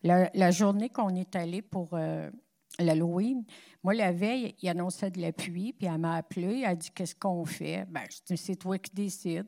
la, 0.03 0.51
journée 0.51 0.89
qu'on 0.89 1.13
est 1.15 1.35
allé 1.35 1.61
pour 1.61 1.89
euh, 1.93 2.31
l'Halloween, 2.79 3.43
moi, 3.83 3.93
la 3.93 4.11
veille, 4.11 4.55
il 4.61 4.69
annonçait 4.69 5.11
de 5.11 5.21
la 5.21 5.33
pluie, 5.33 5.73
puis 5.73 5.87
elle 5.87 5.97
m'a 5.97 6.15
appelé, 6.15 6.61
elle 6.61 6.65
a 6.65 6.75
dit 6.75 6.89
Qu'est-ce 6.91 7.15
qu'on 7.15 7.45
fait? 7.45 7.85
Ben, 7.89 8.05
C'est 8.09 8.55
toi 8.55 8.77
qui 8.79 8.91
décides. 8.91 9.47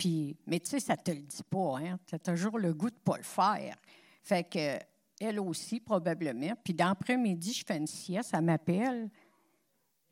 Puis, 0.00 0.34
mais 0.46 0.60
tu 0.60 0.70
sais, 0.70 0.80
ça 0.80 0.96
ne 0.96 1.02
te 1.02 1.10
le 1.10 1.20
dit 1.20 1.42
pas, 1.42 1.78
hein? 1.78 1.98
Tu 2.06 2.14
as 2.14 2.18
toujours 2.18 2.58
le 2.58 2.72
goût 2.72 2.88
de 2.88 2.94
ne 2.94 3.00
pas 3.00 3.18
le 3.18 3.22
faire. 3.22 3.76
Fait 4.22 4.44
que, 4.44 4.78
elle 5.20 5.38
aussi, 5.38 5.78
probablement. 5.78 6.54
Puis, 6.64 6.72
d'après-midi, 6.72 7.52
je 7.52 7.66
fais 7.66 7.76
une 7.76 7.86
sieste, 7.86 8.30
elle 8.32 8.40
m'appelle. 8.40 9.10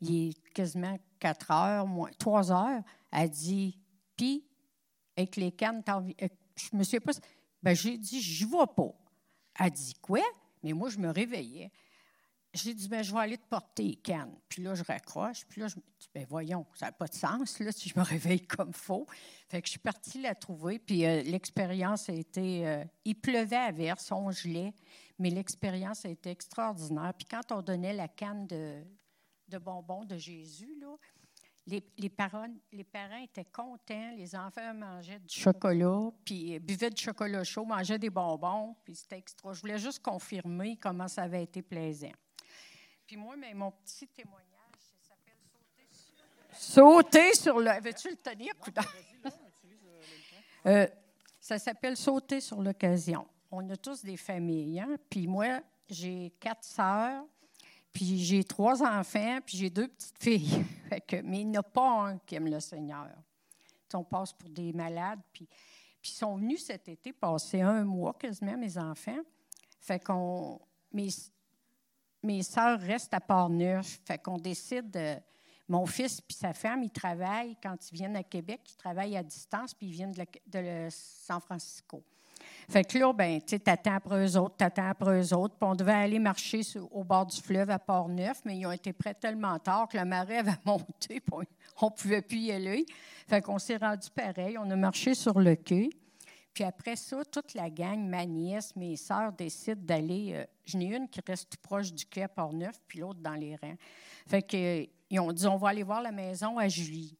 Il 0.02 0.28
est 0.28 0.52
quasiment 0.52 0.98
4 1.18 1.50
heures, 1.50 1.86
moins 1.86 2.10
3 2.18 2.52
heures. 2.52 2.82
Elle 3.10 3.30
dit 3.30 3.78
Puis, 4.14 4.44
avec 5.16 5.36
les 5.36 5.52
cannes, 5.52 5.82
je 6.54 6.76
me 6.76 6.84
suis 6.84 7.00
pas. 7.00 7.12
Ben, 7.62 7.74
j'ai 7.74 7.96
dit, 7.96 8.20
je 8.20 8.44
vois 8.44 8.74
pas. 8.74 8.92
Elle 9.58 9.70
dit, 9.70 9.94
quoi? 10.02 10.20
Mais 10.62 10.74
moi, 10.74 10.90
je 10.90 10.98
me 10.98 11.08
réveillais. 11.08 11.72
J'ai 12.54 12.72
dit, 12.72 12.88
ben, 12.88 13.02
je 13.02 13.12
vais 13.12 13.20
aller 13.20 13.36
te 13.36 13.46
porter 13.46 13.94
cannes. 13.96 14.34
Puis 14.48 14.62
là, 14.62 14.74
je 14.74 14.82
raccroche. 14.82 15.44
Puis 15.46 15.60
là, 15.60 15.68
je 15.68 15.76
me 15.76 15.82
dis, 16.00 16.08
ben, 16.14 16.26
voyons, 16.28 16.66
ça 16.74 16.86
n'a 16.86 16.92
pas 16.92 17.06
de 17.06 17.14
sens, 17.14 17.58
là, 17.58 17.72
si 17.72 17.90
je 17.90 17.98
me 17.98 18.04
réveille 18.04 18.46
comme 18.46 18.72
faux. 18.72 19.06
Fait 19.48 19.60
que 19.60 19.66
je 19.66 19.72
suis 19.72 19.80
partie 19.80 20.20
la 20.22 20.34
trouver. 20.34 20.78
Puis 20.78 21.04
euh, 21.04 21.22
l'expérience 21.22 22.08
a 22.08 22.14
été. 22.14 22.66
Euh, 22.66 22.84
il 23.04 23.16
pleuvait 23.16 23.56
à 23.56 23.70
verse, 23.70 24.10
on 24.12 24.30
gelait, 24.30 24.72
mais 25.18 25.28
l'expérience 25.30 26.06
a 26.06 26.08
été 26.08 26.30
extraordinaire. 26.30 27.12
Puis 27.14 27.26
quand 27.26 27.52
on 27.52 27.60
donnait 27.60 27.92
la 27.92 28.08
canne 28.08 28.46
de, 28.46 28.82
de 29.48 29.58
bonbons 29.58 30.04
de 30.04 30.16
Jésus, 30.16 30.74
là. 30.80 30.96
Les, 31.66 31.84
les, 31.98 32.08
parents, 32.08 32.48
les 32.72 32.82
parents 32.82 33.22
étaient 33.22 33.44
contents, 33.44 34.12
les 34.16 34.34
enfants 34.34 34.72
mangeaient 34.72 35.18
du 35.18 35.34
chocolat, 35.34 36.10
puis 36.24 36.58
buvaient 36.60 36.88
du 36.88 37.02
chocolat 37.02 37.44
chaud, 37.44 37.66
mangeaient 37.66 37.98
des 37.98 38.08
bonbons, 38.08 38.74
puis 38.82 38.94
c'était 38.94 39.18
extra. 39.18 39.52
Je 39.52 39.60
voulais 39.60 39.78
juste 39.78 40.02
confirmer 40.02 40.78
comment 40.78 41.08
ça 41.08 41.24
avait 41.24 41.42
été 41.42 41.60
plaisant. 41.60 42.14
Puis 43.08 43.16
moi, 43.16 43.36
mais 43.38 43.54
mon 43.54 43.70
petit 43.70 44.06
témoignage, 44.08 44.44
ça 44.76 45.08
s'appelle 45.08 45.32
Sauter 45.40 45.88
sur... 45.90 46.74
Sauter 46.74 47.34
sur 47.34 47.58
le... 47.58 47.82
Veux-tu 47.82 48.10
le 48.10 48.16
tenir, 48.16 48.52
euh, 50.66 50.86
Ça 51.40 51.58
s'appelle 51.58 51.96
Sauter 51.96 52.42
sur 52.42 52.60
l'occasion. 52.60 53.26
On 53.50 53.66
a 53.70 53.78
tous 53.78 54.04
des 54.04 54.18
familles, 54.18 54.80
hein? 54.80 54.98
Puis 55.08 55.26
moi, 55.26 55.62
j'ai 55.88 56.34
quatre 56.38 56.64
sœurs, 56.64 57.24
puis 57.94 58.22
j'ai 58.22 58.44
trois 58.44 58.82
enfants, 58.82 59.38
puis 59.40 59.56
j'ai 59.56 59.70
deux 59.70 59.88
petites 59.88 60.22
filles. 60.22 60.66
mais 61.24 61.40
il 61.40 61.48
n'y 61.48 61.56
en 61.56 61.60
a 61.60 61.62
pas 61.62 62.08
un 62.08 62.18
qui 62.18 62.34
aime 62.34 62.48
le 62.48 62.60
Seigneur. 62.60 63.08
on 63.94 64.04
passe 64.04 64.34
pour 64.34 64.50
des 64.50 64.74
malades. 64.74 65.20
Puis, 65.32 65.46
puis 66.02 66.10
ils 66.12 66.18
sont 66.18 66.36
venus 66.36 66.62
cet 66.62 66.86
été 66.90 67.14
passer 67.14 67.62
un 67.62 67.84
mois 67.84 68.12
quasiment, 68.12 68.58
mes 68.58 68.76
enfants. 68.76 69.20
Fait 69.80 69.98
qu'on. 69.98 70.60
Mes, 70.92 71.08
mes 72.22 72.42
sœurs 72.42 72.80
restent 72.80 73.14
à 73.14 73.20
Port-Neuf. 73.20 74.00
Fait 74.04 74.18
qu'on 74.18 74.38
décide. 74.38 75.22
mon 75.68 75.86
fils 75.86 76.20
puis 76.20 76.36
sa 76.36 76.52
femme, 76.52 76.82
ils 76.82 76.90
travaillent 76.90 77.56
quand 77.62 77.76
ils 77.90 77.94
viennent 77.94 78.16
à 78.16 78.22
Québec, 78.22 78.60
ils 78.70 78.76
travaillent 78.76 79.16
à 79.16 79.22
distance, 79.22 79.74
puis 79.74 79.88
ils 79.88 79.92
viennent 79.92 80.14
de, 80.46 80.88
San 80.90 81.40
Francisco. 81.40 82.02
Fait 82.68 82.84
que 82.84 82.98
là, 82.98 83.12
ben, 83.12 83.40
tu 83.42 83.58
t'attends 83.58 83.94
après 83.94 84.24
eux 84.24 84.38
autres, 84.38 84.56
t'attends 84.56 84.90
après 84.90 85.20
eux 85.20 85.34
autres. 85.34 85.56
Puis 85.56 85.68
on 85.68 85.74
devait 85.74 85.92
aller 85.92 86.18
marcher 86.18 86.62
au 86.90 87.02
bord 87.02 87.26
du 87.26 87.40
fleuve 87.40 87.70
à 87.70 87.78
Port-Neuf, 87.78 88.42
mais 88.44 88.58
ils 88.58 88.66
ont 88.66 88.72
été 88.72 88.92
prêts 88.92 89.14
tellement 89.14 89.58
tard 89.58 89.88
que 89.88 89.96
la 89.96 90.04
marée 90.04 90.38
avait 90.38 90.52
monté, 90.64 91.22
on 91.80 91.86
ne 91.86 91.90
pouvait 91.90 92.22
plus 92.22 92.38
y 92.38 92.52
aller. 92.52 92.86
Fait 93.26 93.42
qu'on 93.42 93.58
s'est 93.58 93.76
rendu 93.76 94.08
pareil. 94.10 94.56
On 94.58 94.70
a 94.70 94.76
marché 94.76 95.14
sur 95.14 95.38
le 95.38 95.54
quai. 95.56 95.90
Puis 96.58 96.64
après 96.64 96.96
ça, 96.96 97.24
toute 97.24 97.54
la 97.54 97.70
gang, 97.70 98.04
ma 98.04 98.26
nièce, 98.26 98.74
mes 98.74 98.96
sœurs, 98.96 99.32
décident 99.32 99.80
d'aller. 99.80 100.32
Euh, 100.34 100.44
J'en 100.64 100.80
ai 100.80 100.86
une 100.86 101.08
qui 101.08 101.20
reste 101.24 101.50
tout 101.50 101.58
proche 101.62 101.92
du 101.92 102.04
quai 102.04 102.24
à 102.24 102.28
Port-Neuf, 102.28 102.80
puis 102.88 102.98
l'autre 102.98 103.20
dans 103.20 103.34
les 103.34 103.54
rangs. 103.54 103.76
Fait 104.26 104.42
qu'ils 104.42 105.20
ont 105.20 105.30
dit 105.30 105.46
on 105.46 105.56
va 105.56 105.68
aller 105.68 105.84
voir 105.84 106.02
la 106.02 106.10
maison 106.10 106.58
à 106.58 106.66
Julie. 106.66 107.16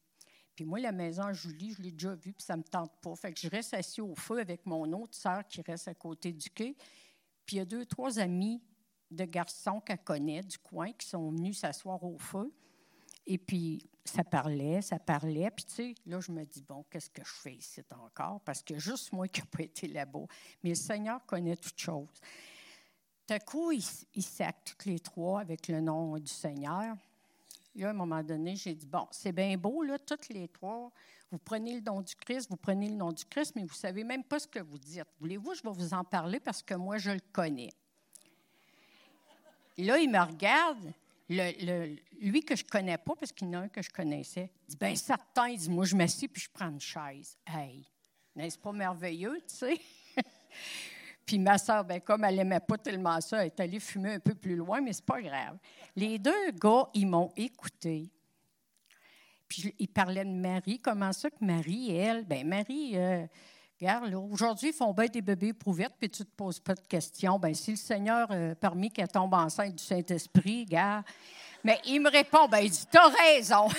Puis 0.57 0.65
moi, 0.65 0.81
la 0.81 0.91
maison 0.91 1.23
à 1.23 1.31
Julie, 1.31 1.73
je 1.73 1.81
l'ai 1.81 1.91
déjà 1.91 2.15
vue, 2.15 2.33
puis 2.33 2.43
ça 2.43 2.57
ne 2.57 2.63
me 2.63 2.67
tente 2.67 2.91
pas. 3.01 3.15
Fait 3.15 3.31
que 3.31 3.39
je 3.39 3.47
reste 3.47 3.73
assis 3.73 4.01
au 4.01 4.13
feu 4.13 4.39
avec 4.39 4.65
mon 4.65 4.91
autre 4.91 5.15
sœur 5.15 5.47
qui 5.47 5.61
reste 5.61 5.87
à 5.87 5.93
côté 5.93 6.33
du 6.33 6.49
quai. 6.49 6.75
Puis 7.45 7.55
il 7.55 7.59
y 7.59 7.61
a 7.61 7.65
deux, 7.65 7.85
trois 7.85 8.19
amis 8.19 8.61
de 9.09 9.23
garçons 9.23 9.79
qu'elle 9.79 10.03
connaît 10.03 10.41
du 10.41 10.57
coin 10.57 10.91
qui 10.91 11.07
sont 11.07 11.31
venus 11.31 11.59
s'asseoir 11.59 12.03
au 12.03 12.17
feu. 12.17 12.51
Et 13.25 13.37
puis, 13.37 13.87
ça 14.03 14.23
parlait, 14.23 14.81
ça 14.81 14.97
parlait. 14.97 15.51
Puis, 15.51 15.65
tu 15.65 15.73
sais, 15.73 15.95
là, 16.05 16.19
je 16.19 16.31
me 16.31 16.43
dis, 16.43 16.61
bon, 16.61 16.83
qu'est-ce 16.89 17.09
que 17.09 17.23
je 17.23 17.31
fais 17.31 17.53
ici 17.53 17.81
encore? 17.91 18.41
Parce 18.41 18.63
que 18.63 18.79
juste 18.79 19.11
moi 19.11 19.27
qui 19.27 19.41
n'ai 19.41 19.47
pas 19.47 19.63
été 19.63 19.87
là-bas. 19.87 20.25
Mais 20.63 20.69
le 20.69 20.75
Seigneur 20.75 21.25
connaît 21.25 21.55
toutes 21.55 21.79
choses. 21.79 22.21
Tout 23.27 23.33
à 23.33 23.39
coup, 23.39 23.71
ils 23.71 23.83
il 24.15 24.25
toutes 24.65 24.85
les 24.85 24.99
trois 24.99 25.41
avec 25.41 25.67
le 25.67 25.81
nom 25.81 26.17
du 26.17 26.31
Seigneur. 26.31 26.95
Là, 27.75 27.87
à 27.87 27.89
un 27.91 27.93
moment 27.93 28.23
donné, 28.23 28.55
j'ai 28.55 28.73
dit, 28.73 28.87
bon, 28.87 29.07
c'est 29.11 29.31
bien 29.31 29.55
beau, 29.55 29.83
là, 29.83 29.99
toutes 29.99 30.29
les 30.29 30.47
trois, 30.47 30.91
vous 31.31 31.37
prenez 31.37 31.75
le 31.75 31.81
nom 31.81 32.01
du 32.01 32.15
Christ, 32.15 32.49
vous 32.49 32.57
prenez 32.57 32.89
le 32.89 32.95
nom 32.95 33.11
du 33.11 33.23
Christ, 33.25 33.53
mais 33.55 33.61
vous 33.61 33.69
ne 33.69 33.73
savez 33.73 34.03
même 34.03 34.23
pas 34.23 34.39
ce 34.39 34.47
que 34.47 34.59
vous 34.59 34.79
dites. 34.79 35.05
Voulez-vous, 35.19 35.53
je 35.53 35.61
vais 35.61 35.71
vous 35.71 35.93
en 35.93 36.03
parler 36.03 36.39
parce 36.39 36.63
que 36.63 36.73
moi, 36.73 36.97
je 36.97 37.11
le 37.11 37.21
connais. 37.31 37.69
Là, 39.77 39.99
il 39.99 40.09
me 40.09 40.19
regarde, 40.19 40.91
le, 41.29 41.95
lui 42.19 42.41
que 42.41 42.55
je 42.55 42.63
ne 42.63 42.69
connais 42.69 42.97
pas, 42.97 43.15
parce 43.15 43.31
qu'il 43.31 43.47
y 43.47 43.55
en 43.55 43.61
a 43.61 43.63
un 43.63 43.69
que 43.69 43.81
je 43.81 43.89
connaissais, 43.89 44.51
dit, 44.67 44.75
bien 44.75 44.95
certain, 44.95 45.47
il 45.49 45.59
dit, 45.59 45.69
moi, 45.69 45.85
je 45.85 45.95
m'assieds 45.95 46.27
puis 46.27 46.41
je 46.41 46.49
prends 46.51 46.69
une 46.69 46.79
chaise. 46.79 47.37
Hey, 47.45 47.85
n'est-ce 48.35 48.57
pas 48.57 48.71
merveilleux, 48.71 49.39
tu 49.47 49.55
sais? 49.55 49.79
Puis 51.29 51.37
ma 51.37 51.59
soeur, 51.59 51.85
ben, 51.85 52.01
comme 52.01 52.23
elle 52.23 52.37
n'aimait 52.37 52.59
pas 52.59 52.79
tellement 52.79 53.21
ça, 53.21 53.41
elle 53.41 53.47
est 53.47 53.59
allée 53.59 53.79
fumer 53.79 54.15
un 54.15 54.19
peu 54.19 54.33
plus 54.33 54.55
loin, 54.55 54.81
mais 54.81 54.93
c'est 54.93 55.05
pas 55.05 55.21
grave. 55.21 55.59
Les 55.95 56.17
deux 56.17 56.51
gars, 56.53 56.89
ils 56.95 57.05
m'ont 57.05 57.31
écouté. 57.37 58.09
Puis 59.47 59.75
ils 59.77 59.87
parlaient 59.87 60.25
de 60.25 60.31
Marie. 60.31 60.79
Comment 60.79 61.13
ça 61.13 61.29
que 61.29 61.45
Marie, 61.45 61.95
elle, 61.95 62.25
ben 62.25 62.47
Marie, 62.47 62.97
euh, 62.97 63.27
regarde, 63.79 64.13
aujourd'hui, 64.13 64.69
ils 64.69 64.73
font 64.73 64.93
bien 64.93 65.05
des 65.05 65.21
bébés 65.21 65.49
éprouvettes, 65.49 65.93
puis 65.97 66.09
tu 66.09 66.21
ne 66.23 66.25
te 66.25 66.35
poses 66.35 66.59
pas 66.59 66.75
de 66.75 66.81
questions. 66.81 67.39
Ben 67.39 67.53
si 67.53 67.71
le 67.71 67.77
Seigneur 67.77 68.27
euh, 68.31 68.53
permis 68.55 68.91
qu'elle 68.91 69.07
tombe 69.07 69.33
enceinte 69.33 69.75
du 69.75 69.83
Saint-Esprit, 69.83 70.65
regarde. 70.65 71.05
Mais 71.63 71.79
il 71.85 72.01
me 72.01 72.09
répond, 72.09 72.47
ben 72.47 72.59
il 72.59 72.71
dit, 72.71 72.85
t'as 72.91 73.09
raison. 73.09 73.67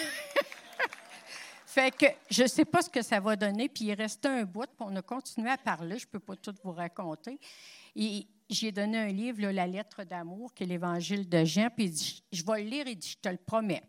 Fait 1.67 1.97
que 1.97 2.07
je 2.29 2.43
ne 2.43 2.49
sais 2.49 2.65
pas 2.65 2.83
ce 2.83 2.91
que 2.91 3.01
ça 3.01 3.21
va 3.21 3.37
donner. 3.37 3.69
Puis 3.69 3.85
il 3.85 3.95
restait 3.95 4.29
un 4.29 4.43
bout, 4.43 4.67
puis 4.67 4.81
on 4.81 4.97
a 4.97 5.03
continué 5.03 5.51
à 5.51 5.57
parler. 5.57 5.99
Je 5.99 6.07
ne 6.07 6.11
peux 6.11 6.19
pas 6.19 6.35
tout 6.35 6.55
vous 6.65 6.73
raconter. 6.73 7.39
Et 7.95 8.27
j'ai 8.49 8.73
donné 8.73 8.99
un 8.99 9.09
livre, 9.09 9.41
La 9.51 9.67
lettre 9.67 10.03
d'amour, 10.03 10.53
qui 10.53 10.65
est 10.65 10.67
l'Évangile 10.67 11.29
de 11.29 11.45
Jean. 11.45 11.69
Puis 11.71 11.85
il 11.85 11.91
dit 11.93 12.25
Je 12.33 12.45
vais 12.45 12.65
le 12.65 12.69
lire. 12.69 12.87
Il 12.89 12.97
dit 12.97 13.11
Je 13.11 13.19
te 13.19 13.29
le 13.29 13.39
promets. 13.39 13.85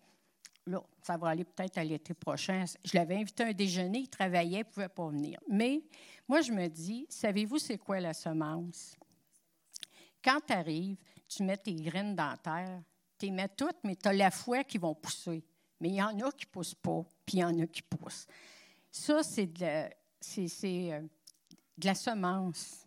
Là, 0.68 0.82
ça 1.02 1.18
va 1.18 1.30
aller 1.30 1.44
peut-être 1.44 1.78
à 1.78 1.84
l'été 1.84 2.14
prochain. 2.14 2.66
Je 2.84 2.96
l'avais 2.96 3.16
invité 3.16 3.44
à 3.44 3.48
un 3.48 3.54
déjeuner. 3.54 4.00
Il 4.00 4.10
travaillait, 4.10 4.60
il 4.60 4.68
ne 4.68 4.72
pouvait 4.72 4.90
pas 4.90 5.08
venir. 5.10 5.40
Mais 5.50 5.82
moi, 6.28 6.42
je 6.42 6.52
me 6.52 6.68
dis 6.68 7.08
Savez-vous, 7.10 7.58
c'est 7.58 7.78
quoi 7.78 8.00
la 8.00 8.14
semence? 8.14 8.96
Quand 10.24 10.40
tu 10.46 10.54
arrives, 10.54 10.98
tu 11.28 11.44
mets 11.44 11.58
tes 11.58 11.74
graines 11.74 12.16
dans 12.16 12.30
la 12.30 12.38
terre. 12.38 12.82
Tu 13.18 13.26
les 13.26 13.32
mets 13.32 13.50
toutes, 13.50 13.78
mais 13.84 13.96
tu 13.96 14.08
as 14.08 14.14
la 14.14 14.30
foi 14.30 14.64
qui 14.64 14.78
vont 14.78 14.94
pousser 14.94 15.44
mais 15.82 15.90
il 15.90 15.96
y 15.96 16.02
en 16.02 16.18
a 16.20 16.32
qui 16.32 16.46
ne 16.46 16.52
poussent 16.52 16.76
pas, 16.76 17.04
puis 17.26 17.38
il 17.38 17.40
y 17.40 17.44
en 17.44 17.60
a 17.60 17.66
qui 17.66 17.82
poussent. 17.82 18.28
Ça, 18.92 19.24
c'est 19.24 19.48
de, 19.48 19.66
euh, 19.66 21.02
de 21.78 21.86
la 21.86 21.96
semence. 21.96 22.86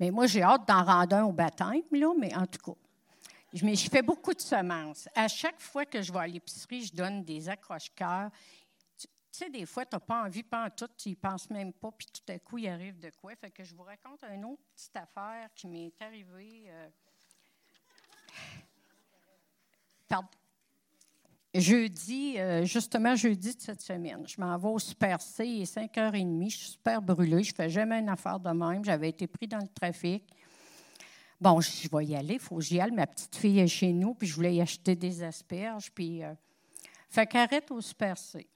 Mais 0.00 0.10
moi, 0.10 0.26
j'ai 0.26 0.42
hâte 0.42 0.66
d'en 0.66 0.82
rendre 0.82 1.14
un 1.14 1.24
au 1.24 1.32
baptême, 1.32 1.82
là, 1.92 2.14
mais 2.18 2.34
en 2.34 2.46
tout 2.46 2.72
cas. 2.72 2.78
Je, 3.52 3.88
fais 3.90 4.02
beaucoup 4.02 4.34
de 4.34 4.40
semences. 4.40 5.08
À 5.14 5.28
chaque 5.28 5.60
fois 5.60 5.84
que 5.86 6.02
je 6.02 6.12
vais 6.12 6.18
à 6.18 6.26
l'épicerie, 6.26 6.84
je 6.84 6.94
donne 6.94 7.24
des 7.24 7.48
accroche-cœurs. 7.48 8.30
Tu, 8.98 9.06
sais, 9.30 9.48
des 9.50 9.66
fois, 9.66 9.86
tu 9.86 9.94
n'as 9.94 10.00
pas 10.00 10.24
envie, 10.24 10.42
pas 10.42 10.66
en 10.66 10.70
tout, 10.70 10.88
tu 10.96 11.10
n'y 11.10 11.16
penses 11.16 11.48
même 11.50 11.72
pas, 11.72 11.90
puis 11.92 12.06
tout 12.06 12.32
à 12.32 12.38
coup, 12.38 12.58
il 12.58 12.68
arrive 12.68 12.98
de 12.98 13.10
quoi. 13.10 13.34
Fait 13.36 13.50
que 13.50 13.64
je 13.64 13.74
vous 13.74 13.82
raconte 13.82 14.22
une 14.24 14.44
autre 14.44 14.62
petite 14.74 14.96
affaire 14.96 15.48
qui 15.54 15.68
m'est 15.68 15.92
arrivée. 16.00 16.64
Euh, 16.68 16.88
pardon 20.08 20.28
jeudi, 21.60 22.38
euh, 22.38 22.64
justement 22.64 23.14
jeudi 23.16 23.54
de 23.54 23.60
cette 23.60 23.80
semaine. 23.80 24.24
Je 24.26 24.40
m'en 24.40 24.56
vais 24.58 24.68
au 24.68 24.78
Super 24.78 25.20
C, 25.20 25.46
il 25.46 25.62
est 25.62 25.74
5h30, 25.74 26.50
je 26.50 26.56
suis 26.56 26.70
super 26.72 27.00
brûlée, 27.00 27.42
je 27.42 27.52
ne 27.52 27.56
fais 27.56 27.68
jamais 27.68 28.00
une 28.00 28.08
affaire 28.08 28.38
de 28.38 28.50
même, 28.50 28.84
j'avais 28.84 29.08
été 29.08 29.26
pris 29.26 29.46
dans 29.46 29.58
le 29.58 29.68
trafic. 29.68 30.24
Bon, 31.40 31.60
je 31.60 31.88
vais 31.88 32.04
y 32.06 32.16
aller, 32.16 32.34
il 32.34 32.40
faut 32.40 32.56
que 32.56 32.62
j'y 32.62 32.80
aille. 32.80 32.92
Ma 32.92 33.06
petite 33.06 33.36
fille 33.36 33.58
est 33.58 33.66
chez 33.66 33.92
nous, 33.92 34.14
puis 34.14 34.26
je 34.26 34.34
voulais 34.34 34.54
y 34.54 34.60
acheter 34.60 34.96
des 34.96 35.22
asperges. 35.22 35.90
Puis, 35.92 36.24
euh, 36.24 36.32
fait 37.10 37.26
qu'arrête 37.26 37.70
au 37.70 37.80
Super 37.80 38.16
C. 38.16 38.46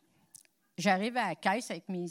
J'arrive 0.79 1.17
à 1.17 1.29
la 1.29 1.35
caisse 1.35 1.71
avec 1.71 1.89
mes. 1.89 2.07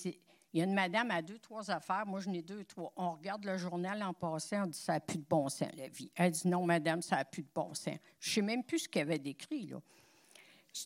Il 0.51 0.59
y 0.59 0.61
a 0.61 0.65
une 0.65 0.73
madame 0.73 1.11
à 1.11 1.21
deux, 1.21 1.39
trois 1.39 1.69
affaires. 1.71 2.05
Moi, 2.05 2.19
je 2.19 2.29
n'ai 2.29 2.41
deux, 2.41 2.63
trois. 2.63 2.91
On 2.95 3.11
regarde 3.11 3.45
le 3.45 3.57
journal 3.57 4.01
en 4.03 4.13
passant. 4.13 4.63
On 4.63 4.67
dit 4.67 4.77
Ça 4.77 4.93
n'a 4.93 4.99
plus 4.99 5.17
de 5.17 5.25
bon 5.27 5.49
sens, 5.49 5.69
la 5.75 5.87
vie. 5.87 6.11
Elle 6.15 6.31
dit 6.31 6.47
Non, 6.47 6.65
madame, 6.65 7.01
ça 7.01 7.17
n'a 7.17 7.25
plus 7.25 7.43
de 7.43 7.49
bon 7.53 7.73
sens. 7.73 7.97
Je 8.19 8.29
ne 8.29 8.33
sais 8.33 8.41
même 8.41 8.63
plus 8.63 8.79
ce 8.79 8.89
qu'elle 8.89 9.07
avait 9.07 9.19
décrit, 9.19 9.67
là. 9.67 9.77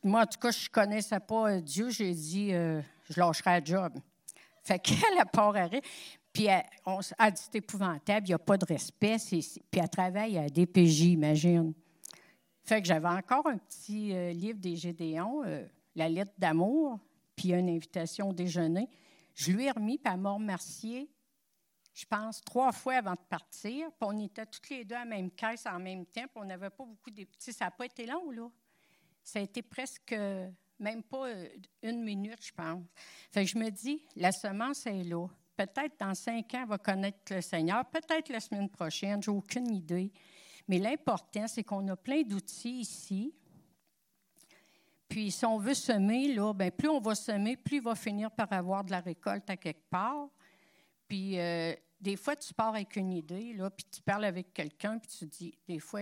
Moi, 0.04 0.22
en 0.22 0.26
tout 0.26 0.40
cas, 0.40 0.52
je 0.52 0.66
ne 0.66 0.70
connaissais 0.70 1.20
pas 1.20 1.52
euh, 1.52 1.62
Dieu. 1.62 1.90
J'ai 1.90 2.14
dit, 2.14 2.54
euh, 2.54 2.82
je 3.10 3.20
lâcherai 3.20 3.60
le 3.60 3.66
job. 3.66 4.00
Fait 4.64 4.80
qu'elle 4.84 5.20
a 5.20 5.26
pas 5.26 5.48
arrêté. 5.48 5.82
Puis 6.34 6.46
elle, 6.46 6.64
on 6.86 7.00
dit, 7.00 7.08
c'est 7.36 7.56
épouvantable, 7.56 8.26
il 8.28 8.32
n'y 8.32 8.34
a 8.34 8.40
pas 8.40 8.58
de 8.58 8.66
respect. 8.66 9.18
Puis 9.30 9.62
elle 9.72 9.90
travaille 9.90 10.38
à 10.38 10.50
DPJ, 10.50 11.02
imagine. 11.02 11.74
Fait 12.64 12.82
que 12.82 12.88
j'avais 12.88 13.08
encore 13.08 13.48
un 13.48 13.58
petit 13.58 14.14
euh, 14.14 14.32
livre 14.32 14.60
des 14.60 14.76
Gédéons, 14.76 15.44
La 15.96 16.10
lettre 16.10 16.34
d'amour, 16.38 17.00
puis 17.36 17.54
une 17.54 17.70
invitation 17.70 18.30
au 18.30 18.34
déjeuner. 18.34 18.90
Je 19.36 19.52
lui 19.52 19.66
ai 19.66 19.72
remis, 19.72 19.98
puis 19.98 20.12
elle 20.12 20.20
m'a 20.20 20.38
je 21.94 22.06
pense, 22.06 22.42
trois 22.42 22.72
fois 22.72 22.96
avant 22.96 23.14
de 23.14 23.26
partir. 23.30 23.88
Puis 23.92 24.02
on 24.02 24.20
était 24.20 24.46
toutes 24.48 24.70
les 24.70 24.84
deux 24.84 24.96
à 24.96 25.00
la 25.00 25.06
même 25.06 25.30
caisse 25.30 25.66
en 25.68 25.80
même 25.80 26.06
temps, 26.06 26.24
puis 26.24 26.38
on 26.38 26.46
n'avait 26.46 26.72
pas 26.72 26.86
beaucoup 26.86 27.12
de... 27.12 27.24
petits. 27.24 27.54
ça 27.54 27.66
n'a 27.66 27.72
pas 27.72 27.86
été 27.86 28.06
long, 28.06 28.32
là. 28.32 28.50
Ça 29.24 29.40
a 29.40 29.42
été 29.44 29.62
presque 29.62 30.16
même 30.80 31.04
pas 31.04 31.28
euh, 31.28 31.48
une 31.82 32.04
minute, 32.04 32.46
je 32.46 32.52
pense. 32.52 32.84
Fait 33.32 33.46
que 33.46 33.50
je 33.50 33.58
me 33.58 33.70
dis, 33.70 34.04
la 34.16 34.32
semence 34.32 34.86
est 34.86 35.04
là. 35.04 35.28
Peut-être 35.56 36.00
dans 36.00 36.16
cinq 36.16 36.54
ans, 36.56 36.66
va 36.66 36.78
connaître 36.78 37.34
le 37.34 37.42
Seigneur. 37.42 37.86
Peut-être 37.86 38.30
la 38.30 38.40
semaine 38.40 38.70
prochaine, 38.70 39.22
j'ai 39.22 39.32
aucune 39.32 39.74
idée. 39.74 40.12
Mais 40.68 40.80
l'important, 40.80 41.48
c'est 41.48 41.64
qu'on 41.64 41.88
a 41.90 41.96
plein 41.96 42.24
d'outils 42.24 42.80
ici. 42.80 43.34
Puis 45.08 45.32
si 45.32 45.46
on 45.46 45.58
veut 45.58 45.76
semer, 45.76 46.34
là, 46.34 46.54
bien, 46.54 46.72
plus 46.72 46.90
on 46.90 47.00
va 47.00 47.14
semer, 47.14 47.56
plus 47.56 47.78
il 47.78 47.84
va 47.84 47.94
finir 47.94 48.32
par 48.32 48.52
avoir 48.52 48.84
de 48.84 48.92
la 48.92 49.00
récolte 49.00 49.50
à 49.50 49.58
quelque 49.58 49.88
part. 49.90 50.30
Puis 51.08 51.40
euh, 51.40 51.74
des 52.02 52.16
fois, 52.16 52.36
tu 52.36 52.54
pars 52.54 52.70
avec 52.70 52.96
une 52.96 53.14
idée, 53.14 53.54
là, 53.54 53.70
puis 53.70 53.86
tu 53.92 54.02
parles 54.02 54.26
avec 54.26 54.54
quelqu'un, 54.54 54.98
puis 54.98 55.10
tu 55.20 55.26
dis, 55.26 55.58
des 55.68 55.80
fois, 55.80 56.02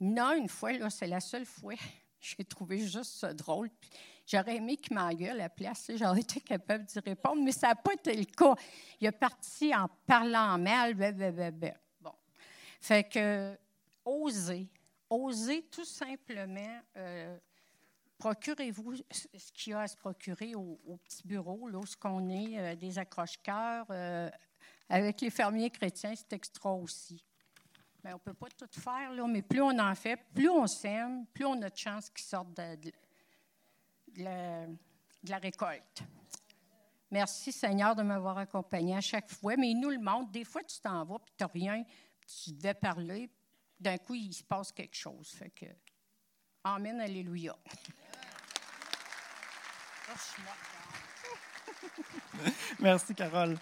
non, 0.00 0.34
une 0.34 0.48
fois, 0.48 0.72
là, 0.72 0.90
c'est 0.90 1.06
la 1.06 1.20
seule 1.20 1.46
fois 1.46 1.74
J'ai 2.20 2.44
trouvé 2.44 2.78
juste 2.78 3.16
ça 3.16 3.34
drôle. 3.34 3.68
J'aurais 4.26 4.56
aimé 4.56 4.76
qu'il 4.76 4.94
m'engueule 4.94 5.30
à 5.30 5.44
la 5.44 5.48
place. 5.48 5.90
J'aurais 5.94 6.20
été 6.20 6.40
capable 6.40 6.84
d'y 6.84 6.98
répondre, 6.98 7.42
mais 7.42 7.52
ça 7.52 7.68
n'a 7.68 7.74
pas 7.74 7.92
été 7.92 8.16
le 8.16 8.24
cas. 8.24 8.54
Il 9.00 9.06
est 9.06 9.12
parti 9.12 9.74
en 9.74 9.88
parlant 10.06 10.58
mal. 10.58 10.94
Bon. 12.00 12.14
Fait 12.80 13.04
que, 13.04 13.56
oser. 14.04 14.68
Oser 15.10 15.62
tout 15.70 15.84
simplement. 15.84 16.80
Euh, 16.96 17.36
procurez-vous 18.16 18.94
ce 19.10 19.52
qu'il 19.52 19.72
y 19.72 19.74
a 19.74 19.80
à 19.80 19.88
se 19.88 19.96
procurer 19.96 20.54
au, 20.54 20.98
petit 21.04 21.26
bureau, 21.26 21.68
là 21.68 21.78
où 21.78 21.84
on 22.04 22.28
est, 22.30 22.58
euh, 22.58 22.74
des 22.76 22.98
accroche-cœurs. 22.98 23.86
Euh, 23.90 24.30
avec 24.88 25.20
les 25.20 25.30
fermiers 25.30 25.70
chrétiens, 25.70 26.14
c'est 26.16 26.32
extra 26.32 26.72
aussi. 26.72 27.22
Mais 28.02 28.12
on 28.12 28.16
ne 28.16 28.20
peut 28.20 28.34
pas 28.34 28.48
tout 28.48 28.80
faire, 28.80 29.12
là, 29.12 29.26
mais 29.26 29.42
plus 29.42 29.60
on 29.60 29.78
en 29.78 29.94
fait, 29.94 30.18
plus 30.34 30.48
on 30.48 30.66
sème, 30.66 31.26
plus 31.26 31.44
on 31.44 31.60
a 31.62 31.70
de 31.70 31.76
chances 31.76 32.10
qu'ils 32.10 32.24
sortent 32.24 32.54
de, 32.54 32.90
la, 34.16 35.38
récolte. 35.38 36.02
Merci 37.10 37.52
Seigneur 37.52 37.94
de 37.94 38.02
m'avoir 38.02 38.38
accompagné 38.38 38.96
à 38.96 39.00
chaque 39.00 39.30
fois, 39.30 39.56
mais 39.56 39.70
il 39.70 39.80
nous 39.80 39.90
le 39.90 39.98
montre. 39.98 40.30
Des 40.30 40.44
fois, 40.44 40.62
tu 40.62 40.78
t'en 40.80 41.04
vas, 41.04 41.18
puis 41.18 41.34
tu 41.36 41.44
n'as 41.44 41.50
rien, 41.52 41.84
tu 42.26 42.52
devais 42.52 42.74
parler, 42.74 43.30
d'un 43.78 43.98
coup, 43.98 44.14
il 44.14 44.32
se 44.32 44.42
passe 44.42 44.72
quelque 44.72 44.96
chose. 44.96 45.30
Fait 45.30 45.50
que, 45.50 45.66
Amen, 46.64 47.00
Alléluia. 47.00 47.56
Merci, 52.80 53.14
Carole 53.14 53.58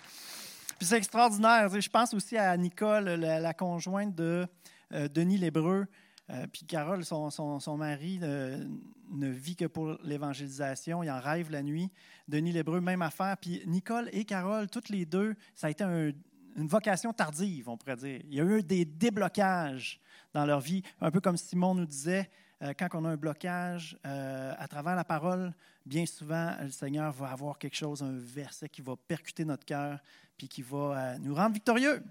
c'est 0.85 0.97
extraordinaire. 0.97 1.81
Je 1.81 1.89
pense 1.89 2.15
aussi 2.15 2.37
à 2.37 2.57
Nicole, 2.57 3.05
la, 3.05 3.55
conjointe 3.55 4.15
de 4.15 4.47
euh, 4.93 5.09
Denis 5.09 5.39
Lébreux. 5.39 5.87
Euh, 6.33 6.47
puis 6.51 6.65
Carole, 6.65 7.05
son, 7.05 7.77
mari, 7.77 8.19
euh, 8.23 8.65
ne 9.11 9.29
vit 9.29 9.57
que 9.57 9.67
pour 9.67 9.99
l'évangélisation. 10.03 11.03
Il 11.03 11.11
en 11.11 11.21
rêve 11.21 11.51
la 11.51 11.63
nuit. 11.63 11.91
Denis 12.29 12.53
Lébreux, 12.53 12.81
même 12.81 13.03
affaire. 13.03 13.37
Puis 13.39 13.63
Nicole 13.67 14.09
et 14.13 14.25
Carole, 14.25 14.69
toutes 14.69 14.89
les 14.89 15.05
deux, 15.05 15.35
ça 15.55 15.67
a 15.67 15.71
été 15.71 15.85
une 15.85 16.69
vocation 16.69 17.13
tardive, 17.13 17.69
on 17.69 17.77
pourrait 17.77 17.97
dire. 17.97 18.21
Il 18.29 18.35
y 18.35 18.41
a 18.41 18.45
eu 18.45 18.63
des 18.63 18.85
déblocages 18.85 20.01
dans 20.33 20.47
leur 20.47 20.61
vie, 20.61 20.83
un 21.01 21.11
peu 21.11 21.21
comme 21.21 21.37
Simon 21.37 21.75
nous 21.75 21.85
disait, 21.85 22.31
quand 22.79 22.89
on 22.95 23.05
a 23.05 23.11
un 23.11 23.17
blocage 23.17 23.99
à 24.05 24.67
travers 24.69 24.97
la 24.97 25.05
parole, 25.05 25.53
bien 25.85 26.07
souvent, 26.07 26.55
le 26.61 26.71
Seigneur 26.71 27.13
va 27.13 27.31
avoir 27.31 27.59
quelque 27.59 27.77
chose, 27.77 28.03
un 28.03 28.17
verset 28.17 28.69
qui 28.69 28.83
va 28.83 28.95
percuter 28.97 29.45
notre 29.45 29.65
cœur, 29.65 29.99
puis 30.37 30.49
qui 30.49 30.63
va 30.63 30.77
euh, 30.77 31.19
nous 31.19 31.35
rendre 31.35 31.55
victorieux. 31.55 32.03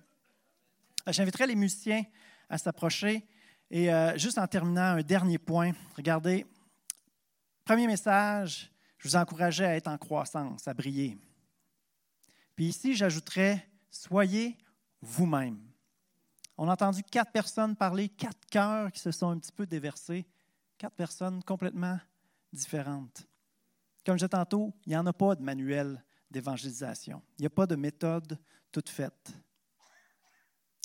Euh, 1.07 1.11
j'inviterai 1.11 1.47
les 1.47 1.55
musiciens 1.55 2.03
à 2.49 2.57
s'approcher. 2.57 3.26
Et 3.74 3.89
euh, 3.89 4.17
juste 4.17 4.38
en 4.38 4.45
terminant, 4.47 4.97
un 4.97 5.01
dernier 5.01 5.38
point. 5.38 5.72
Regardez, 5.95 6.45
premier 7.63 7.88
message, 7.88 8.69
je 8.97 9.07
vous 9.07 9.15
encourageais 9.15 9.65
à 9.65 9.76
être 9.78 9.88
en 9.88 9.97
croissance, 9.97 10.67
à 10.67 10.74
briller. 10.74 11.17
Puis 12.53 12.65
ici, 12.65 12.93
j'ajouterais, 12.93 13.65
soyez 13.89 14.57
vous-même. 15.01 15.57
On 16.57 16.67
a 16.67 16.74
entendu 16.74 17.01
quatre 17.01 17.32
personnes 17.32 17.78
parler, 17.78 18.09
quatre 18.09 18.45
cœurs 18.49 18.91
qui 18.91 18.99
se 18.99 19.11
sont 19.11 19.30
un 19.30 19.39
petit 19.39 19.53
peu 19.53 19.65
déversés, 19.65 20.28
quatre 20.78 20.95
personnes 20.95 21.41
complètement 21.41 21.97
différentes. 22.51 23.26
Comme 24.05 24.15
je 24.15 24.26
disais 24.26 24.30
tantôt, 24.30 24.74
il 24.86 24.89
n'y 24.89 24.97
en 24.97 25.07
a 25.07 25.13
pas 25.13 25.34
de 25.34 25.43
manuel 25.43 26.03
d'évangélisation. 26.30 27.22
Il 27.38 27.43
n'y 27.43 27.47
a 27.47 27.51
pas 27.51 27.67
de 27.67 27.78
méthode 27.78 28.38
toute 28.69 28.89
faite. 28.89 29.32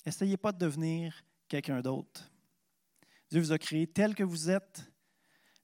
Essayez 0.05 0.37
pas 0.37 0.53
de 0.53 0.57
devenir 0.57 1.21
quelqu'un 1.49 1.81
d'autre. 1.81 2.31
Dieu 3.29 3.41
vous 3.41 3.51
a 3.51 3.57
créé 3.57 3.87
tel 3.87 4.15
que 4.15 4.23
vous 4.23 4.49
êtes. 4.49 4.89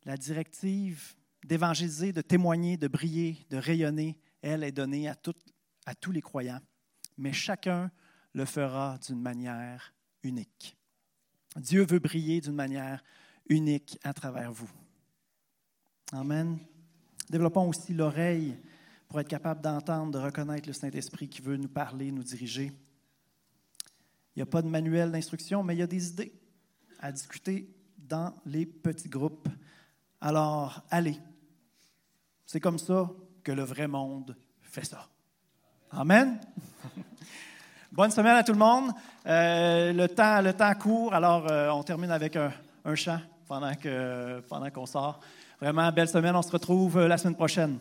La 0.05 0.17
directive 0.17 1.15
d'évangéliser, 1.45 2.11
de 2.11 2.21
témoigner, 2.21 2.77
de 2.77 2.87
briller, 2.87 3.45
de 3.49 3.57
rayonner, 3.57 4.17
elle 4.41 4.63
est 4.63 4.71
donnée 4.71 5.07
à, 5.07 5.15
à 5.85 5.95
tous 5.95 6.11
les 6.11 6.21
croyants. 6.21 6.61
Mais 7.17 7.31
chacun 7.31 7.91
le 8.33 8.45
fera 8.45 8.97
d'une 8.97 9.21
manière 9.21 9.93
unique. 10.23 10.77
Dieu 11.55 11.85
veut 11.85 11.99
briller 11.99 12.41
d'une 12.41 12.55
manière 12.55 13.03
unique 13.47 13.97
à 14.03 14.13
travers 14.13 14.51
vous. 14.51 14.69
Amen. 16.11 16.57
Développons 17.29 17.69
aussi 17.69 17.93
l'oreille 17.93 18.57
pour 19.07 19.19
être 19.19 19.27
capable 19.27 19.61
d'entendre, 19.61 20.11
de 20.11 20.17
reconnaître 20.17 20.67
le 20.67 20.73
Saint-Esprit 20.73 21.29
qui 21.29 21.41
veut 21.41 21.57
nous 21.57 21.69
parler, 21.69 22.11
nous 22.11 22.23
diriger. 22.23 22.71
Il 24.35 24.39
n'y 24.39 24.41
a 24.41 24.47
pas 24.47 24.61
de 24.61 24.67
manuel 24.67 25.11
d'instruction, 25.11 25.63
mais 25.63 25.75
il 25.75 25.79
y 25.79 25.83
a 25.83 25.87
des 25.87 26.09
idées 26.09 26.42
à 27.03 27.11
discuter 27.11 27.69
dans 27.97 28.33
les 28.45 28.65
petits 28.65 29.09
groupes. 29.09 29.49
Alors, 30.21 30.81
allez. 30.89 31.19
C'est 32.45 32.61
comme 32.61 32.79
ça 32.79 33.09
que 33.43 33.51
le 33.51 33.63
vrai 33.63 33.87
monde 33.87 34.37
fait 34.61 34.85
ça. 34.85 35.09
Amen. 35.91 36.39
Bonne 37.91 38.09
semaine 38.09 38.37
à 38.37 38.43
tout 38.43 38.53
le 38.53 38.57
monde. 38.57 38.91
Euh, 39.25 39.91
le, 39.91 40.07
temps, 40.07 40.41
le 40.41 40.53
temps 40.53 40.73
court, 40.75 41.13
alors 41.13 41.51
euh, 41.51 41.69
on 41.71 41.83
termine 41.83 42.09
avec 42.09 42.37
un, 42.37 42.53
un 42.85 42.95
chant 42.95 43.19
pendant 43.47 43.73
qu'on 43.75 44.41
pendant 44.47 44.69
qu'on 44.69 44.85
sort. 44.85 45.19
Vraiment, 45.59 45.91
belle 45.91 46.07
semaine. 46.07 46.35
On 46.37 46.41
se 46.41 46.51
retrouve 46.51 46.99
euh, 46.99 47.07
la 47.09 47.17
semaine 47.17 47.35
prochaine. 47.35 47.79